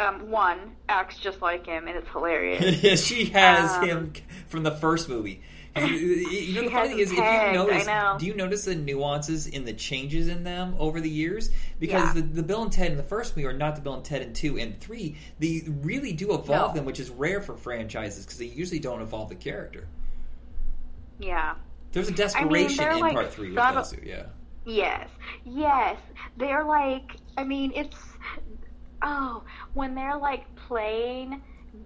Um, 0.00 0.28
one 0.28 0.74
acts 0.88 1.18
just 1.18 1.40
like 1.40 1.66
him, 1.66 1.86
and 1.86 1.96
it's 1.96 2.08
hilarious. 2.08 3.00
she 3.06 3.26
has 3.26 3.70
Um, 3.78 3.84
him 3.88 4.12
from 4.48 4.64
the 4.64 4.72
first 4.72 5.08
movie. 5.08 5.40
You 5.76 6.54
know, 6.54 6.62
the 6.62 6.70
funny 6.70 6.88
thing 6.90 6.98
is, 7.00 7.10
if 7.10 7.18
you 7.18 7.52
notice, 7.52 7.86
know. 7.86 8.16
do 8.18 8.26
you 8.26 8.34
notice 8.34 8.64
the 8.64 8.74
nuances 8.76 9.46
in 9.48 9.64
the 9.64 9.72
changes 9.72 10.28
in 10.28 10.44
them 10.44 10.76
over 10.78 11.00
the 11.00 11.10
years? 11.10 11.50
Because 11.80 12.14
Yeah. 12.14 12.20
the, 12.22 12.28
the 12.28 12.42
Bill 12.44 12.62
and 12.62 12.70
Ted 12.72 12.92
in 12.92 12.96
the 12.96 13.02
first 13.02 13.36
movie 13.36 13.46
are 13.48 13.52
not 13.52 13.74
the 13.74 13.82
Bill 13.82 13.94
and 13.94 14.04
Ted 14.04 14.22
in 14.22 14.32
two 14.34 14.56
and 14.58 14.78
three. 14.80 15.16
They 15.40 15.62
really 15.82 16.12
do 16.12 16.32
evolve 16.32 16.70
No. 16.70 16.74
them, 16.74 16.84
which 16.84 17.00
is 17.00 17.10
rare 17.10 17.40
for 17.40 17.56
franchises 17.56 18.24
because 18.24 18.38
they 18.38 18.46
usually 18.46 18.78
don't 18.78 19.02
evolve 19.02 19.28
the 19.28 19.34
character. 19.34 19.88
yeah. 21.18 21.54
There's 21.92 22.08
a 22.08 22.12
desperation 22.12 22.76
they're 22.78 22.90
in 22.92 22.98
like 22.98 23.14
part 23.14 23.32
three 23.32 23.50
with 23.52 23.56
those 23.56 23.92
two. 23.92 24.00
Yeah. 24.04 24.24
Yes, 24.64 25.08
yes. 25.44 25.96
They're 26.36 26.64
like, 26.64 27.16
I 27.36 27.44
mean, 27.44 27.70
it's, 27.74 27.96
oh, 29.02 29.44
when 29.74 29.94
they're 29.94 30.16
like 30.18 30.52
playing 30.56 31.40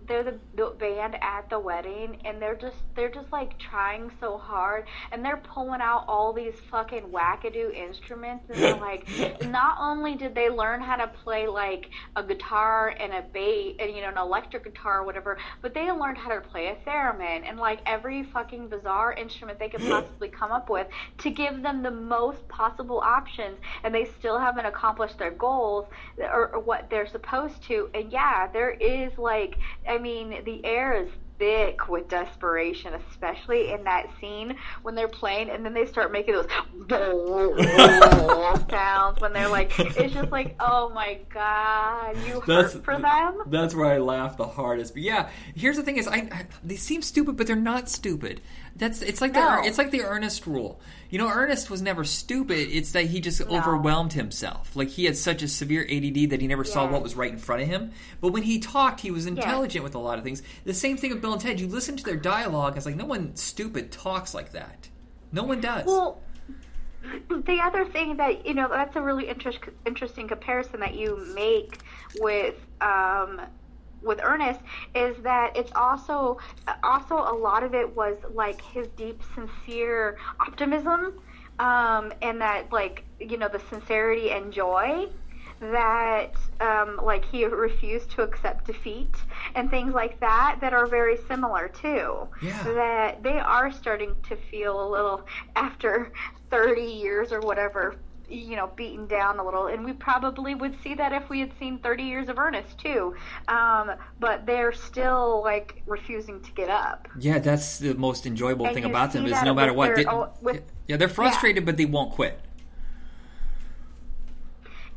they're 0.06 0.24
the, 0.24 0.38
the 0.56 0.74
band 0.78 1.16
at 1.22 1.48
the 1.50 1.58
wedding 1.58 2.18
and 2.24 2.40
they're 2.40 2.56
just 2.56 2.76
they're 2.96 3.10
just 3.10 3.30
like 3.30 3.58
trying 3.58 4.10
so 4.20 4.38
hard 4.38 4.86
and 5.12 5.24
they're 5.24 5.36
pulling 5.38 5.80
out 5.80 6.04
all 6.08 6.32
these 6.32 6.54
fucking 6.70 7.04
wackadoo 7.04 7.72
instruments 7.74 8.44
and 8.48 8.58
they're 8.62 8.76
like 8.76 9.06
not 9.48 9.76
only 9.78 10.14
did 10.14 10.34
they 10.34 10.48
learn 10.48 10.80
how 10.80 10.96
to 10.96 11.06
play 11.08 11.46
like 11.46 11.90
a 12.16 12.22
guitar 12.22 12.94
and 12.98 13.12
a 13.12 13.22
bass 13.32 13.76
and 13.78 13.94
you 13.94 14.00
know 14.00 14.08
an 14.08 14.18
electric 14.18 14.64
guitar 14.64 15.00
or 15.00 15.04
whatever 15.04 15.38
but 15.62 15.74
they 15.74 15.90
learned 15.90 16.18
how 16.18 16.30
to 16.30 16.40
play 16.40 16.68
a 16.68 16.88
theremin 16.88 17.42
and 17.48 17.58
like 17.58 17.80
every 17.86 18.22
fucking 18.22 18.68
bizarre 18.68 19.12
instrument 19.12 19.58
they 19.58 19.68
could 19.68 19.80
possibly 19.88 20.28
come 20.28 20.50
up 20.50 20.70
with 20.70 20.86
to 21.18 21.30
give 21.30 21.62
them 21.62 21.82
the 21.82 21.90
most 21.90 22.46
possible 22.48 23.00
options 23.00 23.58
and 23.84 23.94
they 23.94 24.06
still 24.18 24.38
haven't 24.38 24.66
accomplished 24.66 25.18
their 25.18 25.30
goals 25.32 25.86
or, 26.18 26.54
or 26.54 26.60
what 26.60 26.88
they're 26.90 27.06
supposed 27.06 27.62
to 27.62 27.90
and 27.94 28.10
yeah 28.10 28.46
there 28.52 28.70
is 28.70 29.16
like 29.18 29.56
I 29.88 29.98
mean, 29.98 30.42
the 30.44 30.64
air 30.64 31.02
is 31.02 31.08
thick 31.38 31.88
with 31.88 32.08
desperation, 32.08 32.94
especially 33.10 33.70
in 33.72 33.84
that 33.84 34.06
scene 34.20 34.56
when 34.82 34.94
they're 34.94 35.08
playing 35.08 35.50
and 35.50 35.64
then 35.64 35.72
they 35.72 35.86
start 35.86 36.10
making 36.10 36.34
those 36.34 36.48
sounds 38.70 39.20
when 39.20 39.32
they're 39.32 39.48
like, 39.48 39.78
it's 39.78 40.12
just 40.12 40.30
like, 40.32 40.56
oh 40.60 40.90
my 40.90 41.18
god, 41.32 42.16
you 42.26 42.42
That's- 42.46 42.72
hurt 42.74 42.84
for 42.84 42.98
them. 42.98 43.42
That's 43.46 43.74
where 43.74 43.86
I 43.86 43.98
laugh 43.98 44.36
the 44.36 44.46
hardest. 44.46 44.94
But 44.94 45.02
yeah, 45.02 45.30
here's 45.54 45.76
the 45.76 45.82
thing: 45.82 45.96
is 45.96 46.08
I, 46.08 46.16
I 46.16 46.46
they 46.64 46.76
seem 46.76 47.02
stupid, 47.02 47.36
but 47.36 47.46
they're 47.46 47.56
not 47.56 47.88
stupid. 47.88 48.40
That's 48.78 49.02
it's 49.02 49.20
like 49.20 49.32
No. 49.32 49.60
the 49.62 49.68
it's 49.68 49.76
like 49.78 49.90
the 49.90 50.02
Ernest 50.02 50.46
rule. 50.46 50.80
You 51.10 51.18
know, 51.18 51.28
Ernest 51.28 51.68
was 51.68 51.82
never 51.82 52.04
stupid. 52.04 52.68
It's 52.70 52.92
that 52.92 53.06
he 53.06 53.20
just 53.20 53.40
No. 53.46 53.56
overwhelmed 53.58 54.12
himself. 54.12 54.74
Like 54.76 54.88
he 54.88 55.04
had 55.04 55.16
such 55.16 55.42
a 55.42 55.48
severe 55.48 55.82
ADD 55.90 56.26
that 56.30 56.40
he 56.40 56.46
never 56.46 56.64
saw 56.64 56.86
what 56.88 57.02
was 57.02 57.16
right 57.16 57.32
in 57.32 57.38
front 57.38 57.62
of 57.62 57.68
him. 57.68 57.90
But 58.20 58.32
when 58.32 58.44
he 58.44 58.58
talked, 58.58 59.00
he 59.00 59.10
was 59.10 59.26
intelligent 59.26 59.82
with 59.84 59.94
a 59.94 59.98
lot 59.98 60.18
of 60.18 60.24
things. 60.24 60.42
The 60.64 60.74
same 60.74 60.96
thing 60.96 61.10
with 61.10 61.20
Bill 61.20 61.32
and 61.32 61.40
Ted. 61.42 61.60
You 61.60 61.66
listen 61.66 61.96
to 61.96 62.04
their 62.04 62.16
dialogue, 62.16 62.76
it's 62.76 62.86
like 62.86 62.96
no 62.96 63.04
one 63.06 63.34
stupid 63.36 63.90
talks 63.90 64.32
like 64.34 64.52
that. 64.52 64.88
No 65.32 65.42
one 65.42 65.60
does. 65.60 65.84
Well, 65.86 66.20
the 67.28 67.60
other 67.62 67.84
thing 67.86 68.16
that 68.18 68.46
you 68.46 68.54
know 68.54 68.68
that's 68.68 68.94
a 68.96 69.00
really 69.00 69.28
interest, 69.28 69.58
interesting 69.86 70.28
comparison 70.28 70.80
that 70.80 70.94
you 70.94 71.16
make 71.34 71.80
with 72.20 72.54
um, 72.80 73.40
with 74.02 74.20
Ernest 74.22 74.60
is 74.94 75.16
that 75.22 75.56
it's 75.56 75.72
also 75.74 76.38
also 76.82 77.16
a 77.16 77.34
lot 77.36 77.62
of 77.62 77.74
it 77.74 77.96
was 77.96 78.16
like 78.32 78.60
his 78.62 78.88
deep, 78.96 79.22
sincere 79.34 80.16
optimism, 80.40 81.14
um, 81.58 82.12
and 82.22 82.40
that 82.40 82.72
like 82.72 83.04
you 83.18 83.36
know 83.36 83.48
the 83.48 83.60
sincerity 83.70 84.30
and 84.30 84.52
joy 84.52 85.06
that 85.60 86.34
um, 86.60 87.00
like 87.02 87.24
he 87.24 87.44
refused 87.66 88.10
to 88.12 88.22
accept 88.22 88.64
defeat 88.66 89.14
and 89.54 89.70
things 89.70 89.92
like 89.94 90.20
that 90.20 90.58
that 90.60 90.72
are 90.72 90.86
very 90.86 91.16
similar 91.26 91.68
too 91.68 92.28
Yeah. 92.42 92.62
that 92.64 93.22
they 93.22 93.38
are 93.38 93.72
starting 93.72 94.14
to 94.28 94.36
feel 94.36 94.86
a 94.86 94.88
little 94.88 95.26
after 95.56 96.12
30 96.50 96.82
years 96.82 97.32
or 97.32 97.40
whatever 97.40 97.96
you 98.30 98.56
know 98.56 98.66
beaten 98.76 99.06
down 99.06 99.38
a 99.38 99.44
little 99.44 99.66
and 99.68 99.84
we 99.84 99.92
probably 99.92 100.54
would 100.54 100.74
see 100.82 100.94
that 100.94 101.12
if 101.12 101.28
we 101.30 101.40
had 101.40 101.50
seen 101.58 101.78
30 101.78 102.02
years 102.02 102.28
of 102.28 102.38
ernest 102.38 102.78
too 102.78 103.14
um, 103.48 103.92
but 104.20 104.44
they're 104.44 104.72
still 104.72 105.40
like 105.42 105.82
refusing 105.86 106.40
to 106.42 106.52
get 106.52 106.68
up 106.68 107.08
yeah, 107.18 107.38
that's 107.38 107.78
the 107.78 107.94
most 107.94 108.26
enjoyable 108.26 108.66
And 108.66 108.74
thing 108.74 108.84
about 108.84 109.12
them 109.12 109.26
is 109.26 109.42
no 109.42 109.54
matter 109.54 109.72
what. 109.72 109.86
their- 109.86 109.96
they- 109.96 110.06
oh, 110.06 110.30
with- 110.42 110.62
yeah, 110.86 110.96
they're 110.96 111.08
frustrated, 111.08 111.64
but 111.66 111.76
they 111.76 111.84
won't 111.86 112.12
quit. 112.12 112.38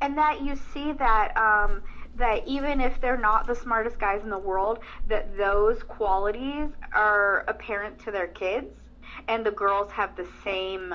and 0.01 0.17
that 0.17 0.41
you 0.41 0.55
see 0.73 0.91
that 0.93 1.35
um, 1.37 1.81
that 2.17 2.45
even 2.47 2.81
if 2.81 2.99
they're 3.01 3.17
not 3.17 3.47
the 3.47 3.55
smartest 3.55 3.99
guys 3.99 4.21
in 4.23 4.29
the 4.29 4.37
world, 4.37 4.79
that 5.07 5.37
those 5.37 5.83
qualities 5.83 6.69
are 6.93 7.45
apparent 7.47 7.97
to 7.99 8.11
their 8.11 8.27
kids, 8.27 8.75
and 9.27 9.45
the 9.45 9.51
girls 9.51 9.91
have 9.91 10.15
the 10.15 10.27
same 10.43 10.93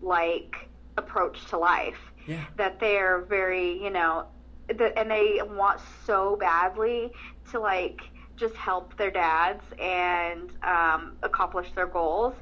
like 0.00 0.68
approach 0.96 1.44
to 1.46 1.58
life. 1.58 1.98
Yeah. 2.26 2.44
That 2.56 2.78
they're 2.78 3.22
very, 3.22 3.82
you 3.82 3.90
know, 3.90 4.26
and 4.68 5.10
they 5.10 5.40
want 5.42 5.80
so 6.06 6.36
badly 6.36 7.10
to 7.50 7.58
like 7.58 8.00
just 8.36 8.54
help 8.54 8.96
their 8.96 9.10
dads 9.10 9.62
and 9.80 10.50
um, 10.62 11.16
accomplish 11.22 11.68
their 11.74 11.86
goals, 11.86 12.34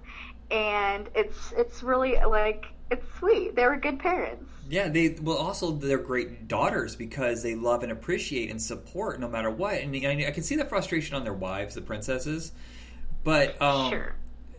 and 0.51 1.09
it's 1.15 1.53
it's 1.57 1.83
really 1.83 2.17
like 2.27 2.67
it's 2.91 3.05
sweet. 3.19 3.57
They 3.57 3.67
were 3.67 3.77
good 3.77 3.99
parents. 3.99 4.51
Yeah, 4.69 4.89
they 4.89 5.17
well 5.21 5.37
also 5.37 5.73
they're 5.73 5.99
great 5.99 6.47
daughters 6.47 6.95
because 6.95 7.43
they 7.43 7.55
love 7.55 7.83
and 7.83 7.91
appreciate 7.91 8.51
and 8.51 8.61
support 8.61 9.19
no 9.19 9.29
matter 9.29 9.51
what. 9.51 9.75
And 9.75 9.95
I, 10.07 10.29
I 10.29 10.31
can 10.31 10.43
see 10.43 10.57
the 10.57 10.65
frustration 10.65 11.17
on 11.17 11.25
their 11.25 11.35
wives, 11.35 11.75
the 11.75 11.81
princesses, 11.81 12.53
but 13.25 13.61
um, 13.61 13.91
Sure. 13.91 14.15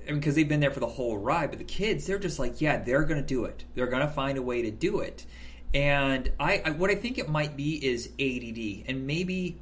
I 0.08 0.12
mean, 0.12 0.20
because 0.20 0.36
they've 0.36 0.48
been 0.48 0.60
there 0.60 0.72
for 0.72 0.80
the 0.80 0.88
whole 0.88 1.18
ride. 1.18 1.50
But 1.50 1.60
the 1.60 1.66
kids, 1.66 2.08
they're 2.08 2.20
just 2.20 2.40
like, 2.40 2.62
yeah, 2.62 2.78
they're 2.78 3.04
going 3.04 3.22
to 3.22 3.26
do 3.26 3.46
it. 3.46 3.66
They're 3.76 3.88
going 3.88 4.06
to 4.06 4.12
find 4.12 4.38
a 4.38 4.42
way 4.42 4.62
to 4.62 4.72
do 4.72 5.00
it. 5.00 5.26
And 5.74 6.32
I, 6.40 6.62
I, 6.66 6.70
what 6.72 6.90
I 6.90 6.96
think 6.96 7.18
it 7.18 7.30
might 7.30 7.56
be 7.56 7.76
is 7.76 8.10
ADD, 8.20 8.90
and 8.90 9.08
maybe 9.08 9.62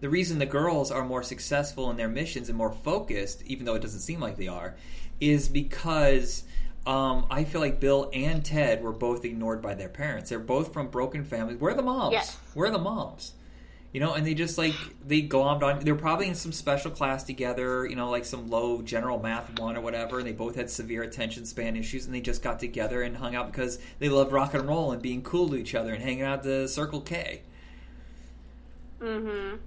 the 0.00 0.08
reason 0.08 0.38
the 0.38 0.46
girls 0.46 0.90
are 0.90 1.04
more 1.04 1.22
successful 1.22 1.90
in 1.90 1.96
their 1.96 2.08
missions 2.08 2.48
and 2.48 2.58
more 2.58 2.72
focused, 2.72 3.42
even 3.46 3.64
though 3.64 3.74
it 3.74 3.82
doesn't 3.82 4.00
seem 4.00 4.20
like 4.20 4.36
they 4.36 4.48
are, 4.48 4.74
is 5.20 5.48
because 5.48 6.44
um, 6.86 7.26
I 7.30 7.44
feel 7.44 7.60
like 7.60 7.80
Bill 7.80 8.10
and 8.12 8.44
Ted 8.44 8.82
were 8.82 8.92
both 8.92 9.24
ignored 9.24 9.60
by 9.62 9.74
their 9.74 9.88
parents. 9.88 10.30
They're 10.30 10.38
both 10.38 10.72
from 10.72 10.88
broken 10.88 11.24
families. 11.24 11.58
We're 11.58 11.74
the 11.74 11.82
moms. 11.82 12.12
Yes. 12.12 12.36
We're 12.54 12.70
the 12.70 12.78
moms. 12.78 13.32
You 13.92 14.00
know, 14.00 14.12
and 14.12 14.26
they 14.26 14.34
just 14.34 14.58
like 14.58 14.74
they 15.06 15.22
glommed 15.22 15.62
on. 15.62 15.80
They're 15.80 15.94
probably 15.94 16.28
in 16.28 16.34
some 16.34 16.52
special 16.52 16.90
class 16.90 17.24
together. 17.24 17.86
You 17.86 17.96
know, 17.96 18.10
like 18.10 18.24
some 18.26 18.50
low 18.50 18.82
general 18.82 19.18
math 19.18 19.58
one 19.58 19.76
or 19.76 19.80
whatever. 19.80 20.18
And 20.18 20.26
they 20.26 20.32
both 20.32 20.56
had 20.56 20.68
severe 20.70 21.02
attention 21.02 21.46
span 21.46 21.74
issues, 21.76 22.04
and 22.04 22.14
they 22.14 22.20
just 22.20 22.42
got 22.42 22.60
together 22.60 23.02
and 23.02 23.16
hung 23.16 23.34
out 23.34 23.50
because 23.50 23.78
they 23.98 24.08
love 24.08 24.32
rock 24.32 24.54
and 24.54 24.68
roll 24.68 24.92
and 24.92 25.00
being 25.00 25.22
cool 25.22 25.48
to 25.48 25.56
each 25.56 25.74
other 25.74 25.94
and 25.94 26.02
hanging 26.02 26.22
out 26.22 26.40
at 26.40 26.42
the 26.42 26.68
Circle 26.68 27.00
K. 27.00 27.42
Mhm. 29.00 29.58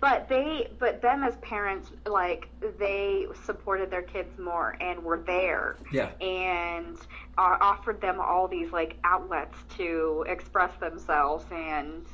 But 0.00 0.28
they, 0.28 0.70
but 0.78 1.00
them 1.00 1.22
as 1.22 1.36
parents, 1.36 1.90
like 2.06 2.48
they 2.78 3.26
supported 3.44 3.90
their 3.90 4.02
kids 4.02 4.38
more 4.38 4.76
and 4.80 5.02
were 5.02 5.18
there. 5.18 5.76
Yeah. 5.90 6.10
And 6.20 6.98
uh, 7.38 7.56
offered 7.60 8.00
them 8.00 8.20
all 8.20 8.46
these 8.46 8.72
like 8.72 8.96
outlets 9.04 9.56
to 9.78 10.24
express 10.28 10.74
themselves. 10.80 11.46
And 11.50 12.04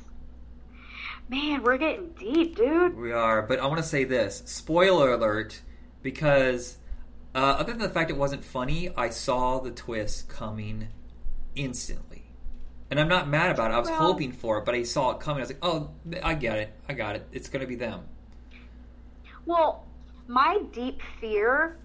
man, 1.31 1.63
we're 1.63 1.77
getting 1.77 2.09
deep, 2.09 2.55
dude. 2.57 2.95
We 2.95 3.11
are, 3.11 3.41
but 3.41 3.59
I 3.59 3.65
want 3.65 3.77
to 3.77 3.87
say 3.87 4.03
this: 4.03 4.43
spoiler 4.45 5.11
alert, 5.13 5.61
because 6.03 6.77
uh, 7.33 7.55
other 7.57 7.71
than 7.71 7.81
the 7.81 7.89
fact 7.89 8.11
it 8.11 8.17
wasn't 8.17 8.43
funny, 8.43 8.89
I 8.95 9.09
saw 9.09 9.59
the 9.59 9.71
twist 9.71 10.27
coming 10.27 10.89
instantly, 11.55 12.25
and 12.91 12.99
I'm 12.99 13.07
not 13.07 13.27
mad 13.27 13.49
about 13.49 13.71
it. 13.71 13.73
I 13.73 13.79
was 13.79 13.89
Well- 13.89 13.99
hoping 13.99 14.33
for 14.33 14.59
it, 14.59 14.65
but 14.65 14.75
I 14.75 14.83
saw 14.83 15.11
it 15.11 15.19
coming. 15.19 15.39
I 15.39 15.43
was 15.43 15.49
like, 15.49 15.59
"Oh, 15.63 15.89
I 16.21 16.35
get 16.35 16.59
it. 16.59 16.73
I 16.87 16.93
got 16.93 17.15
it. 17.15 17.25
It's 17.31 17.49
going 17.49 17.61
to 17.61 17.67
be 17.67 17.75
them." 17.75 18.01
Well, 19.45 19.85
my 20.27 20.61
deep 20.71 21.01
fear, 21.19 21.77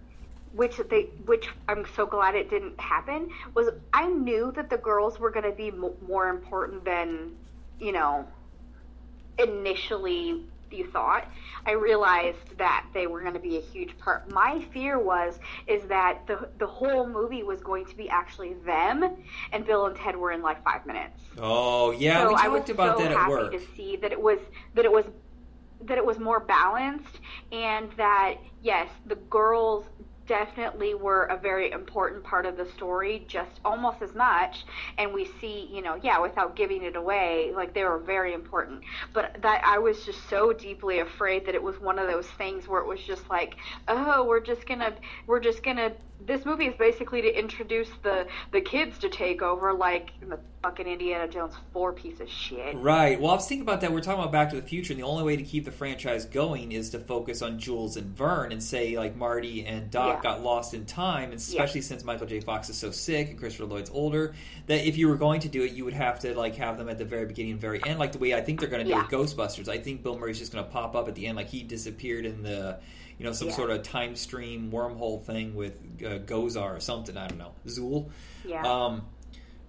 which 0.53 0.77
they, 0.91 1.05
which 1.25 1.49
I'm 1.69 1.87
so 1.95 2.05
glad 2.05 2.35
it 2.35 2.51
didn't 2.51 2.79
happen, 2.79 3.31
was 3.55 3.71
I 3.95 4.09
knew 4.09 4.53
that 4.57 4.69
the 4.69 4.77
girls 4.77 5.19
were 5.19 5.31
going 5.31 5.49
to 5.51 5.57
be 5.57 5.71
mo 5.71 5.95
more 6.07 6.29
important 6.29 6.85
than, 6.85 7.37
you 7.81 7.93
know, 7.93 8.27
initially 9.39 10.45
you 10.71 10.87
thought. 10.87 11.29
I 11.65 11.73
realized 11.73 12.59
that 12.59 12.87
they 12.93 13.07
were 13.07 13.21
going 13.21 13.35
to 13.35 13.41
be 13.41 13.57
a 13.57 13.61
huge 13.61 13.97
part. 13.99 14.31
My 14.33 14.65
fear 14.73 14.99
was 14.99 15.39
is 15.67 15.85
that 15.85 16.27
the 16.27 16.49
the 16.59 16.67
whole 16.67 17.09
movie 17.09 17.43
was 17.43 17.61
going 17.61 17.87
to 17.87 17.97
be 17.97 18.09
actually 18.09 18.55
them, 18.65 19.17
and 19.53 19.67
Bill 19.67 19.87
and 19.87 19.97
Ted 19.97 20.17
were 20.17 20.33
in 20.33 20.43
like 20.43 20.63
five 20.65 20.87
minutes 20.87 21.21
Oh 21.39 21.93
yeah, 21.93 22.23
so 22.23 22.29
we 22.29 22.35
I 22.35 22.49
was 22.49 22.61
talked 22.61 22.71
about 22.71 22.99
so 22.99 23.05
that 23.05 23.13
at 23.13 23.17
happy 23.17 23.31
work. 23.31 23.53
to 23.53 23.61
see 23.77 23.97
that 23.97 24.13
it 24.13 24.21
was 24.21 24.39
that 24.75 24.85
it 24.85 24.93
was 24.93 25.05
that 25.83 25.99
it 25.99 26.05
was 26.05 26.19
more 26.19 26.41
balanced 26.41 27.21
and 27.53 27.91
that 27.93 28.37
yes, 28.63 28.89
the 29.07 29.17
girls 29.17 29.85
definitely 30.27 30.95
were 30.95 31.25
a 31.25 31.37
very 31.37 31.71
important 31.73 32.25
part 32.25 32.47
of 32.47 32.57
the 32.57 32.67
story 32.67 33.25
just 33.29 33.61
almost 33.65 34.03
as 34.03 34.15
much. 34.15 34.65
And 34.99 35.13
we 35.13 35.27
see 35.41 35.69
you 35.73 35.83
know 35.83 35.99
yeah 36.03 36.21
without 36.21 36.57
giving 36.57 36.83
it 36.83 36.97
away 36.97 37.53
like 37.55 37.75
they 37.75 37.85
were 37.85 37.99
very 37.99 38.35
important. 38.35 38.83
But 39.13 39.37
that 39.43 39.63
i 39.65 39.79
was 39.79 40.05
just 40.05 40.29
so 40.29 40.53
deeply 40.53 41.01
afraid 41.01 41.47
that 41.47 41.55
it 41.55 41.63
was 41.63 41.81
one 41.81 41.99
of 41.99 42.09
those 42.09 42.27
things 42.39 42.69
where 42.69 42.81
it 42.81 42.87
was 42.89 43.01
just 43.01 43.29
like 43.31 43.57
oh 43.89 44.25
we're 44.27 44.41
just 44.41 44.67
gonna 44.67 44.95
we're 45.27 45.41
just 45.41 45.63
gonna 45.63 45.93
this 46.25 46.45
movie 46.45 46.67
is 46.67 46.75
basically 46.77 47.23
to 47.23 47.39
introduce 47.39 47.89
the 48.03 48.27
the 48.53 48.61
kids 48.61 48.99
to 49.01 49.09
take 49.09 49.43
over, 49.43 49.73
like 49.73 50.11
the 50.21 50.39
fucking 50.63 50.87
Indiana 50.87 51.29
Jones 51.29 51.55
four 51.73 51.93
piece 51.93 52.19
of 52.21 52.29
shit. 52.29 52.75
Right. 52.77 53.21
Well, 53.21 53.31
I 53.31 53.35
was 53.35 53.47
thinking 53.47 53.63
about 53.63 53.81
that. 53.83 53.93
We're 53.93 54.01
talking 54.01 54.21
about 54.21 54.33
Back 54.33 54.51
to 54.51 54.57
the 54.57 54.63
Future, 54.63 54.93
and 54.93 55.01
the 55.01 55.07
only 55.07 55.23
way 55.23 55.37
to 55.37 55.43
keep 55.43 55.65
the 55.65 55.71
franchise 55.71 56.25
going 56.25 56.73
is 56.73 56.91
to 56.91 56.99
focus 56.99 57.43
on 57.43 57.59
Jules 57.59 57.97
and 57.97 58.17
Verne, 58.17 58.51
and 58.53 58.63
say 58.63 58.97
like 58.97 59.15
Marty 59.17 59.65
and 59.65 59.91
Doc 59.91 60.17
Yeah. 60.17 60.33
got 60.33 60.43
lost 60.43 60.75
in 60.75 60.85
time, 60.87 61.25
and 61.31 61.35
especially 61.35 61.83
since 61.83 62.03
Michael 62.05 62.27
J. 62.27 62.41
Fox 62.41 62.69
is 62.71 62.77
so 62.77 62.91
sick 62.91 63.31
and 63.31 63.39
Christopher 63.39 63.67
Lloyd's 63.67 63.91
older. 63.91 64.35
That 64.67 64.87
if 64.87 64.97
you 64.97 65.09
were 65.09 65.17
going 65.17 65.41
to 65.41 65.49
do 65.49 65.63
it, 65.63 65.73
you 65.73 65.85
would 65.85 65.95
have 65.95 66.19
to 66.21 66.37
like 66.37 66.57
have 66.57 66.79
them 66.79 66.89
at 66.89 66.99
the 66.99 67.05
very 67.05 67.27
beginning 67.27 67.53
and 67.53 67.61
very 67.61 67.81
end, 67.87 67.99
like 67.99 68.13
the 68.13 68.19
way 68.19 68.35
I 68.35 68.41
think 68.41 68.59
they're 68.61 68.69
going 68.69 68.85
to 68.85 68.91
do 68.91 68.97
Yeah. 68.97 69.03
with 69.03 69.11
Ghostbusters. 69.11 69.69
I 69.69 69.79
think 69.79 70.03
Bill 70.03 70.19
Murray's 70.19 70.39
just 70.39 70.53
going 70.53 70.65
to 70.65 70.71
pop 70.71 70.97
up 70.97 71.07
at 71.09 71.15
the 71.15 71.27
end, 71.27 71.37
like 71.37 71.49
he 71.49 71.63
disappeared 71.63 72.27
in 72.27 72.43
the. 72.43 72.79
You 73.19 73.25
know, 73.25 73.33
some 73.33 73.49
Yeah. 73.49 73.55
sort 73.55 73.71
of 73.71 73.83
time 73.83 74.15
stream 74.17 74.71
wormhole 74.71 75.23
thing 75.25 75.55
with 75.55 75.79
uh, 76.05 76.19
Gozer 76.19 76.77
or 76.77 76.81
something. 76.81 77.17
I 77.17 77.27
don't 77.29 77.39
know. 77.39 77.53
Zuul. 77.67 78.11
Yeah. 78.45 78.63
Um, 78.63 79.03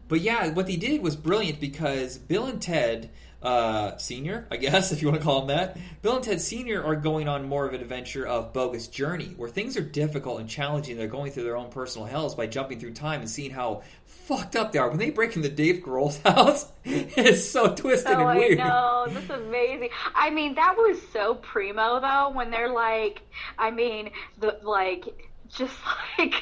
but 0.08 0.22
yeah, 0.22 0.50
what 0.50 0.68
they 0.68 0.76
did 0.78 1.02
was 1.02 1.16
brilliant 1.16 1.60
because 1.60 2.18
Bill 2.18 2.46
and 2.46 2.62
Ted 2.62 3.10
uh, 3.42 3.96
Senior, 3.98 4.48
I 4.50 4.58
guess 4.58 4.92
if 4.94 5.02
you 5.02 5.10
want 5.10 5.20
to 5.20 5.24
call 5.24 5.46
them 5.46 5.56
that, 5.56 5.78
Bill 6.02 6.16
and 6.16 6.24
Ted 6.24 6.42
Senior 6.42 6.84
are 6.84 6.96
going 6.96 7.28
on 7.28 7.48
more 7.48 7.66
of 7.68 7.74
an 7.74 7.82
adventure 7.82 8.26
of 8.26 8.52
bogus 8.52 8.88
journey 8.88 9.34
where 9.38 9.50
things 9.50 9.78
are 9.78 9.82
difficult 9.82 10.40
and 10.40 10.50
challenging. 10.50 10.98
They're 10.98 11.08
going 11.08 11.32
through 11.32 11.44
their 11.44 11.58
own 11.58 11.70
personal 11.70 12.08
hells 12.08 12.36
by 12.36 12.48
jumping 12.48 12.80
through 12.80 12.94
time 12.94 13.22
and 13.22 13.30
seeing 13.30 13.52
how 13.52 13.84
fucked 14.28 14.56
up 14.58 14.72
they 14.74 14.80
are. 14.80 14.90
When 14.90 14.98
they 14.98 15.10
break 15.10 15.36
into 15.36 15.50
Dave 15.50 15.78
Grohl's 15.84 16.20
house, 16.26 16.70
it's 16.84 17.46
so 17.46 17.74
twisted 17.74 18.12
Oh, 18.12 18.28
and 18.28 18.40
I 18.40 18.48
know. 18.50 19.06
This 19.10 19.24
is 19.24 19.30
amazing. 19.30 19.90
I 20.14 20.30
mean, 20.30 20.56
that 20.56 20.76
was 20.76 21.00
so 21.14 21.36
primo 21.36 22.00
though. 22.00 22.30
When 22.36 22.52
they're 22.52 22.72
like, 22.72 23.22
I 23.58 23.72
mean, 23.72 24.12
the 24.40 24.60
like, 24.64 25.06
just 25.50 25.76
like, 26.20 26.36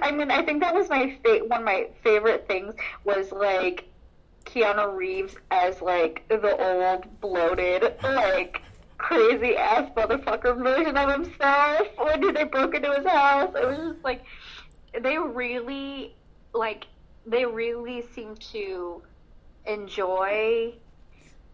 I 0.00 0.10
mean, 0.10 0.30
I 0.30 0.42
think 0.42 0.60
that 0.62 0.74
was 0.74 0.88
my 0.88 1.16
fa- 1.22 1.44
one 1.46 1.60
of 1.60 1.64
my 1.64 1.88
favorite 2.02 2.46
things 2.48 2.74
was 3.04 3.30
like 3.30 3.84
Keanu 4.44 4.96
Reeves 4.96 5.36
as 5.50 5.80
like 5.80 6.24
the 6.28 6.56
old 6.56 7.20
bloated 7.20 7.94
like 8.02 8.60
crazy 8.98 9.56
ass 9.56 9.90
motherfucker 9.96 10.56
version 10.62 10.96
of 10.96 11.10
himself 11.10 11.88
when 11.96 12.34
they 12.34 12.44
broke 12.44 12.74
into 12.74 12.92
his 12.92 13.06
house. 13.06 13.52
It 13.54 13.66
was 13.66 13.92
just 13.92 14.04
like 14.04 14.24
they 15.00 15.18
really 15.18 16.14
like 16.52 16.84
they 17.26 17.44
really 17.44 18.02
seem 18.14 18.34
to 18.52 19.02
enjoy 19.66 20.74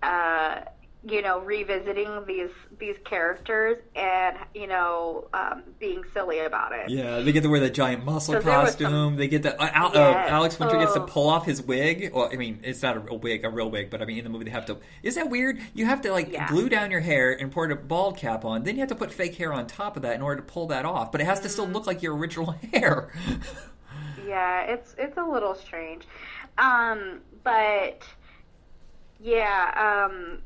uh 0.02 0.60
you 1.04 1.22
know 1.22 1.38
revisiting 1.40 2.24
these 2.26 2.50
these 2.80 2.96
characters 3.04 3.78
and 3.94 4.36
you 4.54 4.66
know 4.66 5.28
um 5.32 5.62
being 5.78 6.02
silly 6.12 6.40
about 6.40 6.72
it 6.72 6.88
Yeah, 6.90 7.20
they 7.20 7.30
get 7.32 7.42
to 7.44 7.48
wear 7.48 7.60
the 7.60 7.70
giant 7.70 8.04
muscle 8.04 8.34
was 8.34 8.42
costume. 8.44 8.90
some- 8.90 9.16
They 9.16 9.28
get 9.28 9.44
to 9.44 9.60
uh, 9.62 9.70
Al, 9.72 9.96
uh, 9.96 10.14
Alex 10.28 10.58
Winter 10.58 10.76
gets 10.78 10.94
to 10.94 11.02
Oh. 11.02 11.06
pull 11.06 11.28
off 11.28 11.46
his 11.46 11.62
wig. 11.62 12.10
Well, 12.12 12.28
I 12.32 12.36
mean, 12.36 12.60
it's 12.64 12.82
not 12.82 12.96
a, 12.96 13.10
a 13.10 13.14
wig, 13.14 13.44
a 13.44 13.48
real 13.50 13.70
wig, 13.70 13.90
but 13.90 14.02
I 14.02 14.06
mean, 14.06 14.18
in 14.18 14.24
the 14.24 14.30
movie 14.30 14.44
they 14.46 14.50
have 14.50 14.66
to. 14.66 14.78
Is 15.04 15.14
that 15.14 15.30
weird? 15.30 15.60
You 15.74 15.86
have 15.86 16.00
to 16.02 16.10
like 16.12 16.32
Yeah. 16.32 16.48
glue 16.48 16.68
down 16.68 16.90
your 16.90 17.00
hair 17.00 17.30
and 17.32 17.52
put 17.52 17.70
a 17.70 17.76
bald 17.76 18.16
cap 18.16 18.44
on. 18.44 18.64
Then 18.64 18.74
you 18.74 18.80
have 18.80 18.88
to 18.88 18.96
put 18.96 19.12
fake 19.12 19.36
hair 19.36 19.52
on 19.52 19.66
top 19.68 19.96
of 19.96 20.02
that 20.02 20.14
in 20.16 20.22
order 20.22 20.40
to 20.40 20.46
pull 20.46 20.66
that 20.68 20.84
off. 20.84 21.12
But 21.12 21.20
it 21.20 21.24
has 21.24 21.38
to 21.40 21.44
Mm-hmm. 21.48 21.52
still 21.52 21.66
look 21.66 21.86
like 21.86 22.02
your 22.02 22.16
original 22.16 22.52
hair. 22.72 23.12
Yeah 24.28 24.62
it's 24.62 24.94
it's 24.98 25.16
a 25.16 25.24
little 25.24 25.54
strange 25.54 26.06
um 26.58 27.20
but 27.42 28.04
yeah 29.20 30.04
um 30.04 30.38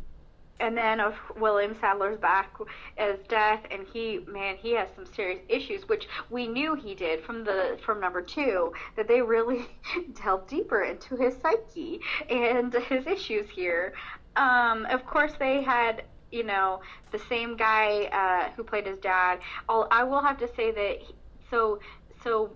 and 0.62 0.76
then 0.76 1.00
of 1.00 1.14
William 1.38 1.76
Sadler's 1.80 2.18
back 2.18 2.56
as 2.96 3.18
Death, 3.28 3.60
and 3.70 3.84
he, 3.92 4.20
man, 4.28 4.56
he 4.56 4.74
has 4.76 4.88
some 4.94 5.04
serious 5.04 5.40
issues, 5.48 5.88
which 5.88 6.06
we 6.30 6.46
knew 6.46 6.74
he 6.76 6.94
did 6.94 7.24
from 7.24 7.42
the 7.42 7.78
from 7.84 8.00
number 8.00 8.22
two. 8.22 8.72
That 8.96 9.08
they 9.08 9.20
really 9.20 9.66
delved 10.22 10.48
deeper 10.48 10.82
into 10.82 11.16
his 11.16 11.34
psyche 11.42 12.00
and 12.30 12.72
his 12.72 13.06
issues 13.06 13.50
here. 13.50 13.92
Um, 14.36 14.86
of 14.86 15.04
course, 15.04 15.32
they 15.38 15.62
had 15.62 16.04
you 16.30 16.44
know 16.44 16.80
the 17.10 17.18
same 17.18 17.56
guy 17.56 18.04
uh, 18.12 18.52
who 18.54 18.62
played 18.62 18.86
his 18.86 18.98
dad. 18.98 19.40
I'll, 19.68 19.88
I 19.90 20.04
will 20.04 20.22
have 20.22 20.38
to 20.38 20.48
say 20.54 20.70
that 20.70 20.98
he, 21.00 21.14
so 21.50 21.80
so 22.22 22.52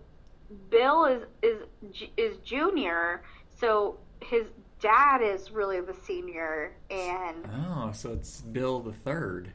Bill 0.70 1.05
is 1.07 1.22
is 1.42 1.62
is 2.16 2.36
junior, 2.44 3.22
so 3.59 3.99
his 4.20 4.47
dad 4.80 5.22
is 5.22 5.51
really 5.51 5.80
the 5.80 5.94
senior, 5.94 6.72
and 6.90 7.49
oh, 7.68 7.90
so 7.92 8.12
it's 8.12 8.40
Bill 8.42 8.80
the 8.80 8.92
Third. 8.92 9.53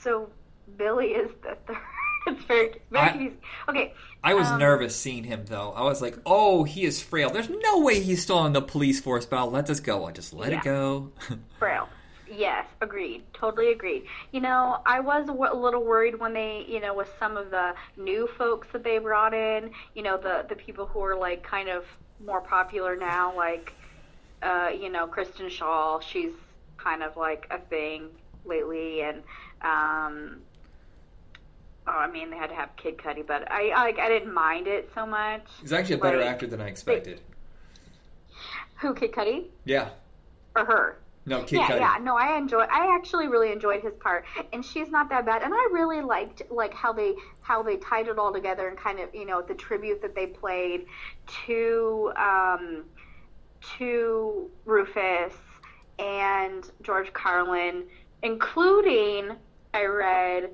so 0.00 0.30
Billy 0.76 1.08
is 1.08 1.30
the 1.42 1.56
third. 1.66 1.76
it's 2.28 2.44
very, 2.44 2.72
very 2.90 3.04
I- 3.04 3.08
confusing. 3.10 3.38
Okay, 3.68 3.94
I 4.22 4.34
was 4.34 4.46
Um, 4.48 4.58
nervous 4.60 4.94
seeing 4.96 5.24
him 5.24 5.44
though. 5.46 5.72
I 5.72 5.82
was 5.82 6.00
like, 6.00 6.16
"Oh, 6.24 6.64
he 6.64 6.84
is 6.84 7.02
frail. 7.02 7.30
There's 7.30 7.50
no 7.50 7.80
way 7.80 8.00
he's 8.00 8.22
still 8.22 8.38
on 8.38 8.52
the 8.52 8.62
police 8.62 9.00
force." 9.00 9.26
But 9.26 9.38
I'll 9.38 9.50
let 9.50 9.66
this 9.66 9.80
go. 9.80 10.06
I 10.06 10.12
just 10.12 10.32
let 10.32 10.52
Yeah. 10.52 10.58
it 10.58 10.64
go. 10.64 11.10
Braille. 11.58 11.88
Yes, 12.34 12.64
agreed. 12.80 13.24
Totally 13.34 13.72
agreed. 13.72 14.04
You 14.32 14.40
know, 14.40 14.78
I 14.86 15.00
was 15.00 15.28
a 15.28 15.32
little 15.32 15.84
worried 15.84 16.18
when 16.18 16.32
they, 16.32 16.64
you 16.66 16.80
know, 16.80 16.94
with 16.94 17.10
some 17.18 17.36
of 17.36 17.50
the 17.50 17.74
new 17.98 18.26
folks 18.38 18.68
that 18.72 18.82
they 18.82 18.96
brought 18.98 19.34
in, 19.34 19.70
you 19.94 20.02
know, 20.02 20.16
the 20.16 20.46
the 20.48 20.54
people 20.54 20.86
who 20.86 21.00
are 21.04 21.14
like 21.14 21.42
kind 21.42 21.68
of 21.68 21.84
more 22.24 22.40
popular 22.40 22.96
now, 22.96 23.36
like, 23.36 23.74
uh, 24.42 24.70
you 24.74 24.88
know, 24.88 25.06
Kristen 25.06 25.48
Schaal. 25.48 26.00
She's 26.02 26.32
kind 26.78 27.02
of 27.02 27.16
like 27.18 27.46
a 27.50 27.58
thing 27.58 28.08
lately, 28.46 29.02
and 29.02 29.18
um, 29.60 30.40
oh, 31.86 31.92
I 31.92 32.10
mean, 32.10 32.30
they 32.30 32.36
had 32.36 32.48
to 32.48 32.56
have 32.56 32.74
Kid 32.76 32.96
Cudi, 32.96 33.26
but 33.26 33.50
I, 33.50 33.68
I 33.70 33.82
like 33.84 33.98
I 33.98 34.08
didn't 34.08 34.32
mind 34.32 34.68
it 34.68 34.90
so 34.94 35.04
much. 35.04 35.42
he's 35.60 35.72
actually 35.74 35.96
a 35.96 35.98
better 35.98 36.16
Like, 36.18 36.28
actor 36.28 36.46
than 36.46 36.62
I 36.62 36.68
expected. 36.68 37.20
Who 38.80 38.94
Kid 38.94 39.12
Cudi 39.12 39.44
Yeah. 39.66 39.90
or 40.56 40.64
her? 40.64 40.98
No, 41.24 41.42
Kid 41.42 41.58
yeah, 41.58 41.68
Cudi. 41.68 41.78
yeah. 41.78 41.98
No, 42.02 42.16
I 42.16 42.36
enjoy. 42.36 42.62
I 42.62 42.94
actually 42.96 43.28
really 43.28 43.52
enjoyed 43.52 43.82
his 43.82 43.94
part, 43.94 44.24
and 44.52 44.64
she's 44.64 44.90
not 44.90 45.08
that 45.10 45.24
bad. 45.24 45.42
And 45.42 45.54
I 45.54 45.68
really 45.70 46.00
liked 46.00 46.42
like 46.50 46.74
how 46.74 46.92
they 46.92 47.14
how 47.42 47.62
they 47.62 47.76
tied 47.76 48.08
it 48.08 48.18
all 48.18 48.32
together 48.32 48.68
and 48.68 48.76
kind 48.76 48.98
of 48.98 49.14
you 49.14 49.24
know 49.24 49.40
the 49.40 49.54
tribute 49.54 50.02
that 50.02 50.16
they 50.16 50.26
played 50.26 50.86
to 51.46 52.12
um, 52.16 52.84
to 53.78 54.50
Rufus 54.64 55.34
and 56.00 56.68
George 56.82 57.12
Carlin, 57.12 57.84
including 58.24 59.36
I 59.72 59.84
read 59.84 60.50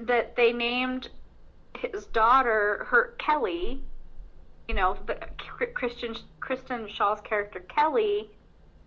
that 0.00 0.34
they 0.34 0.52
named 0.52 1.10
his 1.78 2.06
daughter 2.06 2.84
her 2.88 3.14
Kelly. 3.18 3.80
You 4.66 4.74
know, 4.74 4.96
the 5.06 5.16
Christian 5.74 6.16
Kristen 6.40 6.88
Schaal's 6.88 7.20
character 7.20 7.60
Kelly. 7.60 8.30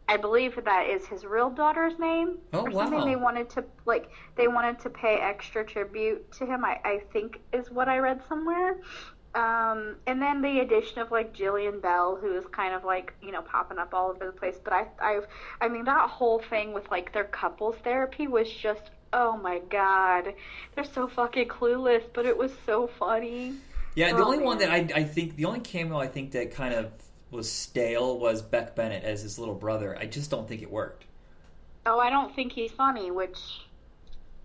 I 0.10 0.18
believe 0.18 0.60
that 0.66 0.88
is 0.90 1.06
his 1.08 1.24
real 1.26 1.50
daughter's 1.52 1.98
name 2.00 2.40
Oh, 2.54 2.66
or 2.66 2.72
something. 2.72 3.00
wow. 3.00 3.06
They 3.06 3.16
wanted 3.16 3.50
to 3.52 3.64
like 3.86 4.10
they 4.36 4.48
wanted 4.48 4.80
to 4.82 4.90
pay 4.90 5.18
extra 5.18 5.66
tribute 5.66 6.32
to 6.34 6.46
him. 6.46 6.66
I, 6.66 6.80
I 6.84 7.00
think 7.14 7.40
is 7.54 7.72
what 7.72 7.88
I 7.90 8.00
read 8.00 8.22
somewhere. 8.28 8.82
Um, 9.36 9.98
and 10.08 10.20
then 10.22 10.42
the 10.42 10.60
addition 10.62 11.00
of 11.00 11.12
like 11.12 11.34
Jillian 11.36 11.82
Bell, 11.82 12.18
who 12.20 12.36
is 12.36 12.46
kind 12.48 12.74
of 12.74 12.84
like 12.84 13.14
you 13.22 13.32
know 13.32 13.44
popping 13.44 13.78
up 13.78 13.94
all 13.94 14.10
over 14.10 14.26
the 14.26 14.32
place. 14.32 14.58
But 14.64 14.74
I 14.74 14.88
I 15.00 15.20
I 15.62 15.68
mean 15.70 15.86
that 15.86 16.10
whole 16.10 16.40
thing 16.40 16.74
with 16.74 16.90
like 16.92 17.14
their 17.14 17.26
couples 17.26 17.76
therapy 17.84 18.28
was 18.28 18.52
just 18.52 18.90
oh 19.14 19.38
my 19.38 19.60
god, 19.60 20.34
they're 20.76 20.84
so 20.84 21.08
fucking 21.08 21.48
clueless, 21.48 22.04
but 22.14 22.26
it 22.26 22.38
was 22.38 22.52
so 22.66 22.88
funny. 22.88 23.62
Yeah, 23.96 24.14
the 24.14 24.24
Oh, 24.24 24.26
only 24.26 24.40
one 24.40 24.58
that. 24.60 24.70
I, 24.72 24.88
I 24.96 25.04
think 25.04 25.36
the 25.36 25.46
only 25.46 25.60
cameo 25.62 25.98
I 25.98 26.08
think 26.08 26.32
that 26.32 26.52
kind 26.52 26.74
of 26.74 26.92
was 27.32 27.52
stale 27.52 28.18
was 28.18 28.42
Beck 28.42 28.76
Bennett 28.76 29.04
as 29.04 29.22
his 29.22 29.38
little 29.38 29.56
brother. 29.56 29.98
I 29.98 30.06
just 30.06 30.32
don't 30.32 30.48
think 30.48 30.62
it 30.62 30.72
worked. 30.72 31.06
Oh, 31.86 32.00
I 32.00 32.10
don't 32.10 32.36
think 32.36 32.52
he's 32.52 32.72
funny, 32.72 33.12
which 33.12 33.38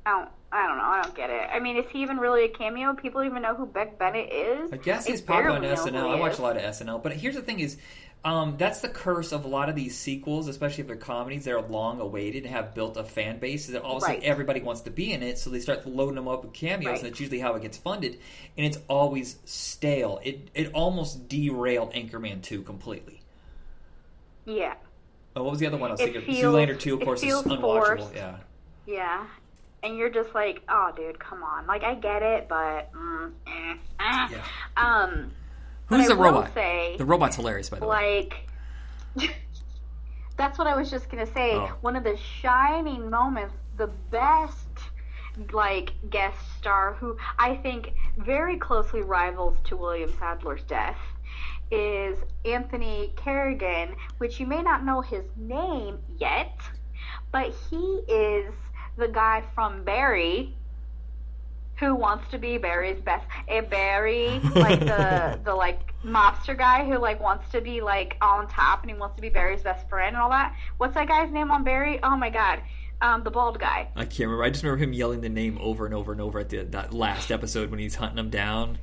I 0.07 0.11
don't. 0.11 0.29
I 0.53 0.69
don't 0.69 0.77
know. 0.77 0.85
I 0.85 1.03
don't 1.03 1.17
get 1.17 1.31
it. 1.31 1.49
I 1.53 1.59
mean, 1.59 1.77
is 1.77 1.91
he 1.91 2.01
even 2.03 2.19
really 2.19 2.45
a 2.45 2.49
cameo? 2.49 2.95
People 2.95 3.25
even 3.25 3.43
know 3.43 3.57
who 3.57 3.67
Beck 3.67 3.99
Bennett 3.99 4.33
is. 4.33 4.73
I 4.73 4.77
guess 4.77 5.05
he's 5.05 5.21
popular 5.21 5.57
on 5.57 5.63
barely 5.63 5.75
know 5.75 5.83
who 5.83 5.91
SNL. 5.91 6.17
I 6.17 6.21
watch 6.21 6.39
a 6.39 6.43
lot 6.43 6.57
of 6.57 6.63
SNL, 6.63 7.03
but 7.03 7.13
here's 7.13 7.35
the 7.35 7.43
thing: 7.43 7.59
is 7.59 7.77
um, 8.25 8.57
that's 8.57 8.81
the 8.81 8.89
curse 8.89 9.33
of 9.33 9.45
a 9.45 9.49
lot 9.49 9.69
of 9.69 9.75
these 9.77 9.97
sequels, 9.99 10.49
especially 10.49 10.83
if 10.83 10.87
they're 10.89 10.97
comedies. 10.97 11.45
They're 11.45 11.61
long 11.61 12.01
awaited 12.01 12.45
and 12.45 12.55
have 12.55 12.75
built 12.75 12.97
a 12.97 13.05
fan 13.05 13.39
base. 13.39 13.67
That 13.67 13.83
all 13.83 13.97
of 13.97 14.03
a 14.03 14.07
sudden 14.07 14.17
Right. 14.21 14.25
everybody 14.25 14.61
wants 14.61 14.81
to 14.83 14.91
be 14.91 15.13
in 15.13 15.23
it, 15.23 15.39
so 15.39 15.51
they 15.51 15.61
start 15.61 15.87
loading 15.87 16.15
them 16.15 16.27
up 16.29 16.43
with 16.45 16.53
cameos, 16.55 16.87
Right. 16.87 16.99
and 17.01 17.09
that's 17.11 17.21
usually 17.21 17.41
how 17.41 17.55
it 17.55 17.63
gets 17.63 17.77
funded. 17.77 18.19
And 18.57 18.65
it's 18.67 18.79
always 18.89 19.37
stale. 19.45 20.21
It 20.25 20.49
it 20.55 20.71
almost 20.73 21.29
derailed 21.29 21.93
Anchorman 21.93 22.41
two 22.43 22.63
completely. 22.63 23.21
Yeah, 24.47 24.75
Oh, 25.37 25.43
what 25.43 25.51
was 25.51 25.59
the 25.61 25.67
other 25.67 25.77
one 25.79 25.91
I 25.91 25.93
was 25.93 26.01
It 26.01 26.13
thinking? 26.13 26.35
feels- 26.35 26.55
Zoolander 26.55 26.79
two, 26.79 26.95
of 26.95 27.01
course, 27.03 27.23
is 27.23 27.35
unwatchable. 27.35 27.61
forced. 27.61 28.15
Yeah. 28.15 28.37
yeah. 28.87 29.27
And 29.83 29.97
you're 29.99 30.09
just 30.11 30.35
like, 30.35 30.63
oh, 30.69 30.93
dude, 30.97 31.19
come 31.19 31.43
on. 31.43 31.67
Like, 31.67 31.83
I 31.83 31.95
get 31.95 32.23
it, 32.23 32.49
but 32.49 32.91
mm, 32.95 33.33
eh, 33.47 33.75
ah. 34.01 34.31
Yeah. 34.31 34.43
Um, 34.77 35.33
Who's 35.97 36.09
the 36.09 36.17
robot? 36.17 36.53
Say, 36.55 36.97
The 36.99 37.05
robot's 37.05 37.37
hilarious, 37.37 37.69
by 37.71 37.79
the 37.79 37.87
way. 37.87 38.29
like 39.17 39.31
that's 40.37 40.59
what 40.59 40.67
I 40.67 40.77
was 40.77 40.91
just 40.91 41.09
gonna 41.11 41.27
say. 41.27 41.55
Oh. 41.55 41.73
One 41.81 41.97
of 41.97 42.05
the 42.05 42.17
shining 42.17 43.11
moments, 43.11 43.55
the 43.77 43.89
best 44.11 44.59
like 45.53 45.93
guest 46.11 46.39
star 46.59 46.95
who 46.95 47.17
I 47.39 47.57
think 47.57 47.93
very 48.19 48.57
closely 48.57 49.03
rivals 49.03 49.57
to 49.65 49.77
William 49.77 50.13
Sadler's 50.19 50.63
death 50.63 50.99
is 51.71 52.19
Anthony 52.45 53.13
Carrigan, 53.17 53.97
which 54.19 54.39
you 54.39 54.47
may 54.47 54.63
not 54.63 54.85
know 54.85 55.01
his 55.01 55.25
name 55.37 55.99
yet, 56.19 56.61
but 57.33 57.53
he 57.69 58.03
is 58.09 58.53
the 58.97 59.09
guy 59.09 59.43
from 59.55 59.83
Barry 59.83 60.57
who 61.77 61.95
wants 61.95 62.31
to 62.31 62.39
be 62.39 62.57
Barry's 62.57 63.01
best 63.01 63.27
A 63.49 63.61
Barry 63.61 64.41
like 64.55 64.81
the 64.81 65.41
the 65.45 65.55
like 65.55 65.93
mobster 66.05 66.57
guy 66.57 66.85
who 66.85 66.99
like 66.99 67.21
wants 67.21 67.51
to 67.53 67.61
be 67.61 67.81
like 67.81 68.17
on 68.21 68.47
top 68.49 68.83
and 68.83 68.91
he 68.91 68.97
wants 68.97 69.17
to 69.17 69.23
be 69.23 69.29
Barry's 69.29 69.63
best 69.63 69.89
friend 69.89 70.15
and 70.15 70.23
all 70.23 70.31
that. 70.31 70.55
What's 70.77 70.95
that 70.95 71.09
guy's 71.09 71.33
name 71.33 71.51
on 71.51 71.65
Barry? 71.65 72.01
Oh 72.03 72.17
my 72.17 72.31
god. 72.31 72.61
Um, 73.01 73.25
the 73.25 73.31
bald 73.31 73.59
guy. 73.59 73.89
I 73.97 74.05
can't 74.05 74.31
remember. 74.31 74.45
I 74.45 74.51
just 74.51 74.63
remember 74.63 74.83
him 74.83 74.93
yelling 74.93 75.21
the 75.21 75.29
name 75.29 75.59
over 75.61 75.85
and 75.85 75.95
over 75.95 76.13
and 76.13 76.21
over 76.21 76.39
at 76.39 76.49
the, 76.49 76.63
that 76.63 76.95
last 76.95 77.31
episode 77.31 77.71
when 77.71 77.81
he's 77.81 77.97
hunting 77.97 78.19
him 78.19 78.31
down. 78.31 78.79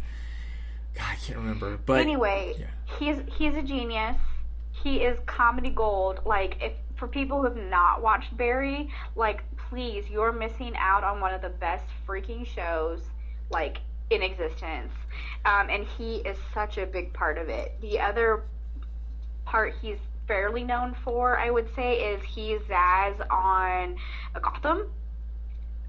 God, 0.93 1.05
I 1.09 1.15
can't 1.15 1.39
remember. 1.39 1.77
But 1.77 2.01
anyway, 2.01 2.55
yeah. 2.59 2.65
he's 2.99 3.17
he's 3.37 3.55
a 3.55 3.63
genius. 3.63 4.17
He 4.83 4.97
is 4.97 5.17
comedy 5.25 5.69
gold. 5.69 6.19
Like 6.25 6.57
if 6.61 6.73
for 6.97 7.07
people 7.07 7.39
who 7.39 7.45
have 7.45 7.55
not 7.55 8.01
watched 8.01 8.35
Barry, 8.37 8.91
like 9.15 9.43
please, 9.71 10.03
you're 10.09 10.33
missing 10.33 10.73
out 10.77 11.01
on 11.01 11.21
one 11.21 11.33
of 11.33 11.41
the 11.41 11.49
best 11.49 11.85
freaking 12.05 12.45
shows 12.45 12.99
like 13.49 13.77
in 14.09 14.21
existence. 14.21 14.91
Um, 15.45 15.69
and 15.69 15.87
he 15.97 16.17
is 16.17 16.37
such 16.53 16.77
a 16.77 16.85
big 16.85 17.13
part 17.13 17.37
of 17.37 17.47
it. 17.47 17.79
The 17.79 18.01
other 18.01 18.43
part 19.45 19.73
he's 19.81 19.97
fairly 20.27 20.65
known 20.65 20.93
for, 21.05 21.39
I 21.39 21.49
would 21.49 21.73
say, 21.73 22.13
is 22.13 22.21
he's 22.21 22.59
Zsasz 22.61 23.25
on 23.31 23.95
Gotham, 24.41 24.91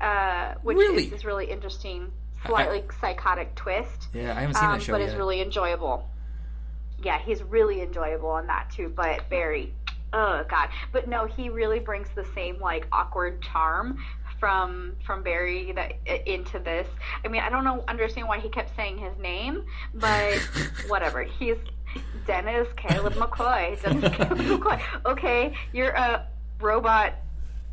uh, 0.01 0.55
which 0.63 0.77
really? 0.77 1.05
is 1.05 1.11
this 1.11 1.25
really 1.25 1.51
interesting, 1.51 2.13
slightly 2.47 2.85
I, 2.89 3.01
psychotic 3.01 3.57
twist. 3.57 4.09
Yeah, 4.15 4.31
I 4.31 4.43
haven't 4.43 4.55
seen 4.55 4.65
um, 4.65 4.73
that 4.75 4.83
show 4.83 4.93
but 4.93 5.01
yet. 5.01 5.09
it's 5.09 5.19
really 5.19 5.41
enjoyable. 5.41 6.09
Yeah, 7.03 7.19
he's 7.19 7.43
really 7.43 7.83
enjoyable 7.83 8.31
on 8.31 8.47
that 8.47 8.71
too. 8.71 8.93
But 8.95 9.29
Barry, 9.29 9.75
oh 10.13 10.45
god, 10.49 10.69
but 10.93 11.09
no, 11.09 11.27
he 11.27 11.49
really 11.49 11.79
brings 11.79 12.09
the 12.15 12.27
same 12.35 12.59
like 12.61 12.87
awkward 12.93 13.43
charm 13.43 13.99
from 14.43 14.97
from 15.07 15.23
Barry 15.23 15.73
that 15.73 15.93
into 16.29 16.59
this. 16.59 16.89
I 17.25 17.29
mean, 17.29 17.43
I 17.43 17.49
don't 17.49 17.63
know 17.63 17.85
understand 17.87 18.27
why 18.27 18.41
he 18.41 18.49
kept 18.49 18.75
saying 18.75 18.99
his 18.99 19.17
name, 19.19 19.65
but 19.95 20.39
whatever. 20.89 21.23
He's 21.23 21.57
Dennis 22.27 22.67
Caleb 22.77 23.15
McCoy. 23.15 23.81
Dennis 23.83 24.17
Caleb 24.17 24.39
McCoy. 24.39 24.83
Okay, 25.07 25.55
you're 25.73 25.91
a 25.91 26.27
robot 26.61 27.15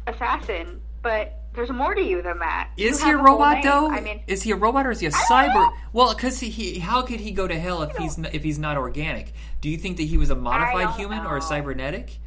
assassin, 0.05 0.79
but 1.01 1.39
there's 1.53 1.71
more 1.71 1.95
to 1.95 2.01
you 2.01 2.21
than 2.21 2.37
that. 2.39 2.69
Is 2.77 3.01
he 3.03 3.09
a 3.09 3.17
robot 3.17 3.63
though? 3.63 3.89
I 3.89 4.01
mean, 4.01 4.21
is 4.27 4.43
he 4.43 4.51
a 4.51 4.55
robot 4.55 4.85
or 4.85 4.91
is 4.91 4.99
he 4.99 5.07
a 5.07 5.11
cyber? 5.11 5.73
Well, 5.91 6.13
because 6.13 6.39
he, 6.39 6.49
he, 6.49 6.79
how 6.79 7.01
could 7.01 7.19
he 7.19 7.31
go 7.31 7.47
to 7.47 7.59
hell 7.59 7.81
if 7.81 7.97
he's 7.97 8.19
if 8.19 8.43
he's 8.43 8.59
not 8.59 8.77
organic? 8.77 9.33
Do 9.59 9.69
you 9.69 9.77
think 9.77 9.97
that 9.97 10.03
he 10.03 10.17
was 10.17 10.29
a 10.29 10.35
modified 10.35 10.95
human 10.95 11.23
know. 11.23 11.29
or 11.29 11.37
a 11.37 11.41
cybernetic? 11.41 12.19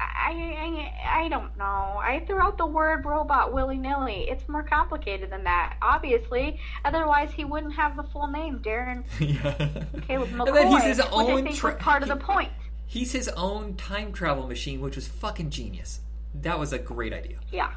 I, 0.00 0.32
I, 0.32 1.24
I 1.24 1.28
don't 1.28 1.56
know. 1.58 1.64
I 1.64 2.22
threw 2.26 2.40
out 2.40 2.56
the 2.56 2.66
word 2.66 3.04
robot 3.04 3.52
willy 3.52 3.76
nilly. 3.76 4.26
It's 4.28 4.48
more 4.48 4.62
complicated 4.62 5.30
than 5.30 5.44
that, 5.44 5.76
obviously. 5.82 6.58
Otherwise, 6.84 7.32
he 7.32 7.44
wouldn't 7.44 7.74
have 7.74 7.96
the 7.96 8.02
full 8.04 8.26
name, 8.28 8.60
Darren 8.60 9.04
yeah. 9.20 10.00
Caleb 10.06 10.30
McCoy. 10.30 10.48
And 10.48 10.56
then 10.56 10.68
he's 10.68 10.84
his 10.84 11.00
own 11.00 11.26
which 11.26 11.34
I 11.34 11.42
think 11.42 11.56
tra- 11.56 11.76
part 11.76 12.02
of 12.02 12.08
the 12.08 12.16
point. 12.16 12.50
He's 12.86 13.12
his 13.12 13.28
own 13.28 13.76
time 13.76 14.12
travel 14.12 14.46
machine, 14.46 14.80
which 14.80 14.96
was 14.96 15.06
fucking 15.06 15.50
genius. 15.50 16.00
That 16.34 16.58
was 16.58 16.72
a 16.72 16.78
great 16.78 17.12
idea. 17.12 17.38
Yeah. 17.52 17.72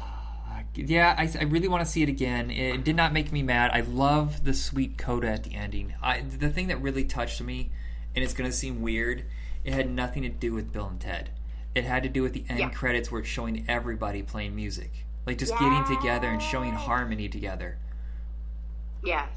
yeah, 0.75 1.15
I, 1.17 1.29
I, 1.39 1.43
really 1.43 1.67
want 1.67 1.85
to 1.85 1.89
see 1.89 2.03
it 2.03 2.09
again. 2.09 2.51
It 2.51 2.83
did 2.83 2.95
not 2.95 3.13
make 3.13 3.31
me 3.31 3.43
mad. 3.43 3.71
I 3.73 3.81
love 3.81 4.43
the 4.43 4.53
sweet 4.53 4.97
coda 4.97 5.29
at 5.29 5.43
the 5.43 5.55
ending. 5.55 5.93
I, 6.01 6.21
the 6.21 6.49
thing 6.49 6.67
that 6.67 6.81
really 6.81 7.05
touched 7.05 7.41
me, 7.41 7.71
and 8.15 8.23
it's 8.23 8.33
going 8.33 8.49
to 8.49 8.55
seem 8.55 8.81
weird, 8.81 9.25
it 9.69 9.73
had 9.73 9.87
nothing 9.91 10.23
to 10.23 10.29
do 10.29 10.51
with 10.53 10.73
Bill 10.73 10.87
and 10.87 10.99
Ted. 10.99 11.29
It 11.75 11.83
had 11.83 12.01
to 12.01 12.09
do 12.09 12.23
with 12.23 12.33
the 12.33 12.43
end 12.49 12.57
yeah. 12.57 12.69
credits 12.69 13.11
where 13.11 13.21
it's 13.21 13.29
showing 13.29 13.65
everybody 13.67 14.23
playing 14.23 14.55
music. 14.55 15.05
Like 15.27 15.37
just 15.37 15.51
yes. 15.51 15.61
getting 15.61 15.95
together 15.95 16.27
and 16.27 16.41
showing 16.41 16.73
harmony 16.73 17.29
together. 17.29 17.77
Yes. 19.03 19.29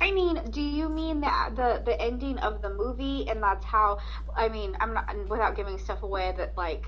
I 0.00 0.10
mean, 0.10 0.50
do 0.50 0.60
you 0.60 0.88
mean 0.88 1.20
that 1.20 1.54
the 1.54 1.82
the 1.84 2.00
ending 2.02 2.36
of 2.38 2.62
the 2.62 2.74
movie 2.74 3.28
and 3.28 3.40
that's 3.40 3.64
how 3.64 3.98
I 4.34 4.48
mean, 4.48 4.76
I'm 4.80 4.92
not 4.92 5.28
without 5.28 5.54
giving 5.54 5.78
stuff 5.78 6.02
away 6.02 6.34
that 6.36 6.56
like 6.56 6.86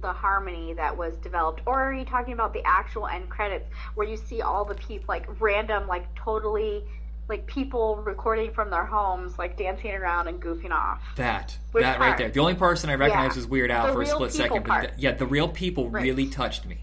the 0.00 0.10
harmony 0.10 0.72
that 0.72 0.96
was 0.96 1.18
developed 1.18 1.60
or 1.66 1.82
are 1.82 1.92
you 1.92 2.06
talking 2.06 2.32
about 2.32 2.54
the 2.54 2.62
actual 2.64 3.06
end 3.06 3.28
credits 3.28 3.68
where 3.94 4.08
you 4.08 4.16
see 4.16 4.40
all 4.40 4.64
the 4.64 4.74
people 4.76 5.04
like 5.08 5.26
random 5.38 5.86
like 5.86 6.06
totally 6.14 6.82
like 7.30 7.46
people 7.46 7.96
recording 8.04 8.52
from 8.52 8.68
their 8.68 8.84
homes, 8.84 9.38
like 9.38 9.56
dancing 9.56 9.92
around 9.92 10.28
and 10.28 10.42
goofing 10.42 10.72
off. 10.72 11.00
That 11.16 11.56
Which 11.72 11.82
that 11.82 11.96
part? 11.96 12.10
right 12.10 12.18
there. 12.18 12.28
The 12.28 12.40
only 12.40 12.54
person 12.54 12.90
I 12.90 12.96
recognize 12.96 13.30
yeah. 13.30 13.36
was 13.36 13.46
Weird 13.46 13.70
Al 13.70 13.86
the 13.86 13.92
for 13.94 14.02
a 14.02 14.06
split 14.06 14.32
second. 14.32 14.64
But 14.66 14.98
yeah, 14.98 15.12
the 15.12 15.26
real 15.26 15.48
people 15.48 15.88
right. 15.88 16.02
really 16.02 16.28
touched 16.28 16.66
me. 16.66 16.78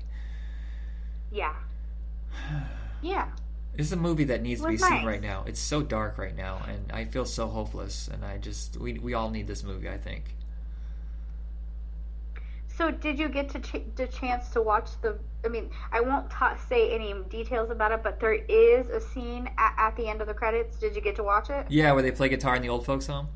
Yeah. 1.32 1.54
Yeah. 3.00 3.28
This 3.76 3.86
is 3.86 3.92
a 3.94 3.96
movie 3.96 4.24
that 4.24 4.42
needs 4.42 4.60
to 4.62 4.68
be 4.68 4.78
nice. 4.78 4.90
seen 4.90 5.06
right 5.06 5.22
now. 5.22 5.44
It's 5.46 5.60
so 5.60 5.84
dark 5.84 6.18
right 6.18 6.36
now, 6.36 6.66
and 6.68 6.92
I 6.92 7.06
feel 7.06 7.26
so 7.26 7.46
hopeless. 7.46 8.10
And 8.12 8.26
I 8.26 8.40
just 8.40 8.76
we 8.78 8.94
we 8.94 9.14
all 9.14 9.30
need 9.30 9.46
this 9.46 9.64
movie. 9.64 9.88
I 9.88 10.00
think. 10.00 10.24
So, 12.78 12.92
did 12.92 13.18
you 13.18 13.28
get 13.28 13.50
to 13.50 13.60
ch- 13.60 13.82
the 13.96 14.06
chance 14.06 14.50
to 14.50 14.62
watch 14.62 14.90
the? 15.02 15.18
I 15.44 15.48
mean, 15.48 15.72
I 15.92 16.00
won't 16.00 16.30
ta- 16.30 16.58
say 16.70 16.94
any 16.94 17.16
details 17.28 17.72
about 17.72 17.92
it, 17.92 18.04
but 18.04 18.20
there 18.20 18.34
is 18.34 18.88
a 18.90 19.02
scene 19.02 19.50
at, 19.58 19.74
at, 19.78 19.96
the 19.96 20.08
end 20.08 20.22
of 20.22 20.28
the 20.28 20.34
credits. 20.36 20.78
Did 20.78 20.96
you 20.96 21.02
get 21.02 21.16
to 21.16 21.24
watch 21.24 21.50
it? 21.50 21.66
Yeah, 21.70 21.92
where 21.94 22.04
they 22.04 22.12
play 22.12 22.30
guitar 22.30 22.56
in 22.56 22.62
the 22.62 22.70
old 22.70 22.86
folks' 22.86 23.08
home. 23.08 23.30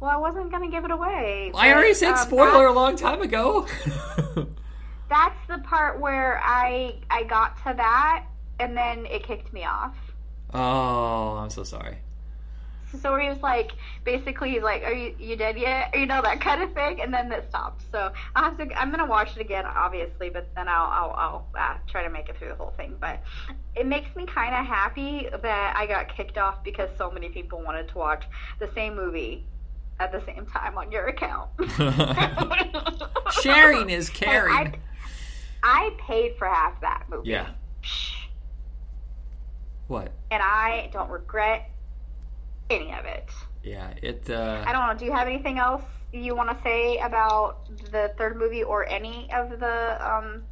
Well, 0.00 0.10
I 0.10 0.16
wasn't 0.16 0.50
going 0.50 0.62
to 0.62 0.74
give 0.74 0.86
it 0.86 0.90
away. 0.90 1.50
But, 1.52 1.58
I 1.58 1.72
already 1.74 1.92
said 1.92 2.12
um, 2.12 2.26
spoiler 2.26 2.66
a 2.66 2.72
long 2.72 2.96
time 2.96 3.20
ago. 3.20 3.66
that's 5.10 5.46
the 5.46 5.58
part 5.58 6.00
where 6.00 6.40
I 6.42 7.00
I 7.10 7.24
got 7.24 7.58
to 7.66 7.74
that, 7.76 8.24
and 8.60 8.74
then 8.74 9.04
it 9.04 9.24
kicked 9.24 9.52
me 9.52 9.64
off. 9.64 9.94
Oh, 10.54 11.36
I'm 11.36 11.50
so 11.50 11.64
sorry 11.64 11.98
so 13.02 13.16
he 13.16 13.28
was 13.28 13.38
like, 13.42 13.72
basically, 14.04 14.50
he's 14.50 14.62
like, 14.62 14.82
"Are 14.82 14.92
you 14.92 15.14
you 15.18 15.36
dead 15.36 15.58
yet?" 15.58 15.94
You 15.98 16.06
know 16.06 16.22
that 16.22 16.40
kind 16.40 16.62
of 16.62 16.72
thing, 16.72 17.00
and 17.00 17.12
then 17.12 17.30
it 17.32 17.46
stopped. 17.48 17.82
So 17.92 18.12
I 18.34 18.44
have 18.44 18.58
to. 18.58 18.80
I'm 18.80 18.90
gonna 18.90 19.06
watch 19.06 19.36
it 19.36 19.40
again, 19.40 19.64
obviously, 19.66 20.30
but 20.30 20.48
then 20.54 20.68
I'll 20.68 20.86
I'll, 20.86 21.14
I'll 21.16 21.48
uh, 21.58 21.74
try 21.86 22.02
to 22.02 22.10
make 22.10 22.28
it 22.28 22.38
through 22.38 22.48
the 22.48 22.54
whole 22.54 22.72
thing. 22.76 22.96
But 23.00 23.20
it 23.74 23.86
makes 23.86 24.14
me 24.16 24.26
kind 24.26 24.54
of 24.54 24.64
happy 24.66 25.28
that 25.42 25.76
I 25.76 25.86
got 25.86 26.14
kicked 26.14 26.38
off 26.38 26.62
because 26.64 26.88
so 26.96 27.10
many 27.10 27.28
people 27.28 27.62
wanted 27.62 27.88
to 27.88 27.98
watch 27.98 28.24
the 28.58 28.70
same 28.74 28.96
movie 28.96 29.44
at 30.00 30.12
the 30.12 30.24
same 30.24 30.46
time 30.46 30.78
on 30.78 30.92
your 30.92 31.06
account. 31.08 31.50
Sharing 33.42 33.90
is 33.90 34.08
caring. 34.08 34.54
I, 34.54 34.74
I 35.62 35.90
paid 35.98 36.36
for 36.38 36.46
half 36.46 36.80
that 36.80 37.04
movie. 37.10 37.30
Yeah. 37.30 37.48
What? 39.88 40.12
And 40.30 40.42
I 40.42 40.90
don't 40.92 41.10
regret 41.10 41.70
any 42.70 42.92
of 42.92 43.04
it. 43.04 43.28
Yeah, 43.62 43.92
it. 44.02 44.28
Uh... 44.30 44.64
I 44.66 44.72
don't 44.72 44.86
know. 44.86 44.94
Do 44.98 45.04
you 45.04 45.12
have 45.12 45.26
anything 45.26 45.58
else 45.58 45.82
you 46.12 46.34
want 46.34 46.50
to 46.50 46.62
say 46.62 46.98
about 46.98 47.66
the 47.90 48.12
third 48.16 48.36
movie 48.36 48.62
or 48.62 48.86
any 48.88 49.28
of 49.32 49.58
the 49.60 50.12
um 50.12 50.42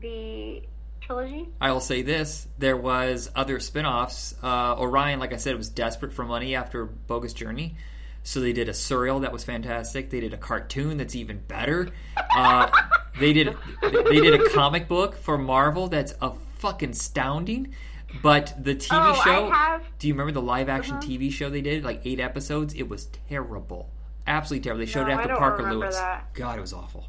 the 0.00 0.62
trilogy? 1.00 1.48
I 1.60 1.72
will 1.72 1.80
say 1.80 2.02
this: 2.02 2.48
there 2.58 2.76
was 2.76 3.30
other 3.34 3.60
spin-offs. 3.60 4.34
Uh, 4.42 4.76
Orion, 4.78 5.20
like 5.20 5.32
I 5.32 5.36
said, 5.36 5.56
was 5.56 5.68
desperate 5.68 6.12
for 6.12 6.24
money 6.24 6.54
after 6.54 6.84
Bogus 6.84 7.32
Journey. 7.32 7.76
So 8.22 8.40
they 8.40 8.52
did 8.52 8.68
a 8.68 8.74
serial 8.74 9.20
that 9.20 9.32
was 9.32 9.44
fantastic. 9.44 10.10
They 10.10 10.20
did 10.20 10.34
a 10.34 10.36
cartoon 10.36 10.98
that's 10.98 11.16
even 11.16 11.38
better. 11.38 11.88
Uh, 12.36 12.70
they 13.18 13.32
did 13.32 13.56
they 13.82 14.20
did 14.20 14.34
a 14.34 14.50
comic 14.50 14.88
book 14.88 15.16
for 15.16 15.38
Marvel 15.38 15.88
that's 15.88 16.14
a 16.20 16.32
fucking 16.58 16.90
astounding. 16.90 17.74
But 18.22 18.54
the 18.62 18.74
TV 18.74 18.88
oh, 18.92 19.20
show, 19.24 19.50
have... 19.50 19.82
do 19.98 20.08
you 20.08 20.14
remember 20.14 20.32
the 20.32 20.42
live 20.42 20.68
action 20.68 20.96
uh-huh. 20.96 21.06
TV 21.06 21.32
show 21.32 21.48
they 21.48 21.60
did? 21.60 21.84
Like 21.84 22.02
eight 22.04 22.20
episodes. 22.20 22.74
It 22.74 22.88
was 22.88 23.06
terrible, 23.28 23.88
absolutely 24.26 24.64
terrible. 24.64 24.80
They 24.80 24.90
showed 24.90 25.06
no, 25.06 25.14
it 25.14 25.20
after 25.20 25.36
Parker 25.36 25.72
Lewis. 25.72 25.96
That. 25.96 26.32
God, 26.34 26.58
it 26.58 26.60
was 26.60 26.72
awful. 26.72 27.06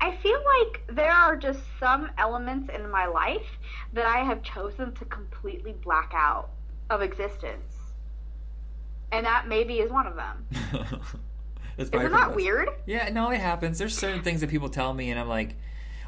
I 0.00 0.16
feel 0.16 0.40
like 0.60 0.82
there 0.96 1.12
are 1.12 1.36
just 1.36 1.60
some 1.78 2.10
elements 2.18 2.68
in 2.74 2.90
my 2.90 3.06
life 3.06 3.46
that 3.92 4.04
I 4.04 4.24
have 4.24 4.42
chosen 4.42 4.92
to 4.94 5.04
completely 5.04 5.74
black 5.84 6.12
out 6.14 6.50
of 6.90 7.02
existence, 7.02 7.72
and 9.12 9.24
that 9.24 9.46
maybe 9.48 9.78
is 9.78 9.90
one 9.92 10.06
of 10.06 10.16
them. 10.16 10.46
Isn't 11.78 12.12
that 12.12 12.34
weird? 12.34 12.68
Yeah, 12.84 13.08
no, 13.10 13.30
it 13.30 13.40
happens. 13.40 13.78
There's 13.78 13.96
certain 13.96 14.22
things 14.22 14.40
that 14.40 14.50
people 14.50 14.68
tell 14.68 14.92
me, 14.92 15.10
and 15.10 15.18
I'm 15.18 15.28
like 15.28 15.56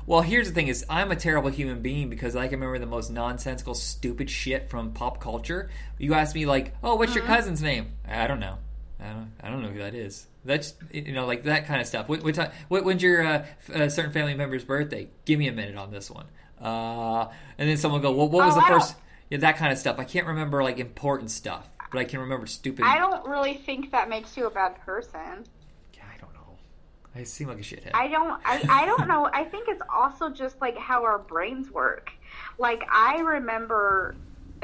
well, 0.07 0.21
here's 0.21 0.49
the 0.49 0.55
thing: 0.55 0.69
is 0.69 0.85
I'm 0.89 1.11
a 1.11 1.17
terrible 1.17 1.51
human 1.51 1.83
being 1.83 2.11
because 2.11 2.37
I 2.37 2.49
can 2.49 2.61
remember 2.61 2.79
the 2.79 2.87
most 2.87 3.11
nonsensical, 3.11 3.75
stupid 3.75 4.31
shit 4.31 4.69
from 4.69 4.93
pop 4.93 5.21
culture. 5.21 5.71
You 5.99 6.15
ask 6.15 6.35
me 6.35 6.47
like, 6.47 6.75
"Oh, 6.83 6.97
what's 6.97 7.15
your 7.15 7.25
uh-huh. 7.25 7.37
cousin's 7.37 7.63
name?" 7.63 7.93
I 8.09 8.27
don't 8.27 8.41
know. 8.41 8.59
I 9.01 9.09
don't, 9.09 9.33
I 9.43 9.51
don't 9.51 9.63
know 9.63 9.69
who 9.69 9.81
that 9.81 9.95
is. 9.95 10.27
That's 10.45 10.75
you 10.93 11.13
know 11.13 11.27
like 11.27 11.45
that 11.45 11.67
kind 11.67 11.81
of 11.81 11.87
stuff. 11.87 12.09
What, 12.09 12.23
what, 12.23 12.35
time, 12.35 12.53
what 12.69 12.85
when's 12.85 13.03
your 13.03 13.25
uh, 13.25 13.47
f- 13.69 13.77
uh, 13.77 13.89
certain 13.89 14.13
family 14.13 14.35
member's 14.35 14.65
birthday? 14.65 15.09
Give 15.25 15.39
me 15.39 15.49
a 15.49 15.53
minute 15.53 15.77
on 15.77 15.91
this 15.91 16.11
one. 16.11 16.27
Uh, 16.61 17.29
and 17.59 17.69
then 17.69 17.77
someone 17.77 18.01
will 18.01 18.11
go, 18.11 18.17
well, 18.17 18.29
what 18.29 18.47
was 18.47 18.57
Oh, 18.57 18.61
the 18.61 18.67
I 18.67 18.69
first? 18.69 18.97
Yeah, 19.31 19.39
that 19.39 19.57
kind 19.57 19.73
of 19.73 19.79
stuff. 19.79 19.99
I 19.99 20.05
can't 20.05 20.27
remember 20.27 20.63
like 20.63 20.79
important 20.79 21.31
stuff, 21.31 21.69
but 21.91 21.99
I 21.99 22.05
can 22.05 22.21
remember 22.21 22.47
stupid. 22.47 22.85
I 22.85 22.99
don't 22.99 23.27
really 23.27 23.55
think 23.55 23.91
that 23.93 24.09
makes 24.09 24.37
you 24.37 24.47
a 24.47 24.51
bad 24.51 24.79
person. 24.81 25.45
Yeah, 25.95 26.03
I 26.13 26.19
don't 26.21 26.33
know. 26.35 26.57
I 27.15 27.23
seem 27.23 27.49
like 27.49 27.59
a 27.59 27.63
shithead. 27.63 27.91
I 27.95 28.09
don't 28.09 28.41
I, 28.45 28.65
I 28.69 28.87
don't 28.87 29.07
know. 29.07 29.31
I 29.33 29.45
think 29.45 29.69
it's 29.69 29.83
also 29.95 30.31
just 30.31 30.61
like 30.61 30.77
how 30.77 31.05
our 31.05 31.19
brains 31.19 31.71
work. 31.71 32.11
Like 32.59 32.83
I 32.93 33.21
remember 33.21 34.17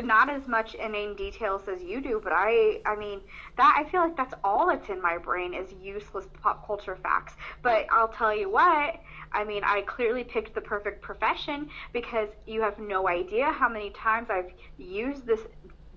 not 0.02 0.30
as 0.30 0.48
much 0.48 0.74
inane 0.74 1.14
details 1.14 1.62
as 1.68 1.82
you 1.82 2.00
do, 2.00 2.20
but 2.22 2.32
I 2.34 2.80
I 2.86 2.96
mean 2.96 3.20
that 3.56 3.76
I 3.78 3.88
feel 3.90 4.00
like 4.00 4.16
that's 4.16 4.34
all 4.42 4.66
that's 4.68 4.88
in 4.88 5.00
my 5.00 5.18
brain 5.18 5.54
is 5.54 5.72
useless 5.80 6.26
pop 6.42 6.66
culture 6.66 6.96
facts. 6.96 7.34
But 7.62 7.86
I'll 7.92 8.08
tell 8.08 8.34
you 8.34 8.50
what, 8.50 8.96
I 9.32 9.44
mean 9.44 9.62
I 9.64 9.82
clearly 9.82 10.24
picked 10.24 10.54
the 10.54 10.60
perfect 10.60 11.02
profession 11.02 11.68
because 11.92 12.28
you 12.46 12.62
have 12.62 12.78
no 12.78 13.08
idea 13.08 13.52
how 13.52 13.68
many 13.68 13.90
times 13.90 14.28
I've 14.30 14.52
used 14.78 15.26
this 15.26 15.40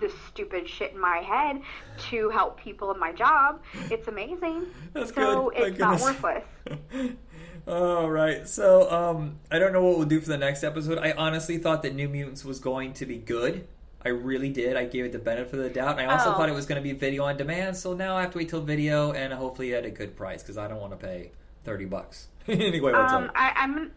this 0.03 0.13
stupid 0.27 0.67
shit 0.67 0.91
in 0.93 0.99
my 0.99 1.17
head 1.17 1.61
to 2.09 2.29
help 2.29 2.59
people 2.59 2.91
in 2.91 2.99
my 2.99 3.11
job. 3.13 3.61
It's 3.89 4.07
amazing. 4.07 4.67
That's 4.93 5.13
so 5.13 5.51
good. 5.55 5.69
It's 5.69 5.79
not 5.79 6.01
worthless. 6.01 6.43
All 7.67 8.09
right. 8.09 8.47
So, 8.47 8.91
um, 8.91 9.39
I 9.49 9.59
don't 9.59 9.71
know 9.71 9.83
what 9.83 9.97
we'll 9.97 10.07
do 10.07 10.19
for 10.19 10.27
the 10.27 10.37
next 10.37 10.63
episode. 10.63 10.97
I 10.97 11.11
honestly 11.13 11.57
thought 11.57 11.81
that 11.83 11.95
New 11.95 12.09
Mutants 12.09 12.43
was 12.43 12.59
going 12.59 12.93
to 12.93 13.05
be 13.05 13.17
good. 13.17 13.67
I 14.05 14.09
really 14.09 14.49
did. 14.49 14.75
I 14.75 14.83
gave 14.83 15.05
it 15.05 15.13
the 15.13 15.19
benefit 15.19 15.53
of 15.53 15.63
the 15.63 15.69
doubt. 15.69 15.97
I 15.97 16.05
also 16.05 16.31
Oh. 16.31 16.33
thought 16.33 16.49
it 16.49 16.53
was 16.53 16.65
going 16.65 16.75
to 16.75 16.83
be 16.83 16.91
video 16.91 17.23
on 17.23 17.37
demand. 17.37 17.77
So 17.77 17.93
now 17.93 18.17
I 18.17 18.21
have 18.21 18.31
to 18.31 18.37
wait 18.37 18.49
till 18.49 18.59
video 18.61 19.13
and 19.13 19.31
hopefully 19.31 19.73
at 19.73 19.85
a 19.85 19.89
good 19.89 20.17
price 20.17 20.43
because 20.43 20.57
I 20.57 20.67
don't 20.67 20.81
want 20.81 20.91
to 20.91 20.97
pay 20.97 21.31
thirty 21.63 21.85
bucks. 21.85 22.27
anyway, 22.49 22.91
what's 22.91 23.13
Um, 23.13 23.25
up? 23.25 23.31
I, 23.33 23.53
I'm. 23.55 23.91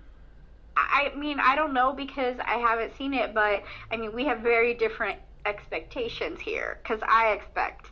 I 0.77 1.11
mean, 1.17 1.41
I 1.41 1.57
don't 1.57 1.73
know 1.73 1.93
because 1.93 2.37
I 2.39 2.59
haven't 2.59 2.97
seen 2.97 3.15
it, 3.15 3.35
but 3.35 3.65
I 3.91 3.97
mean, 3.97 4.13
we 4.13 4.27
have 4.27 4.41
very 4.41 4.75
different 4.75 5.19
expectations 5.47 6.41
here 6.41 6.79
because 6.83 7.01
I 7.09 7.33
expect 7.33 7.91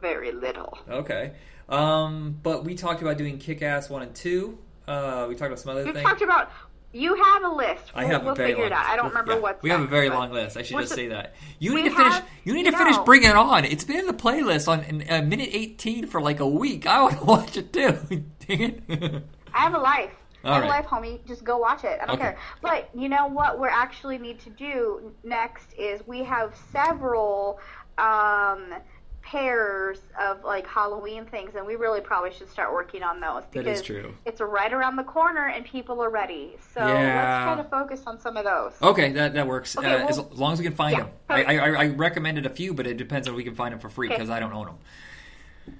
very 0.00 0.32
little. 0.32 0.78
Okay. 0.88 1.32
Um, 1.68 2.38
but 2.42 2.64
we 2.64 2.74
talked 2.74 3.02
about 3.02 3.18
doing 3.18 3.38
Kick 3.38 3.62
Ass 3.62 3.88
one 3.88 4.02
and 4.02 4.14
two. 4.14 4.58
Uh, 4.86 5.26
we 5.28 5.34
talked 5.34 5.48
about 5.48 5.58
some 5.60 5.72
other 5.72 5.84
things. 5.84 5.96
We've 5.96 6.04
talked 6.04 6.22
about. 6.22 6.50
You 6.92 7.16
have 7.16 7.42
a 7.42 7.48
list. 7.48 7.90
I 7.92 8.04
We'll, 8.04 8.12
have 8.12 8.22
we'll 8.22 8.32
a 8.34 8.36
very 8.36 8.50
figure 8.50 8.62
long 8.64 8.72
it 8.72 8.74
out. 8.76 8.86
I 8.86 8.94
don't 8.94 9.06
list. 9.06 9.14
remember 9.16 9.32
Yeah, 9.32 9.38
what's 9.40 9.62
We 9.64 9.70
have 9.70 9.80
a 9.80 9.86
very 9.86 10.10
long 10.10 10.30
list. 10.30 10.56
I 10.56 10.62
should 10.62 10.78
just 10.78 10.94
say 10.94 11.08
that. 11.08 11.34
You 11.58 11.74
need 11.74 11.86
to 11.88 11.90
finish. 11.96 12.12
have- 12.12 12.28
You 12.44 12.54
need 12.54 12.66
to 12.66 12.70
no. 12.70 12.78
finish 12.78 12.96
bringing 12.98 13.30
it 13.30 13.36
on. 13.36 13.64
It's 13.64 13.82
been 13.82 13.98
in 13.98 14.06
the 14.06 14.12
playlist 14.12 14.68
on 14.68 14.82
in, 14.84 15.10
uh, 15.10 15.22
minute 15.22 15.48
eighteen 15.52 16.06
for 16.06 16.20
like 16.20 16.38
a 16.38 16.46
week. 16.46 16.86
I 16.86 17.02
want 17.02 17.18
to 17.18 17.24
watch 17.24 17.56
it 17.56 17.72
too. 17.72 17.98
Dang 18.46 18.60
it. 18.88 19.24
I 19.52 19.58
have 19.60 19.74
a 19.74 19.78
life. 19.78 20.12
All 20.44 20.60
right. 20.60 20.68
life, 20.68 20.86
homie. 20.86 21.24
Just 21.26 21.44
go 21.44 21.56
watch 21.58 21.84
it. 21.84 21.98
I 22.02 22.06
don't 22.06 22.16
Okay. 22.16 22.22
care. 22.24 22.36
But 22.62 22.90
you 22.94 23.08
know 23.08 23.26
what? 23.26 23.58
We 23.60 23.68
actually 23.68 24.18
need 24.18 24.38
to 24.40 24.50
do 24.50 25.12
next 25.22 25.72
is 25.78 26.06
we 26.06 26.22
have 26.24 26.54
several 26.72 27.58
um, 27.98 28.74
pairs 29.22 30.00
of 30.20 30.44
like 30.44 30.66
Halloween 30.66 31.24
things, 31.24 31.54
and 31.54 31.66
we 31.66 31.76
really 31.76 32.00
probably 32.02 32.30
should 32.30 32.50
start 32.50 32.72
working 32.74 33.02
on 33.02 33.20
those 33.20 33.42
That 33.52 33.64
because 33.64 33.78
is 33.80 33.86
true. 33.86 34.14
it's 34.26 34.40
right 34.42 34.70
around 34.72 34.96
the 34.96 35.04
corner 35.04 35.46
and 35.48 35.64
people 35.64 36.02
are 36.02 36.10
ready. 36.10 36.56
So 36.74 36.80
Yeah. 36.86 36.86
let's 36.86 37.44
try 37.44 37.56
to 37.56 37.64
focus 37.88 38.02
on 38.06 38.20
some 38.20 38.36
of 38.36 38.44
those. 38.44 38.74
Okay, 38.82 39.12
that 39.12 39.32
that 39.34 39.46
works. 39.46 39.78
Okay, 39.78 39.86
uh, 39.94 39.98
well- 40.00 40.08
as, 40.08 40.18
as 40.18 40.38
long 40.38 40.52
as 40.52 40.58
we 40.58 40.64
can 40.66 40.74
find 40.74 40.98
Yeah, 40.98 41.04
them. 41.04 41.10
I, 41.48 41.58
I. 41.58 41.68
I 41.84 41.86
recommended 41.88 42.44
a 42.44 42.50
few, 42.50 42.74
but 42.74 42.86
it 42.86 42.96
depends 42.98 43.26
on 43.26 43.32
if 43.34 43.36
we 43.38 43.44
can 43.44 43.54
find 43.54 43.72
them 43.72 43.80
for 43.80 43.88
free 43.88 44.08
Okay. 44.08 44.16
because 44.16 44.28
I 44.28 44.40
don't 44.40 44.52
own 44.52 44.66
them. 44.66 44.78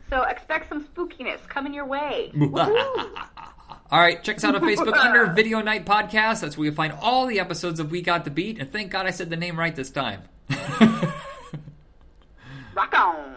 So 0.09 0.23
expect 0.23 0.71
some 0.71 0.83
spookiness 0.83 1.47
coming 1.47 1.75
your 1.75 1.85
way. 1.85 2.33
All 3.95 4.01
right, 4.01 4.21
check 4.25 4.39
us 4.39 4.45
out 4.45 4.57
on 4.57 4.61
Facebook 4.63 4.97
under 4.97 5.27
Video 5.37 5.61
Night 5.61 5.87
Podcast. 5.87 6.41
That's 6.41 6.59
where 6.59 6.65
you 6.65 6.73
find 6.73 6.93
all 7.01 7.27
the 7.27 7.39
episodes 7.39 7.79
of 7.79 7.93
We 7.93 8.03
Got 8.03 8.25
the 8.25 8.31
Beat. 8.33 8.59
And 8.59 8.69
thank 8.69 8.91
God 8.91 9.07
I 9.07 9.11
said 9.11 9.31
the 9.31 9.37
name 9.37 9.57
right 9.57 9.73
this 9.73 9.89
time. 9.89 10.23
Rock 12.75 12.93
on. 12.93 13.37